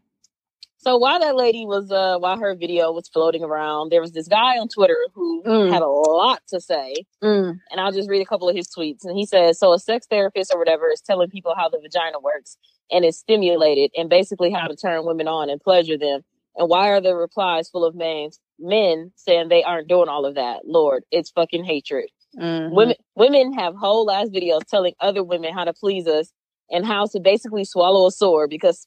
[0.80, 4.28] So while that lady was, uh, while her video was floating around, there was this
[4.28, 5.72] guy on Twitter who Mm.
[5.72, 7.58] had a lot to say, Mm.
[7.70, 9.04] and I'll just read a couple of his tweets.
[9.04, 12.20] And he says, "So a sex therapist or whatever is telling people how the vagina
[12.20, 12.56] works
[12.92, 16.22] and is stimulated, and basically how to turn women on and pleasure them.
[16.56, 20.34] And why are the replies full of men men saying they aren't doing all of
[20.36, 20.66] that?
[20.66, 22.10] Lord, it's fucking hatred.
[22.36, 22.70] Mhm.
[22.72, 26.32] Women women have whole ass videos telling other women how to please us
[26.70, 28.86] and how to basically swallow a sword because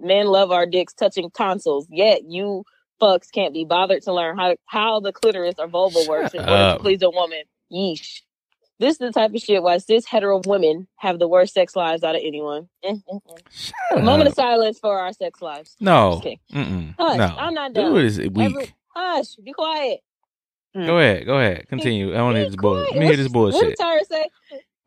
[0.00, 1.86] men love our dicks touching tonsils.
[1.90, 2.64] Yet you
[3.00, 6.52] fucks can't be bothered to learn how how the clitoris or vulva works in order
[6.52, 6.76] up.
[6.78, 7.42] to please a woman.
[7.72, 8.20] Yeesh.
[8.80, 12.04] This is the type of shit why cis hetero women have the worst sex lives
[12.04, 12.68] out of anyone.
[12.84, 13.38] Mm, mm, mm.
[13.50, 15.74] Shut moment of silence for our sex lives.
[15.80, 16.20] No.
[16.22, 17.24] Hush, no.
[17.38, 17.92] I'm not done.
[17.92, 18.38] Dude is weak.
[18.38, 20.00] Every- Hush, be quiet.
[20.74, 21.26] Go ahead.
[21.26, 21.66] Go ahead.
[21.68, 22.14] Continue.
[22.14, 22.74] I want to hear this bull.
[22.74, 22.90] quiet.
[22.92, 23.76] Let me hear this What- What bullshit.
[23.78, 24.26] did Tyra say?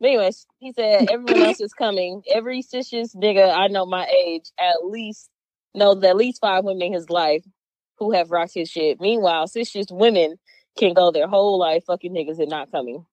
[0.02, 2.22] Anyways, he said everyone else is coming.
[2.32, 5.30] Every cisgender nigga I know my age at least
[5.74, 7.44] knows at least five women in his life
[7.98, 9.00] who have rocked his shit.
[9.00, 10.36] Meanwhile, cisgender women
[10.78, 13.04] can go their whole life fucking niggas and not coming.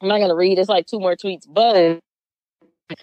[0.00, 0.58] I'm not gonna read.
[0.58, 2.00] It's like two more tweets, but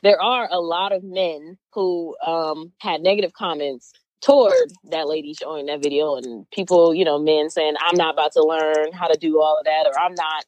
[0.03, 4.53] there are a lot of men who um had negative comments toward
[4.91, 8.43] that lady showing that video and people, you know, men saying, I'm not about to
[8.43, 10.43] learn how to do all of that, or I'm not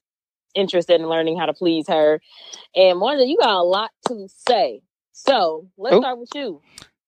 [0.56, 2.22] interested in learning how to please her.
[2.76, 4.82] And Wanda, you got a lot to say.
[5.14, 6.02] So let's Oop.
[6.04, 6.62] start with you.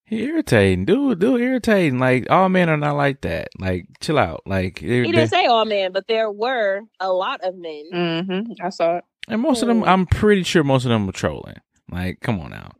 [0.06, 1.20] He irritating, dude.
[1.20, 1.98] Dude, irritating.
[2.00, 3.48] Like all men are not like that.
[3.58, 4.42] Like chill out.
[4.46, 7.84] Like they're- He they're- didn't say all men, but there were a lot of men.
[7.94, 8.52] Mm-hmm.
[8.66, 9.04] I saw it.
[9.30, 11.56] and most of them, I'm pretty sure most of them were trolling.
[11.90, 12.72] Like, come on now.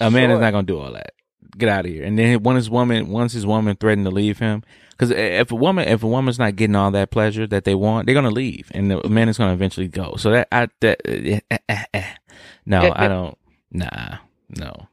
[0.00, 1.12] A man is not gonna do all that.
[1.56, 2.04] Get out of here.
[2.04, 4.62] And then when his woman, once his woman threatened to leave him,
[5.00, 8.04] because if a woman, if a woman's not getting all that pleasure that they want,
[8.04, 10.16] they're gonna leave, and the man is gonna eventually go.
[10.16, 12.14] So that I that eh, eh, eh, eh.
[12.66, 13.38] no, I don't.
[13.72, 14.18] Nah,
[14.50, 14.88] no,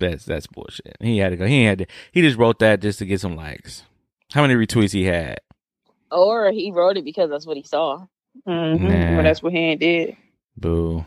[0.00, 0.96] that's that's bullshit.
[1.02, 1.44] He had to go.
[1.44, 1.86] He had to.
[2.12, 3.82] He just wrote that just to get some likes.
[4.32, 5.40] How many retweets he had?
[6.10, 8.06] Or he wrote it because that's what he saw.
[8.48, 8.84] Mm-hmm.
[8.88, 9.14] Nah.
[9.16, 10.16] Well, that's what he did.
[10.56, 11.04] Boo.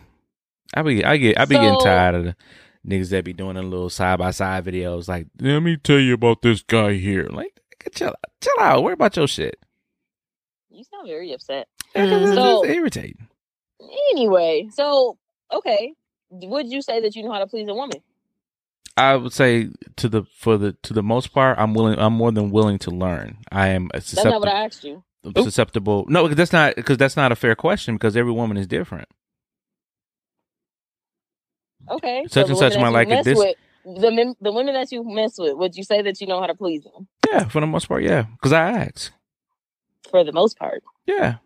[0.76, 2.36] I be I get I be getting tired of the
[2.88, 6.14] niggas that be doing the little side by side videos like, let me tell you
[6.14, 7.28] about this guy here.
[7.32, 7.60] Like,
[7.94, 8.84] chill out, chill out.
[8.84, 9.60] Worry about your shit.
[10.70, 11.68] You sound very upset.
[11.96, 13.28] Yeah, 'cause it's So- just irritating.
[14.12, 15.18] Anyway, so
[15.52, 15.94] okay.
[16.32, 18.02] Would you say that you know how to please a woman?
[18.98, 21.98] I would say to the for the to the most part, I'm willing.
[21.98, 23.38] I'm more than willing to learn.
[23.52, 24.48] I am That's not what.
[24.50, 25.04] I asked you.
[25.36, 26.06] susceptible.
[26.10, 29.08] No, that's not because that's not a fair question because every woman is different.
[31.90, 32.26] Okay.
[32.28, 33.56] Such the and such women might that like it this- With,
[33.98, 36.48] the men, the women that you mess with, would you say that you know how
[36.48, 38.24] to please them Yeah, for the most part, yeah.
[38.34, 39.12] Because I ask.
[40.10, 40.84] for the most part?
[41.06, 41.38] Yeah,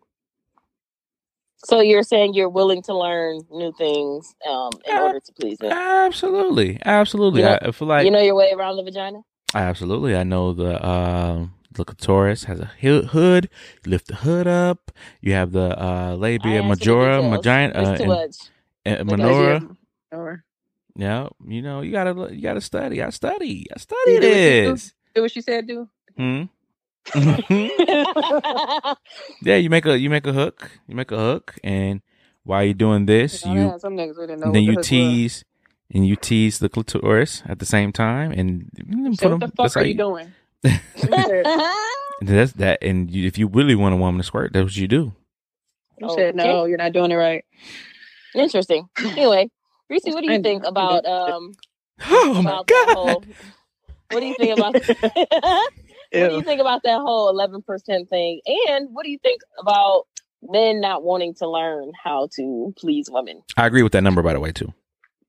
[1.65, 5.57] So you're saying you're willing to learn new things um, in Uh, order to please
[5.59, 5.71] them.
[5.71, 7.41] absolutely, absolutely.
[7.41, 9.19] You know- I, I feel like you know your way around the vagina.
[9.55, 10.15] absolutely.
[10.15, 13.49] I know the um the clitoris has a hood.
[13.85, 14.91] You lift the hood up.
[15.21, 17.31] You have the uh, I labia asked majora, details.
[17.31, 17.81] magina, uh,
[18.25, 18.49] It's
[18.85, 19.69] and, and minora.
[20.11, 20.43] Or
[20.95, 23.01] Yeah, you know you gotta you gotta study.
[23.01, 23.65] I study.
[23.75, 24.29] I study do what you
[24.73, 24.93] this.
[25.15, 25.67] do what she said.
[25.67, 26.43] Do Hmm.
[29.41, 30.71] yeah, you make a you make a hook.
[30.87, 32.01] You make a hook, and
[32.43, 34.51] while you're doing this, Oh, you yeah, some niggas didn't know.
[34.51, 34.87] then what the you hook was.
[34.87, 35.45] tease
[35.93, 39.39] and you tease the clitoris at the same time, and So put what the 'em-
[39.41, 40.33] fuck that's are how you doing?
[42.21, 42.81] And that's that.
[42.81, 45.13] And you, if you really want a woman to squirt, that's what you do.
[45.99, 46.63] You said no.
[46.65, 47.43] You're not doing it right.
[48.33, 48.87] Interesting.
[49.03, 49.49] Anyway,
[49.93, 51.51] Reese, what do you think about um
[52.05, 52.95] Oh my about that god!
[52.95, 53.23] whole?
[54.09, 54.73] What do you think about?
[55.01, 55.71] what
[56.11, 58.41] do you think about that whole eleven percent thing?
[58.69, 60.05] And what do you think about
[60.41, 63.41] men not wanting to learn how to please women?
[63.55, 64.73] I agree with that number, by the way, too.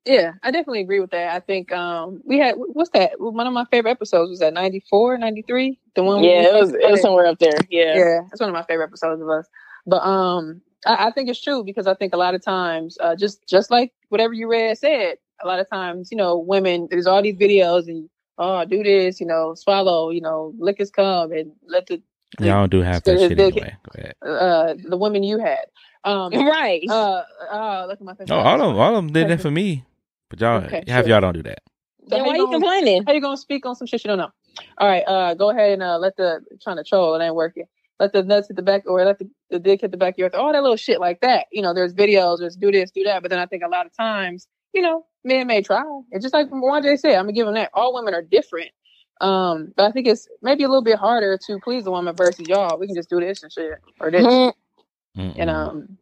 [0.07, 1.35] Yeah, I definitely agree with that.
[1.35, 3.13] I think um we had what's that?
[3.19, 5.79] One of my favorite episodes was that 94, 93?
[5.95, 7.59] The one we- Yeah, it was it was somewhere up there.
[7.71, 7.97] Yeah.
[7.97, 9.47] yeah, that's one of my favorite episodes of us.
[9.87, 13.15] But um, I, I think it's true because I think a lot of times, uh,
[13.17, 17.07] just just like whatever you read said, a lot of times, you know, women there's
[17.07, 18.09] all these videos and
[18.39, 22.03] oh, do this, you know, swallow, you know, lick his cum and let the
[22.41, 23.77] Y'all do have that the- shit the- anyway.
[23.85, 24.15] Go ahead.
[24.23, 25.67] uh the women you had.
[26.05, 26.85] Um, Right.
[26.89, 28.29] uh, uh, look at my face.
[28.29, 29.85] No, all of them, all of them did that for me,
[30.31, 31.13] but y'all Okay, have sure.
[31.13, 31.61] y'all don't do that.
[32.09, 33.05] So Then how why you complaining?
[33.07, 34.31] How you gonna speak on some shit you don't know?
[34.79, 37.15] All right, uh, go ahead and uh, let the trying to troll.
[37.15, 37.65] It ain't working.
[38.01, 40.19] Let the nuts hit the back, or let the, the dick hit the back of
[40.19, 40.37] your.
[40.37, 41.47] All that little shit like that.
[41.53, 42.39] You know, there's videos.
[42.41, 43.23] There's do this, do that.
[43.23, 45.83] But then I think a lot of times, you know, men may try.
[46.11, 47.15] It's just like Juan said.
[47.15, 47.71] I'm gonna give him that.
[47.73, 48.71] All women are different.
[49.21, 52.49] Um, but I think it's maybe a little bit harder to please a woman versus
[52.49, 52.79] y'all.
[52.79, 54.53] We can just do this and shit or this, Mhm.
[55.17, 55.35] Mm-mm.
[55.39, 55.99] and um,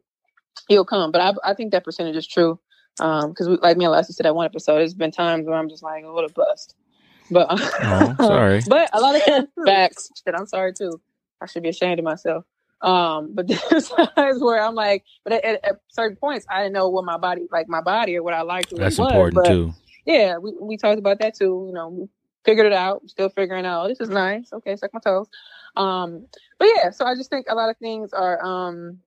[0.67, 1.11] he'll come.
[1.11, 2.59] But I I think that percentage is true.
[2.99, 5.55] Um, because we, like me and Lassie said that one episode, there's been times where
[5.57, 6.75] I'm just like, what a bust.
[7.31, 8.61] But Oh, sorry.
[8.67, 10.09] but a lot of times, Facts.
[10.25, 10.99] shit, I'm sorry too.
[11.41, 12.45] I should be ashamed of myself.
[12.81, 16.89] Um, but there's times where I'm like, but at, at, certain points, I didn't know
[16.89, 18.75] what my body, like my body or what I liked.
[18.75, 19.73] That's was, important but too.
[20.05, 21.65] Yeah, we we talked about that too.
[21.67, 22.09] You know, we
[22.43, 23.09] figured it out.
[23.09, 23.87] Still figuring out.
[23.87, 24.51] This is nice.
[24.51, 25.27] Okay, suck my toes.
[25.77, 26.27] Um,
[26.59, 28.99] but yeah, so I just think a lot of things are um,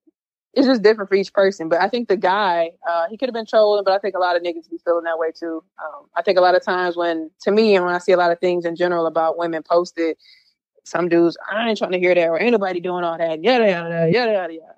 [0.57, 1.68] it's just different for each person.
[1.68, 4.18] But I think the guy, uh, he could have been trolling, but I think a
[4.18, 5.62] lot of niggas be feeling that way too.
[5.85, 8.16] Um, I think a lot of times when, to me, and when I see a
[8.16, 10.16] lot of things in general about women posted,
[10.87, 13.68] some dudes, I ain't trying to hear that, or ain't nobody doing all that, yada
[13.68, 14.72] yada yada yada yada.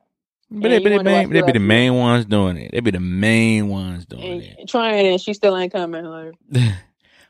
[0.51, 1.67] But And they you be the main, they be left the you.
[1.67, 2.73] main ones doing it.
[2.73, 4.67] They be the main ones doing it.
[4.69, 6.05] Trying and she still ain't coming.
[6.05, 6.33] Like,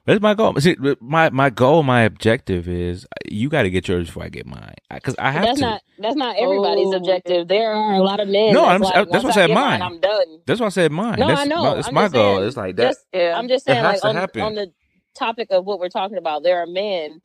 [0.07, 0.55] That's my goal.
[0.61, 4.29] See, my my goal, my objective is uh, you got to get yours before I
[4.31, 5.65] get mine, because I But have that's to.
[5.67, 6.97] not that's not everybody's Oh.
[6.97, 7.49] objective.
[7.49, 8.55] There are a lot of men.
[8.55, 9.83] No, that's I'm- like, uh, that's what I said get mine.
[9.83, 10.39] I'm done.
[10.47, 11.19] that's why I said mine.
[11.19, 11.63] No, that's, I know.
[11.65, 12.37] No, it's I'm my goal.
[12.37, 12.87] saying, it's like that.
[12.91, 14.73] Just, yeah, I'm just It saying, has like to on, on the
[15.15, 17.21] topic of what we're talking about, there are men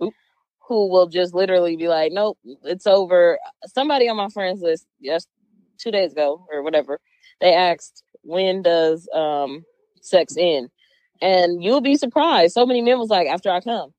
[0.68, 5.28] who will just literally be like, "Nope, it's over." Somebody on my friends list, just
[5.78, 7.00] two days ago or whatever,
[7.42, 9.66] they asked, "When does um
[10.02, 10.70] sex end?"
[11.22, 12.54] And you'll be surprised.
[12.54, 13.94] So many men was like, "After I come."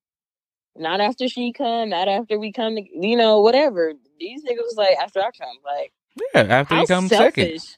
[0.77, 3.93] Not after she come, not after we come, to, you know, whatever.
[4.19, 5.93] These niggas was like, after I come, like,
[6.35, 7.63] yeah, after you come selfish.
[7.63, 7.77] second.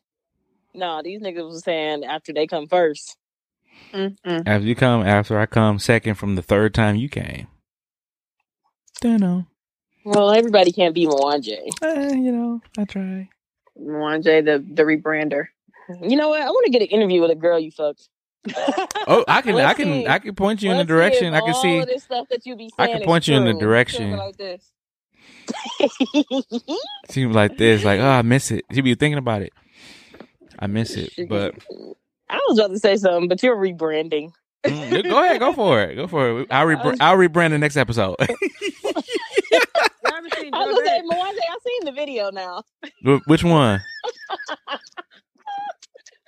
[0.74, 3.16] No, these niggas was saying after they come first.
[3.92, 4.42] Mm-mm.
[4.46, 7.48] After you come, after I come second from the third time you came.
[9.00, 9.46] Don't know.
[10.04, 11.58] Well, everybody can't be Mwanje.
[11.82, 13.28] Eh, you know, I try.
[13.80, 15.48] Mwanje, the the rebrander.
[16.02, 16.42] You know what?
[16.42, 18.08] I want to get an interview with a girl you fucked.
[19.08, 20.06] Oh, I can, I Let's can, see.
[20.08, 21.34] I can point you in the Let's see direction.
[21.34, 21.84] I can see.
[21.84, 24.16] this stuff that you be I can point you in the direction.
[24.16, 24.72] Something like this.
[27.10, 28.64] Seems like this, like, oh, I miss it.
[28.70, 29.52] You be thinking about it.
[30.58, 31.54] I miss it, but
[32.28, 34.32] I was about to say something, but you're rebranding.
[34.64, 36.48] mm, go ahead, go for it, go for it.
[36.50, 38.16] I'll, rebr- I'll rebrand the next episode.
[40.52, 42.62] I was gonna say, Mwanje, I've seen the video now.
[43.26, 43.82] Which one?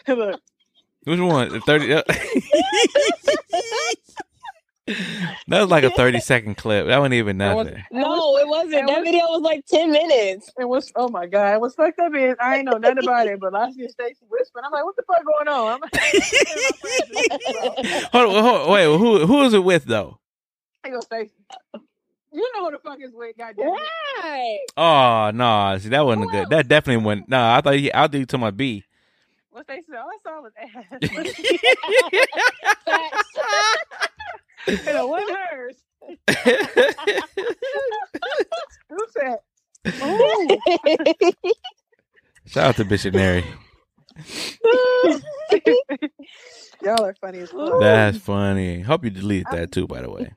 [0.08, 0.40] Look,
[1.04, 1.60] Which one?
[1.62, 2.02] Thirty.
[5.48, 6.86] That was like a thirty second clip.
[6.86, 7.84] That wasn't even That was- nothing.
[7.92, 8.72] No, it wasn't.
[8.74, 10.50] It That was- video was like ten minutes.
[10.58, 13.38] It was oh my god, what's fucked up is I ain't know nothing about it,
[13.38, 14.64] but I see Stacy whispering.
[14.64, 15.74] I'm like, what the fuck going on?
[15.74, 15.92] I'm like,
[18.12, 18.84] Hold on, hold on, wait.
[18.84, 20.18] Who who is it with though?
[20.84, 21.32] I go Stacy.
[22.38, 23.66] You know who the fuck is with, goddamn.
[23.66, 23.70] it.
[24.22, 24.58] Right.
[24.76, 26.40] Oh no, see that wasn't Who good.
[26.42, 26.48] else?
[26.50, 27.28] That definitely went.
[27.28, 27.92] No, I thought he.
[27.92, 28.84] I think to my B.
[29.50, 30.84] What they said, all I saw was ass.
[34.68, 35.74] and it wasn't hers.
[38.88, 39.38] Who said?
[42.46, 43.44] Shout out to Missionary.
[46.84, 47.80] Y'all are funny as fuck.
[47.80, 48.80] That's funny.
[48.82, 49.88] Hope you deleted that too.
[49.88, 50.32] By the way,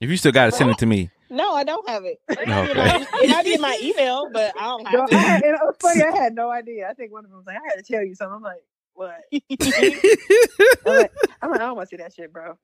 [0.00, 1.10] if you still got it, send it to me.
[1.30, 2.20] No, I don't have it.
[2.30, 3.06] Okay.
[3.24, 5.46] It might be in my email, but I don't No, have I had, it.
[5.46, 6.02] and it was funny.
[6.02, 6.88] I had no idea.
[6.88, 8.36] I think one of them was like, I had to tell you something.
[8.36, 8.62] I'm like,
[8.94, 9.20] what?
[9.32, 12.56] I'm like, I'm like, I don't want to see that shit, bro.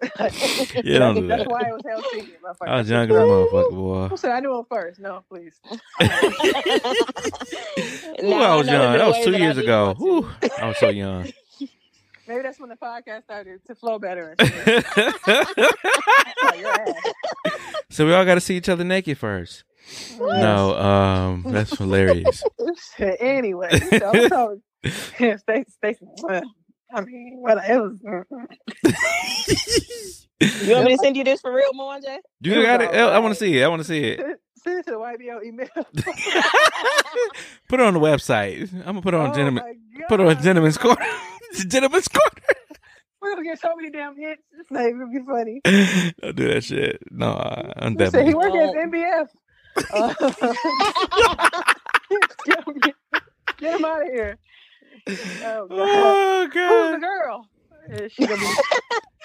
[0.82, 1.50] Yeah, don't do That's that.
[1.50, 2.40] why it was held secret.
[2.66, 4.08] I was That young shit a motherfucker, boy.
[4.08, 4.98] Who said I knew him first?
[4.98, 5.60] No, please.
[5.64, 5.76] Ooh,
[8.32, 8.98] I was young.
[8.98, 9.94] That was two years ago.
[10.00, 10.28] Ooh,
[10.60, 11.30] I was so young.
[12.26, 14.34] Maybe that's when the podcast started to flow better.
[14.38, 14.84] And shit.
[15.26, 16.94] Like, your ass.
[17.90, 19.64] so we all got to see each other naked first.
[20.18, 22.42] No, um, that's hilarious.
[22.98, 26.06] anyway, so I told Stacy, Stacy,
[26.94, 27.98] I mean, well, it was.
[30.40, 32.18] You want me to send you this for real, Mwanje?
[32.40, 32.90] You got it.
[32.94, 33.64] I want to see it.
[33.64, 34.40] I want to see it.
[34.62, 35.68] Send it to the YBO email.
[37.68, 38.72] Put it on the website.
[38.72, 39.62] I'm gonna put it on Oh gentleman.
[40.08, 40.42] Put it on God.
[40.42, 41.04] gentleman's corner.
[41.68, 42.30] gentleman's corner.
[43.20, 44.42] We're gonna get so many damn hits.
[44.60, 45.60] It's not even be funny.
[46.20, 46.98] Don't do that shit.
[47.10, 47.32] No,
[47.76, 48.34] I'm He he definitely.
[48.34, 48.74] worked at.
[48.74, 49.28] NBF.
[49.92, 50.14] Uh,
[52.46, 52.74] get, him,
[53.58, 54.38] get him out of here.
[55.08, 55.70] Oh, God.
[55.70, 57.48] Oh Who's the girl?
[57.90, 58.46] Yeah, she gonna be.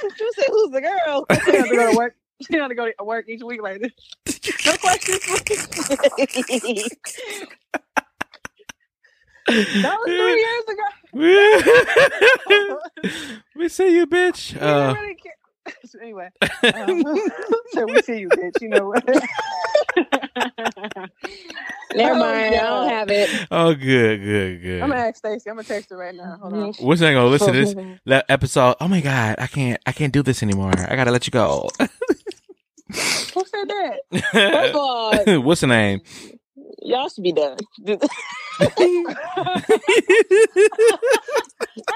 [0.02, 1.26] you said who's the girl?
[1.46, 2.16] She have to go to work.
[2.50, 3.92] She have to go to work each week like this.
[4.66, 5.20] No questions.
[9.52, 9.82] Please.
[9.84, 10.84] That was three years ago.
[13.56, 14.56] we see you, bitch.
[14.62, 15.16] Uh, really.
[15.86, 16.30] So anyway,
[16.74, 17.04] um,
[17.74, 18.60] so we see you, bitch.
[18.62, 19.06] You know what?
[21.96, 22.56] Never Oh, mind.
[22.56, 23.30] I don't have it.
[23.52, 24.82] oh, good, good, good.
[24.82, 25.50] I'm gonna ask Stacy.
[25.50, 26.38] I'm gonna text her right now.
[26.42, 26.74] Hold on.
[26.80, 27.76] What's that gonna listen to this
[28.06, 28.76] that episode?
[28.80, 30.72] Oh my god, I can't, I can't do this anymore.
[30.76, 31.70] I gotta let you go.
[31.80, 31.86] Who
[32.96, 34.00] said that?
[34.32, 36.02] First of all, What's the name?
[36.82, 37.58] Y'all should be done.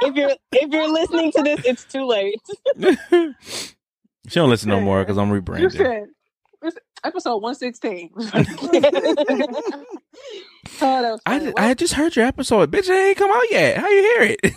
[0.02, 2.42] if you're if you're listening to this, it's too late.
[4.28, 6.08] she don't listen no more because I'm rebranding.
[7.04, 8.12] episode 116.
[10.84, 11.46] oh, that was I, funny.
[11.52, 12.90] ju- I just heard your episode, bitch.
[12.90, 13.78] It ain't come out yet.
[13.78, 14.56] How you hear it?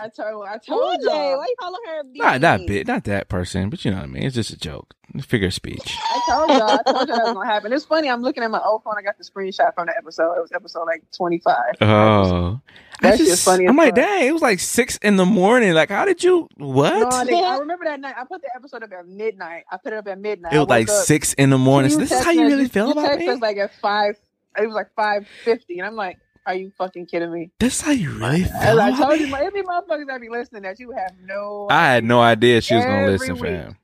[0.00, 1.38] I told, I told y'all.
[1.38, 2.02] why you calling her?
[2.04, 2.18] B?
[2.18, 4.22] not not bit, not that person, but you know what I mean.
[4.24, 5.96] It's just a joke, figure of speech.
[5.98, 6.70] I told y'all.
[6.70, 7.72] I told y'all that was gonna happen.
[7.72, 8.08] It's funny.
[8.10, 8.94] I'm looking at my old phone.
[8.98, 10.34] I got the screenshot from the episode.
[10.36, 11.56] It was episode like 25.
[11.80, 12.60] Oh,
[13.02, 13.96] I That just, funny I'm like, fuck.
[13.96, 15.72] dang, it was like six in the morning.
[15.74, 16.48] Like, how did you?
[16.56, 16.94] What?
[16.98, 18.14] No, I, think- I remember that night.
[18.18, 19.64] I put the episode up at midnight.
[19.70, 20.52] I put it up at midnight.
[20.54, 21.90] it was like up- six in the morning.
[21.90, 23.28] So this is how you us- really feel you about text me.
[23.28, 24.16] us like at five.
[24.58, 27.80] It was like five fifty, and I'm like, "Are you fucking kidding me?" This is
[27.82, 28.80] how you really feel.
[28.80, 31.66] I told you, every motherfuckers that be listening that you have no.
[31.70, 33.42] I had no idea she was gonna Every listen, week.
[33.42, 33.76] fam.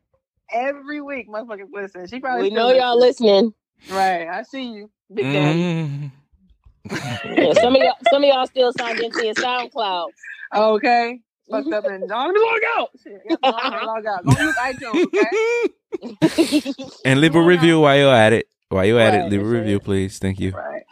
[0.53, 2.07] every week, motherfuckers listen.
[2.09, 3.53] She probably We still know y'all listening.
[3.91, 5.59] Right, I see you, Big Daddy.
[5.59, 6.11] Mm.
[6.91, 10.09] Yeah, some of y'all, some of y'all still signed into your SoundCloud.
[10.55, 11.21] Okay,
[11.51, 12.91] fucked up and let me log out.
[13.03, 14.25] Shit, log out, log out.
[14.25, 15.05] Go use iTunes,
[16.23, 16.93] okay?
[17.05, 18.47] and leave a review while you're at it.
[18.73, 19.85] While you're at Right, it, leave a review, it.
[19.85, 20.19] please.
[20.19, 20.51] Thank you.
[20.53, 20.83] Right.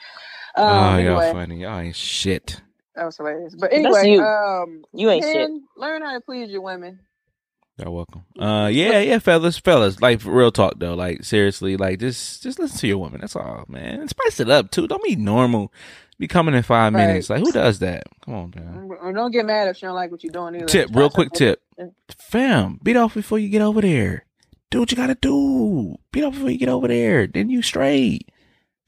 [0.57, 1.63] oh, Um, y'all funny.
[1.63, 2.61] Y'all ain't shit.
[2.95, 3.55] that was hilarious.
[3.55, 4.23] But anyway, you.
[4.23, 5.51] um, You ain't shit.
[5.77, 7.01] learn how to please your women.
[7.79, 8.25] Y'all welcome.
[8.39, 10.03] Uh, yeah, yeah, fellas, fellas.
[10.03, 10.93] Like real talk though.
[10.95, 13.23] Like seriously, like just just listen to your woman.
[13.23, 14.01] That's all, man.
[14.01, 14.87] And spice it up too.
[14.87, 15.73] Don't be normal.
[16.19, 17.07] Be coming in five Right.
[17.07, 17.31] minutes.
[17.31, 18.03] Like who does that?
[18.23, 19.15] Come on, man.
[19.15, 20.67] Don't get mad if she don't like what you're doing either.
[20.67, 21.63] Tip, real quick tip.
[22.19, 24.27] Fam, beat off before you get over there.
[24.71, 25.97] Do what you gotta do.
[26.13, 27.27] Beat up before you get over there.
[27.27, 28.27] Then you straight.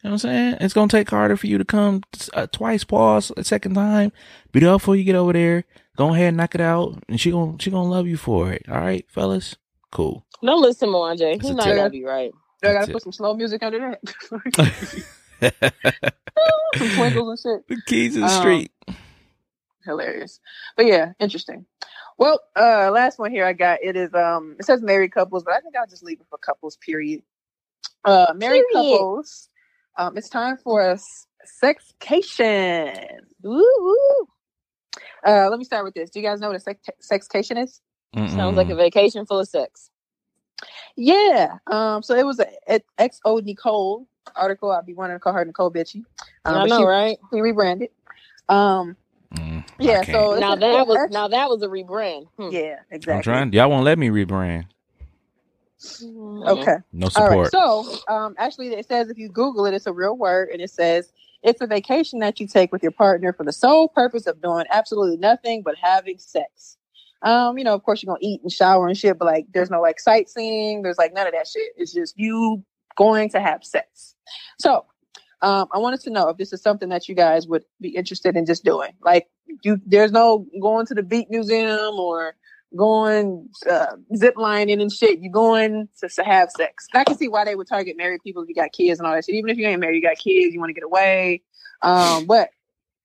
[0.03, 0.57] You know what I'm saying?
[0.61, 2.03] It's gonna take harder for you to come
[2.35, 4.13] uh, twice, pause a second time.
[4.53, 5.65] Beat up before you get over there.
[5.97, 8.65] Go ahead and knock it out, and she gonna she gonna love you for it.
[8.69, 9.57] All right, fellas.
[9.91, 10.25] Cool.
[10.43, 11.35] Don't listen to Mwanje.
[11.37, 12.33] That's He a might be right.
[12.63, 12.93] Do I gotta it.
[12.95, 15.63] put some slow music under that?
[16.77, 17.69] some twinkles and shit.
[17.69, 18.73] the keys to the Um, street.
[19.85, 20.41] Hilarious.
[20.77, 21.67] But yeah, interesting.
[22.23, 25.55] Well, uh last one here I got it is um it says married couples, but
[25.55, 27.25] I think I'll just leave it for couples, period.
[28.05, 28.91] Uh married Period.
[28.93, 29.49] couples.
[29.99, 31.01] Um it's time for a
[31.61, 33.09] sexcation.
[33.43, 34.29] Woo woo.
[35.27, 36.11] Uh let me start with this.
[36.11, 37.81] Do you guys know what a sex- sexcation is?
[38.15, 39.91] Sounds like a vacation full of sex.
[40.95, 41.57] Yeah.
[41.67, 42.05] Um.
[42.05, 44.07] So it was a, a XO Nicole
[44.37, 44.71] article.
[44.71, 46.05] I'd be wanting to call her Nicole Bitchy.
[46.45, 47.19] Um, I know, she, right?
[47.33, 47.89] She rebranded.
[48.49, 48.97] Um.
[49.79, 50.03] I Yeah.
[50.03, 52.27] So Now that was actually- now that was a rebrand.
[52.39, 52.49] Hmm.
[52.51, 52.77] Yeah.
[52.93, 53.53] I'm trying.
[53.53, 54.67] Y'all won't let me rebrand.
[56.05, 56.77] Okay.
[56.93, 57.47] No All right.
[57.47, 57.51] support.
[57.51, 60.71] So, um, actually, it says if you Google it, it's a real word, and it
[60.71, 64.41] says it's a vacation that you take with your partner for the sole purpose of
[64.41, 66.77] doing absolutely nothing but having sex.
[67.23, 69.71] Um, you know, of course, you're gonna eat and shower and shit, but like, there's
[69.71, 70.83] no like sightseeing.
[70.83, 71.73] There's like none of that shit.
[71.77, 72.63] It's just you
[72.97, 74.15] going to have sex.
[74.61, 74.85] So,
[75.43, 78.37] um, I wanted to know if this is something that you guys would be interested
[78.37, 78.93] in just doing.
[79.05, 79.27] Like,
[79.63, 82.37] you, there's no going to the beat museum or
[82.77, 85.19] going uh, zip lining and shit.
[85.21, 86.87] You're going to, to have sex.
[86.93, 89.07] And I can see why they would target married people if you got kids and
[89.07, 89.35] all that shit.
[89.35, 91.43] Even if you ain't married, you got kids, you want to get away.
[91.83, 92.51] Um, but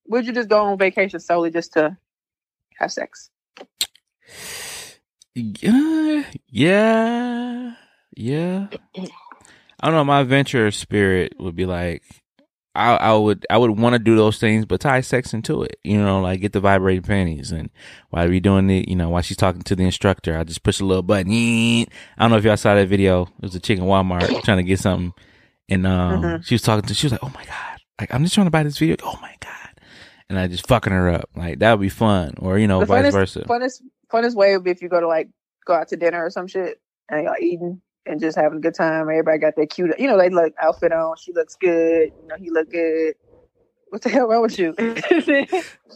[0.07, 1.97] would you just go on vacation solely just to
[2.77, 3.29] have sex?
[5.33, 7.73] Yeah, yeah,
[8.15, 8.67] yeah.
[9.79, 10.03] I don't know.
[10.03, 12.03] My adventure spirit would be like,
[12.78, 15.80] I, I would, I would want to do those things, but tie sex into it.
[15.84, 17.69] You know, like get the vibrating panties, and
[18.11, 20.80] while we doing it, you know, while she's talking to the instructor, I just push
[20.80, 21.32] a little button.
[21.32, 21.86] I
[22.19, 23.23] don't know if y'all saw that video.
[23.23, 25.13] It was a chick in Walmart trying to get something,
[25.69, 26.45] and um, Mhm.
[26.45, 26.93] she was talking to.
[26.93, 28.95] She was like, "Oh my god, like I'm just trying to buy this video.
[29.03, 29.53] Oh my god."
[30.30, 31.30] And I just fucking her up.
[31.36, 32.34] Like that would be fun.
[32.39, 33.39] Or, you know, the vice funnest, versa.
[33.47, 35.30] funnest, funnest way would be if you go to like
[35.65, 38.76] go out to dinner or some shit and you're eating and just having a good
[38.76, 39.03] time.
[39.10, 41.16] Everybody got their cute, you know, they look outfit on.
[41.18, 42.12] She looks good.
[42.22, 43.16] You know, he look good.
[43.89, 44.74] What the hell wrong with you?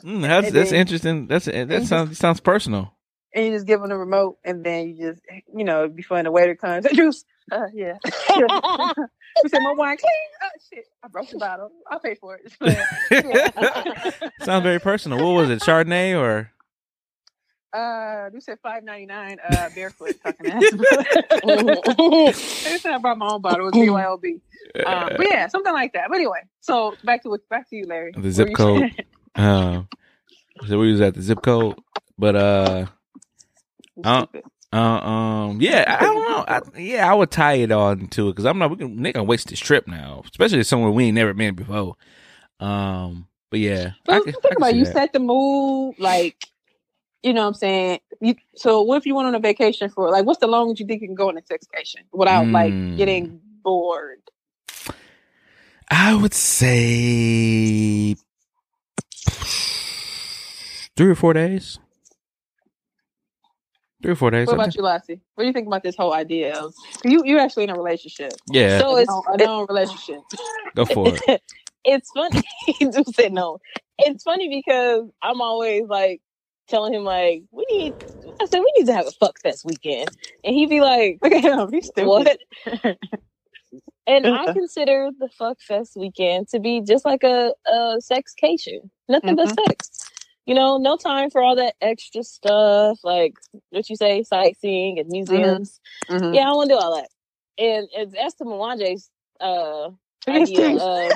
[0.03, 1.28] Mm, that's And that's then- interesting.
[1.28, 2.93] That's that just- sounds sounds personal.
[3.36, 5.22] and you just give them the remote, and then you just,
[5.55, 6.24] you know, it'd be fun.
[6.24, 7.24] The waiter comes, hey, juice.
[7.51, 7.97] Uh, yeah.
[8.03, 10.12] we said my wine clean.
[10.43, 11.70] Oh shit, I broke the bottle.
[11.89, 12.51] I'll pay for it.
[14.43, 15.20] sounds very personal.
[15.20, 16.51] What was it, Chardonnay or?
[17.74, 19.38] Uh, you said five ninety nine.
[19.49, 20.63] Uh, barefoot fucking ass.
[21.43, 23.67] It's not brought my own bottle.
[23.69, 24.41] It was BYOB.
[24.86, 26.07] Um, but yeah, something like that.
[26.09, 28.13] But anyway, so back to what back to you, Larry.
[28.15, 28.80] The zip code.
[28.80, 28.95] saying?
[29.34, 29.88] Um,
[30.67, 31.80] so we was at the zip code,
[32.17, 32.86] but uh,
[34.03, 34.26] uh,
[34.74, 36.45] uh um, yeah, I, I don't know.
[36.45, 38.72] I, yeah, I would tie it on to it because I'm not.
[38.72, 41.95] We can, they gonna waste this trip now, especially somewhere we ain't never been before.
[42.59, 44.93] Um, but yeah, I But could- I think could about see you that.
[44.93, 46.45] set the mood, like
[47.24, 47.99] you know what I'm saying.
[48.19, 50.86] You so what if you went on a vacation for like what's the longest you
[50.86, 52.51] think you can go on a vacation without Mm.
[52.51, 54.19] like getting bored?
[55.89, 58.15] I would say
[60.95, 61.80] three or four days.
[64.01, 64.47] Three or four days.
[64.47, 65.19] What about you, Lassie?
[65.36, 67.22] What do you think about this whole idea of you?
[67.24, 68.34] You actually in a relationship?
[68.49, 70.22] Yeah, So A it's known- a known relationship.
[70.76, 71.41] go for it.
[71.86, 72.41] it's funny.
[72.80, 73.59] you say no.
[73.99, 76.22] It's funny because I'm always like
[76.72, 77.93] telling him like we need.
[78.41, 80.09] I said we need to have a fuck fest weekend,
[80.43, 81.72] and he'd be like, Look at him.
[81.72, 82.07] He's stupid.
[82.07, 82.38] "What?"
[84.07, 89.36] and I consider the fuck fest weekend to be just like a a sexcation, nothing
[89.36, 89.91] but sex.
[90.47, 93.34] You know, no time for all that extra stuff like
[93.69, 95.80] what you say, sightseeing and museums.
[96.09, 96.34] Mhm.
[96.34, 97.09] Yeah, I want to do all that.
[97.63, 99.09] And it's Esther Mwanje's
[99.39, 99.89] uh
[100.28, 101.11] idea of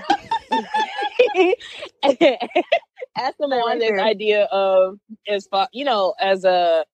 [3.17, 6.85] Esther right on this idea of as far you know as a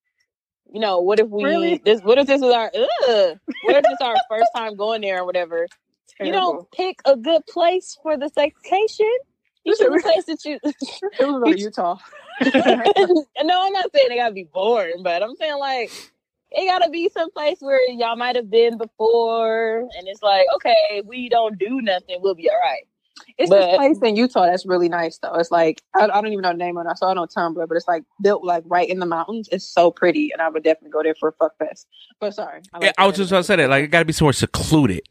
[0.71, 1.81] you know what if we Really?
[1.83, 5.21] this what if this was our ugh, what if it's our first time going there
[5.21, 5.67] or whatever
[6.19, 6.53] you Terrible.
[6.53, 9.09] don't pick a good place for the staycation
[9.63, 11.97] you should a place that you It was Utah.
[12.41, 15.91] no, I'm not saying it gotta be boring, but I'm saying like
[16.51, 21.01] it gotta be some place where y'all might have been before, and it's like, okay,
[21.05, 22.83] we don't do nothing, we'll be all right.
[23.37, 25.33] It's But- this place in Utah that's really nice though.
[25.35, 26.89] It's like I, I don't even know the name of it.
[26.89, 29.49] I saw it on Tumblr, but it's like built like right in the mountains.
[29.51, 31.87] It's so pretty, and I would definitely go there for a fuck fest.
[32.19, 33.69] But sorry, Yeah, like I was just about to say that.
[33.69, 35.01] Like, it got to be somewhere secluded.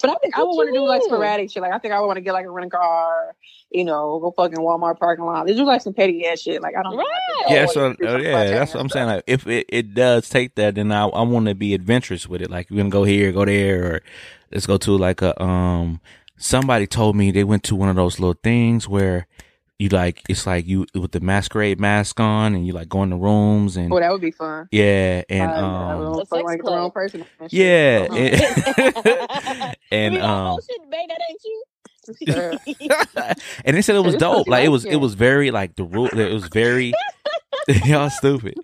[0.00, 1.62] But I think I would want to do like sporadic shit.
[1.62, 3.34] Like I think I would want to get like a rental car,
[3.70, 5.46] you know, go fucking Walmart parking lot.
[5.46, 6.62] This is like some petty ass shit.
[6.62, 6.96] Like I don't.
[6.96, 7.06] Right.
[7.48, 9.06] I Yeah, so do uh, yeah, that's what I'm and saying.
[9.06, 12.40] Like, if it, it does take that, then I I want to be adventurous with
[12.40, 12.50] it.
[12.50, 14.02] Like, we're gonna go here, go there, or
[14.52, 16.00] let's go to like a um.
[16.42, 19.26] Somebody told me they went to one of those little things where
[19.78, 23.10] you like it's like you with the masquerade mask on, and you like go in
[23.10, 24.66] the rooms and Oh, that would be fun.
[24.70, 27.26] yeah, and I, I um don't A fucking sex want to get the wrong person.
[27.40, 28.16] and yeah, Uh-huh.
[28.80, 31.62] and, and um oh shit, babe, that you.
[32.20, 33.34] Yeah.
[33.66, 34.48] and they said it was dope.
[34.48, 36.06] Like it was, it was very like the rule.
[36.06, 36.92] It was very
[37.84, 38.54] y'all stupid.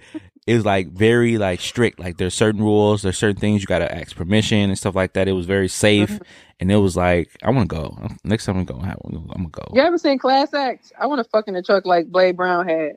[0.47, 1.99] It was like very like strict.
[1.99, 3.03] Like there's certain rules.
[3.03, 5.27] There's certain things you gotta ask permission and stuff like that.
[5.27, 6.23] It was very safe, Mm-hmm.
[6.61, 8.59] and it was like I want to go next time.
[8.59, 9.01] I'm gonna have.
[9.05, 9.65] I'm gonna go.
[9.75, 10.93] You ever seen Class Act?
[11.01, 12.93] I want to fuck in the truck like Blade Brown had.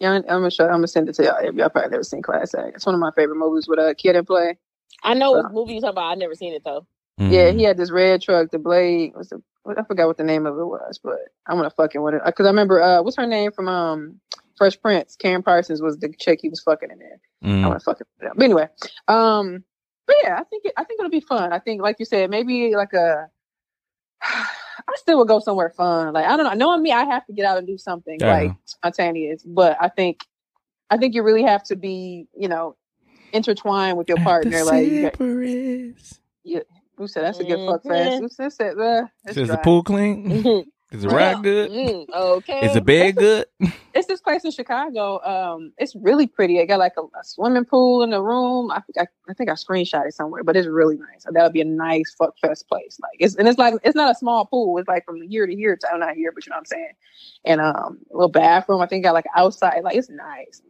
[0.00, 0.64] Yeah, I'm gonna show.
[0.64, 1.42] I'm gonna send it to y'all.
[1.54, 2.74] Y'all probably never seen Class Act.
[2.76, 4.58] It's one of my favorite movies with a Kid 'n Play.
[5.04, 6.12] I know Uh, what movie you talking about.
[6.12, 6.86] I've never seen it though.
[7.18, 7.58] Yeah, Mm.
[7.58, 8.50] he had this red truck.
[8.50, 11.70] The blade was the I forgot what the name of it was, but I'm gonna
[11.70, 14.20] fucking with it because I remember uh, what's her name from um
[14.56, 15.16] Fresh Prince.
[15.22, 17.20] Karyn Parsons was the chick he was fucking in there.
[17.42, 17.68] I Mm.
[17.68, 18.06] want to fucking.
[18.18, 18.68] But anyway,
[19.08, 19.62] um,
[20.06, 21.52] but yeah, I think it, I think it'll be fun.
[21.52, 23.28] I think, like you said, maybe like a.
[24.22, 26.12] I still would go somewhere fun.
[26.14, 26.52] Like I don't know.
[26.54, 28.32] Knowing me, I have to get out and do something Yeah.
[28.32, 29.42] like spontaneous.
[29.44, 30.24] But I think,
[30.90, 32.76] I think you really have to be, you know,
[33.32, 34.62] intertwined with your partner.
[34.64, 35.18] Like you got,
[36.44, 36.62] you,
[36.96, 38.20] who said that's a good fuck fest?
[38.20, 38.78] Who said that?
[38.78, 40.30] Uh, it's Is the pool clean?
[40.96, 41.70] Is the ride good?
[41.70, 42.60] Mm, okay.
[42.66, 43.46] Is the bed good?
[43.94, 45.22] It's this place in Chicago.
[45.24, 46.58] Um, it's really pretty.
[46.58, 48.70] It got like a, a swimming pool in the room.
[48.70, 51.24] I think I, I think I screenshot it somewhere, but it's really nice.
[51.24, 52.98] That would be a nice fuck fest place.
[53.02, 54.76] Like it's and it's like it's not a small pool.
[54.76, 55.76] It's like from year to year.
[55.76, 56.92] To, not here, but you know what I'm saying.
[57.46, 58.82] And um, a little bathroom.
[58.82, 59.80] I think got like outside.
[59.82, 60.60] Like it's nice.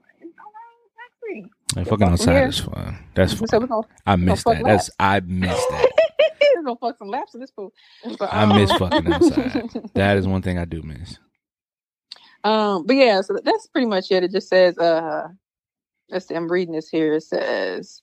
[1.28, 2.98] Like, Like, fucking outside is fun.
[3.14, 3.60] That's So fun.
[3.62, 4.62] we're gonna, I miss that.
[4.64, 5.90] That's I miss that.
[6.64, 7.72] gonna fuck some laps in this pool.
[8.18, 9.90] But, I miss um, fucking outside.
[9.94, 11.18] That is one thing I do miss.
[12.44, 14.22] Um, but yeah, so that's pretty much it.
[14.22, 15.28] It just says, uh,
[16.10, 17.14] let's see, I'm reading this here.
[17.14, 18.02] It says,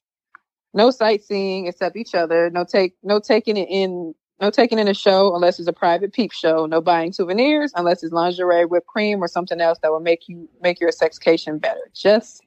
[0.74, 2.50] no sightseeing except each other.
[2.50, 6.12] No take, no taking it in, no taking in a show unless it's a private
[6.12, 6.66] peep show.
[6.66, 10.50] No buying souvenirs unless it's lingerie, whipped cream, or something else that will make you
[10.62, 11.90] make your sexcation better.
[11.94, 12.42] Just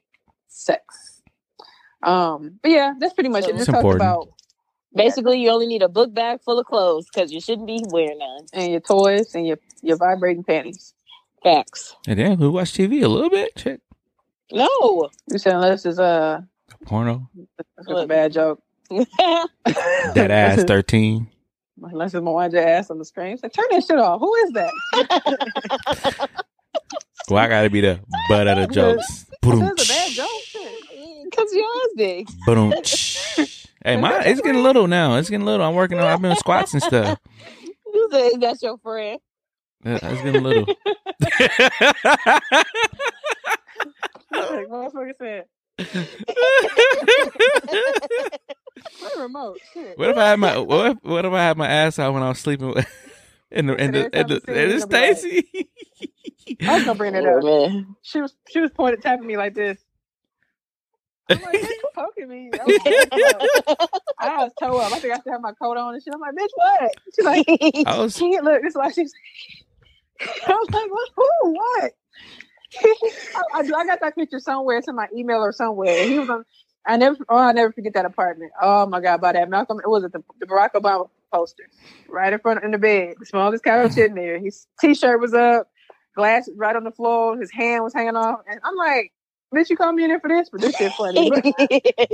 [0.47, 1.21] sex.
[2.03, 3.55] Um, but yeah, that's pretty much it.
[3.55, 4.29] It's Just talks about
[4.97, 8.17] Basically, you only need a book bag full of clothes because you shouldn't be wearing
[8.19, 8.45] none.
[8.53, 10.93] and your toys and your your vibrating panties.
[11.43, 11.95] Facts.
[12.07, 13.55] And then we watch TV a little bit.
[13.55, 13.79] Check
[14.51, 15.09] No.
[15.29, 16.41] You said unless it's uh,
[16.85, 17.29] porno.
[17.77, 18.61] that's a bad joke.
[18.89, 21.29] That ass thirteen.
[21.81, 23.33] Unless it's Mwanje ass on the screen.
[23.33, 24.19] It's like, turn that shit off.
[24.19, 26.29] Who is that?
[27.29, 27.99] Well, I gotta be the
[28.29, 29.25] butt of the jokes.
[29.41, 30.29] Boom, That's a bad joke.
[31.25, 32.29] Because yours big.
[33.83, 33.93] boom.
[33.93, 35.15] Hey, my it's getting little now.
[35.15, 35.65] It's getting little.
[35.65, 36.05] I'm working on.
[36.05, 37.19] I've been squats and stuff.
[37.93, 39.19] You said that's your friend.
[39.85, 40.65] Uh, It's getting little.
[44.31, 45.45] Like, motherfucker said.
[48.99, 49.57] What a remote?
[49.73, 49.97] Shit.
[49.97, 52.23] What if I had my what if, what if I had my ass out when
[52.23, 52.87] I was sleeping with
[53.51, 55.69] in the in the in the, in the Stacy?
[56.67, 57.71] I was gonna bring it Oh, up.
[57.71, 57.95] man.
[58.01, 59.77] She was she was pointing tapping me like this.
[61.29, 62.51] I'm like, bitch, you poking me.
[62.59, 63.73] I was,
[64.19, 64.93] I was toe up.
[64.93, 66.13] I think I still have my coat on and shit.
[66.13, 66.91] I'm like, bitch, what?
[67.15, 68.61] She's like, I was can't look.
[68.63, 69.13] It's like she's.
[70.21, 71.09] I was like, what?
[71.15, 71.53] Who?
[71.53, 71.91] What?
[73.35, 74.77] I, I, I got that picture somewhere.
[74.77, 76.07] It's in my email or somewhere.
[76.07, 76.45] He was on.
[76.85, 77.17] I never.
[77.29, 78.51] Oh, I never forget that apartment.
[78.61, 79.79] Oh my god, by that Malcolm.
[79.83, 81.67] It was at the, the Barack Obama poster,
[82.07, 83.15] right in front in the bed.
[83.19, 84.39] The smallest couch in there.
[84.39, 85.67] His t-shirt was up,
[86.15, 87.37] glasses right on the floor.
[87.37, 89.11] His hand was hanging off, and I'm like,
[89.53, 90.49] "Bitch, you called me in here for this?
[90.49, 91.45] But this shit funny." But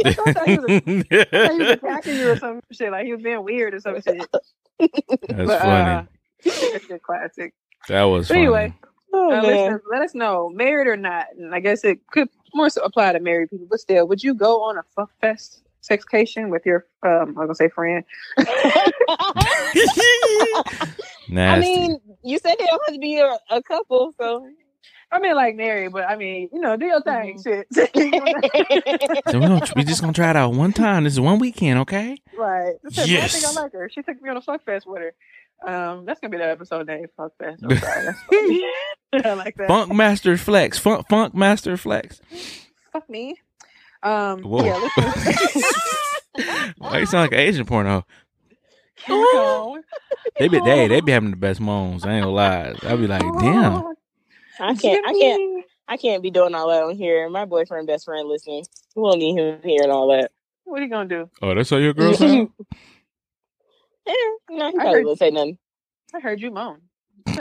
[0.05, 2.91] I thought he was, I he was attacking you or some shit.
[2.91, 4.25] Like he was being weird or some shit.
[4.29, 5.91] That's But, funny.
[5.91, 6.03] uh,
[6.45, 7.53] that shit classic.
[7.89, 8.41] that was But funny.
[8.45, 8.73] anyway,
[9.15, 9.43] Oh, uh, man.
[9.43, 11.27] listeners, let us know, married or not.
[11.37, 14.33] And I guess it could more so apply to married people, but still, would you
[14.33, 18.03] go on a fuck fest sexcation with your um I'm gonna say friend?
[21.29, 21.37] Nasty.
[21.37, 24.47] I mean, you said they don't have to be a, a couple, so.
[25.13, 27.67] I mean like married, but I mean, you know, do your thing, shit.
[27.73, 31.03] so we, don't, we just gonna try it out one time.
[31.03, 32.17] This is one weekend, okay?
[32.35, 32.73] right.
[32.83, 33.89] Just said, "Well, I think I like her.
[33.93, 35.13] She took me on a fuck fest with her.
[35.71, 37.61] Um, that's gonna be the episode name, fuck fest.
[37.63, 38.05] I'm sorry.
[38.05, 38.19] That's.
[39.27, 39.67] I like that.
[39.67, 40.79] Funk Master Flex.
[40.79, 42.19] Funk Funk Master Flex.
[42.91, 43.35] Fuck me.
[44.01, 44.65] Um, Whoa.
[44.65, 45.63] yeah, listen.
[46.79, 48.03] Why you sound like an Asian porno?
[49.07, 49.79] Oh.
[50.39, 52.03] They be they they be having the best moans.
[52.03, 52.73] I ain't gonna lie.
[52.81, 53.93] I'd be like, damn.
[54.59, 55.05] I can't.
[55.07, 55.65] I can't.
[55.87, 57.29] I can't be doing all that on here.
[57.29, 58.63] My boyfriend, best friend, listening.
[58.95, 60.31] We won't need him hearing all that.
[60.63, 61.29] What are you gonna do?
[61.41, 62.49] Oh, that's how your girl sound?
[64.05, 64.13] Yeah,
[64.49, 65.57] no, he I probably heard- wouldn't say nothing.
[66.15, 66.81] I heard you moan.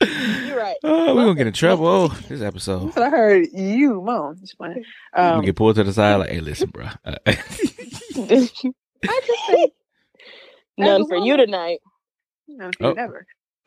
[0.00, 0.76] You're right.
[0.84, 1.86] Oh, we're gonna get in trouble.
[1.88, 2.94] Oh, this episode.
[2.94, 4.38] So I heard you moan.
[4.42, 4.84] It's funny.
[5.16, 6.86] we Um, get pulled to the side like, hey, listen, bro.
[7.04, 7.32] Uh, I
[8.14, 8.54] just
[9.46, 9.72] say
[10.76, 11.80] None for you tonight.
[12.46, 12.94] none for you Oh.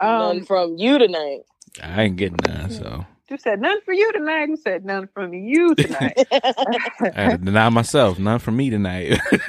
[0.02, 0.18] Never.
[0.18, 1.42] None Um, from you tonight.
[1.82, 4.50] I ain't getting none, so you said none for you tonight.
[4.50, 6.18] You said none from you tonight.
[6.32, 8.20] I had to deny myself.
[8.20, 9.18] None for me tonight.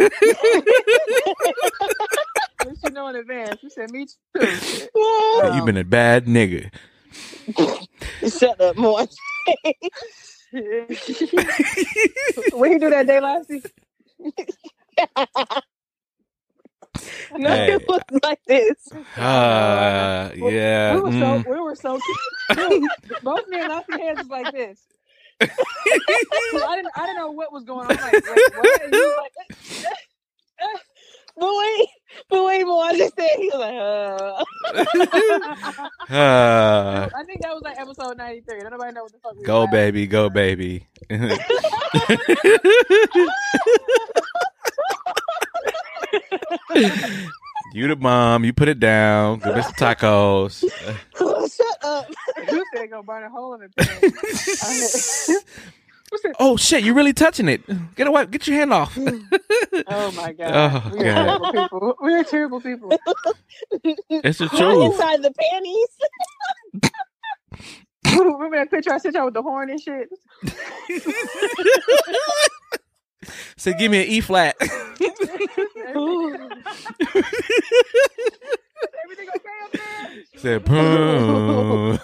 [2.64, 3.60] Let you know in advance.
[3.62, 4.46] You said me too.
[4.46, 4.90] Shit.
[5.54, 6.70] You've been a bad nigga.
[8.38, 9.04] Shut up, more.
[12.52, 13.66] when you do that day last week?
[17.36, 17.72] No, Hey.
[17.72, 18.92] it was like this.
[19.16, 20.94] Uh, yeah.
[20.94, 21.44] We were mm.
[21.44, 21.98] so we were so
[22.50, 22.90] cute.
[23.22, 24.86] Both me and Austin hands was like this.
[25.40, 27.96] I didn't I didn't know what was going on.
[27.98, 28.82] I'm like, wait, what?
[28.82, 30.78] And he was like, eh, eh, eh.
[31.34, 31.88] But wait,
[32.28, 34.44] but wait, Moana said he was like, uh.
[36.12, 38.60] Uh, I think that was like episode 93.
[38.60, 40.86] Don't nobody know what the fuck we go baby, go baby.
[47.74, 48.44] you the mom.
[48.44, 49.38] You put it down.
[49.40, 50.60] Go get some tacos.
[51.56, 52.06] Shut up.
[52.50, 55.30] You said go burn a hole in the pants.
[56.38, 56.84] oh shit!
[56.84, 57.62] You're really touching it?
[57.96, 58.26] Get away!
[58.26, 58.96] Get your hand off.
[59.86, 60.82] Oh my god.
[60.84, 61.24] Oh, we are God.
[61.24, 61.96] terrible people.
[62.02, 62.90] We are terrible people.
[64.10, 64.84] It's the Not truth.
[64.92, 65.88] inside the panties.
[68.18, 70.10] Remember that picture I sent y'all with the horn and shit?
[73.56, 74.56] So give me an E flat.
[79.04, 80.24] Everything okay up there?
[80.36, 81.98] Said, boom.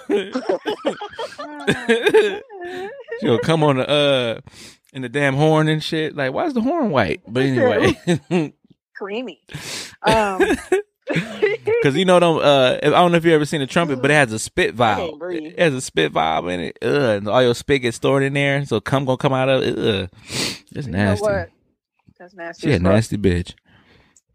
[3.21, 4.41] she gonna come on the uh
[4.93, 6.17] in the damn horn and shit.
[6.17, 7.23] Like, why is the horn white?
[7.27, 8.53] But anyway,
[8.97, 9.43] Creamy.
[10.01, 10.41] Um,
[11.09, 12.37] because you know them.
[12.37, 14.75] Uh, I don't know if you ever seen a trumpet, but it has a spit
[14.75, 15.21] valve.
[15.23, 16.79] It has a spit valve in it.
[16.83, 19.63] Ugh, and all your spit gets stored in there, so cum gonna come out of
[19.63, 19.77] it.
[19.77, 20.09] Ugh,
[20.73, 21.23] it's you know nasty.
[21.23, 21.51] what?
[22.19, 22.69] That's nasty.
[22.69, 23.55] She a nasty bitch.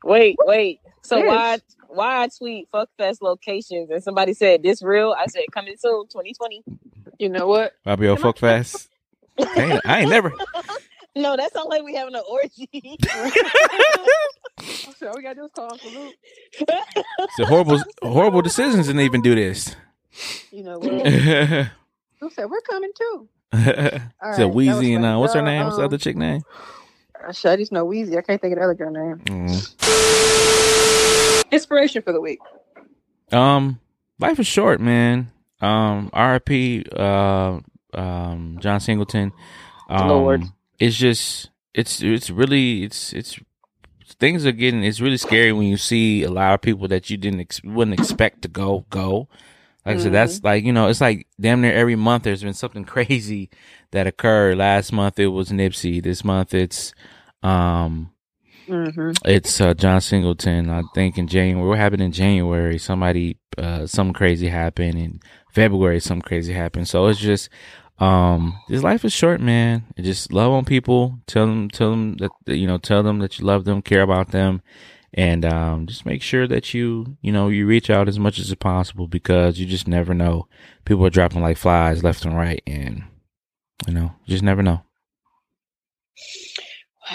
[0.04, 0.80] Wait, wait.
[1.04, 1.28] So Yes.
[1.28, 5.16] why why I tweet fuck fest locations and somebody said this real?
[5.18, 6.64] I said coming soon, 2020.
[7.20, 7.74] You know what?
[7.84, 8.90] Bobby, your fuck fast.
[9.40, 10.32] I ain't, I ain't never.
[11.16, 12.68] No, that sounds like we having an orgy.
[14.98, 16.14] So we gotta do is call Uncle Luke.
[16.60, 19.76] It's a horrible, horrible decisions didn't even do this.
[20.52, 21.06] You know what?
[22.20, 23.28] Who said we're coming too?
[23.54, 25.66] A right, that Wheezy and uh, what's her name?
[25.66, 26.42] What's the um, other chick name?
[27.24, 28.18] Uh, shit, I just know Wheezy.
[28.18, 29.20] I can't think of the other girl name.
[29.20, 29.52] Mm.
[31.52, 32.40] Inspiration for the week.
[33.32, 33.80] Um,
[34.20, 35.32] life is short, man.
[35.62, 36.86] Um, R.I.P.
[36.96, 37.60] Uh,
[37.94, 39.32] um, John Singleton.
[39.88, 40.44] Um, Lord.
[40.80, 43.40] It's just, it's, it's really, it's, it's.
[44.20, 44.84] Things are getting.
[44.84, 48.00] It's really scary when you see a lot of people that you didn't ex- wouldn't
[48.00, 49.28] expect to go go.
[49.86, 52.54] Like I said, that's like you know, it's like damn near every month there's been
[52.54, 53.50] something crazy
[53.92, 54.58] that occurred.
[54.58, 56.02] Last month it was Nipsey.
[56.02, 56.94] This month it's
[57.42, 58.10] um
[58.68, 59.12] Mm-hmm.
[59.26, 60.70] it's uh, John Singleton.
[60.70, 62.78] I think in January, what happened in January?
[62.78, 64.98] Somebody, uh, something crazy happened.
[64.98, 65.20] In
[65.52, 66.88] February, something crazy happened.
[66.88, 67.50] So it's just,
[68.00, 69.84] um, this life is short, man.
[70.00, 71.20] Just love on people.
[71.28, 74.32] Tell them, tell them that, you know, tell them that you love them, care about
[74.32, 74.62] them,
[75.14, 78.54] and um, just make sure that you, you know, you reach out as much as
[78.56, 80.48] possible because you just never know.
[80.86, 83.04] People are dropping like flies left and right, and
[83.88, 84.82] you know, you just never know.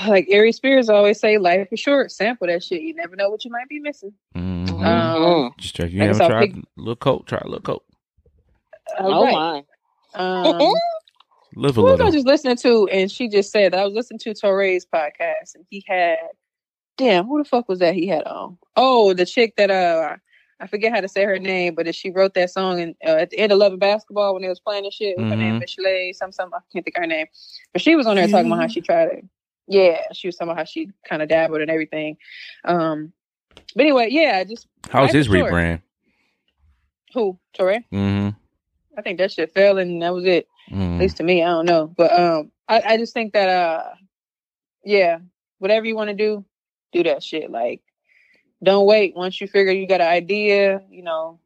[0.07, 2.13] Like Ari Spears always say, life is short.
[2.13, 2.83] Sample that shit.
[2.83, 4.13] You never know what you might be missing.
[4.37, 4.85] Mhm.
[4.85, 5.87] Um, Just try.
[5.87, 7.85] You I haven't tried pick- little coat, try a little coat.
[9.01, 9.65] all oh right.
[10.15, 10.51] my.
[10.51, 10.75] Um,
[11.57, 12.13] Live a who was I little.
[12.13, 12.87] just listening to?
[12.93, 16.19] And she just said that I was listening to Torre's podcast, and he had,
[16.99, 17.95] damn, who the fuck was that?
[17.95, 18.59] He had on.
[18.77, 20.17] Oh, the chick that uh,
[20.61, 23.31] I forget how to say her name, but she wrote that song and uh, at
[23.31, 25.17] the end of Love and Basketball when they was playing and shit.
[25.19, 25.61] Her name Mhm.
[25.61, 27.27] Michelle, some some I can't think of her name,
[27.73, 29.23] but she was on there talking about how she tried to.
[29.69, 32.17] Yeah, she was talking about how she kind of dabbled and everything.
[32.65, 33.13] Um,
[33.75, 35.83] but anyway, yeah, I just How was his is rebrand?
[37.15, 37.85] who Torre?
[37.93, 38.31] Mm-hmm.
[38.97, 40.47] I think that shit fell and that was it.
[40.71, 41.87] At mm least to me, I don't know.
[41.87, 43.85] But um I, I just think that uh
[44.85, 45.19] yeah,
[45.59, 46.45] whatever you want to do,
[46.93, 47.51] do that shit.
[47.51, 47.83] Like
[48.63, 49.15] don't wait.
[49.15, 51.39] Once you figure you got an idea, you know,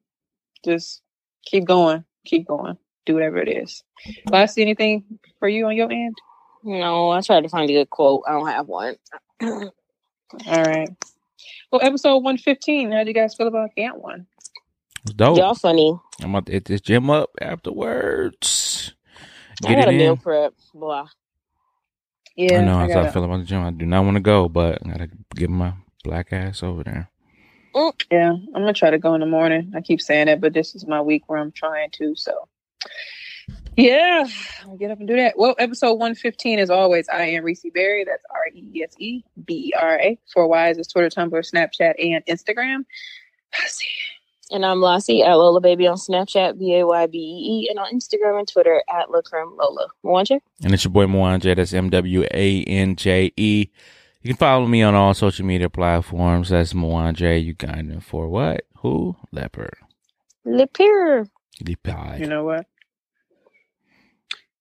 [0.65, 1.03] just
[1.45, 2.05] keep going.
[2.25, 2.79] Keep going.
[3.05, 3.83] Do whatever it is.
[4.31, 5.05] Last anything
[5.39, 6.17] for you on your end?
[6.63, 8.23] No, I tried to find a good quote.
[8.29, 8.95] I don't have one.
[9.43, 9.73] All
[10.47, 10.89] right.
[11.71, 12.93] Well, episode one fifteen.
[12.93, 14.27] How do you guys feel about that one?
[15.05, 15.37] It's dope.
[15.37, 15.99] Y'all funny.
[16.23, 18.95] I'm about to hit this gym up afterwards.
[19.65, 20.55] I Get had it a meal prep.
[20.73, 21.09] Blah.
[22.37, 23.63] Yeah, I know how I feel about the gym.
[23.63, 27.11] I do not want to go, but I gotta get my black ass over there.
[27.75, 29.73] Mm, yeah, I'm gonna try to go in the morning.
[29.77, 32.15] I keep saying it, but this is my week where I'm trying to.
[32.17, 32.49] So,
[33.77, 34.25] yeah,
[34.65, 35.35] I'll get up and do that.
[35.37, 38.05] Well, episode 115, as always, I am Reese Berra.
[38.07, 40.19] That's R E E S E B E R A.
[40.33, 42.85] Four Ys is Twitter, Tumblr, Snapchat, and Instagram.
[43.55, 43.87] I see.
[44.53, 47.79] And I'm Lassie at Lola Baby on Snapchat, B A Y B E E, and
[47.79, 49.89] on Instagram and Twitter at Lacrim Lola.
[50.05, 50.41] Mwanje?
[50.63, 51.57] And it's your boy Mwanje.
[51.57, 53.71] That's M W A N J E.
[54.21, 56.51] You can follow me on all social media platforms.
[56.51, 58.67] That's Mwanje Ugandan for what?
[58.81, 59.17] Who?
[59.33, 59.75] Leopard.
[60.47, 61.29] Lepir.
[61.61, 62.19] The pie.
[62.21, 62.67] You know what?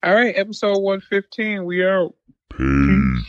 [0.03, 1.65] All right, episode 115.
[1.65, 2.15] We out.
[2.49, 3.25] Peace.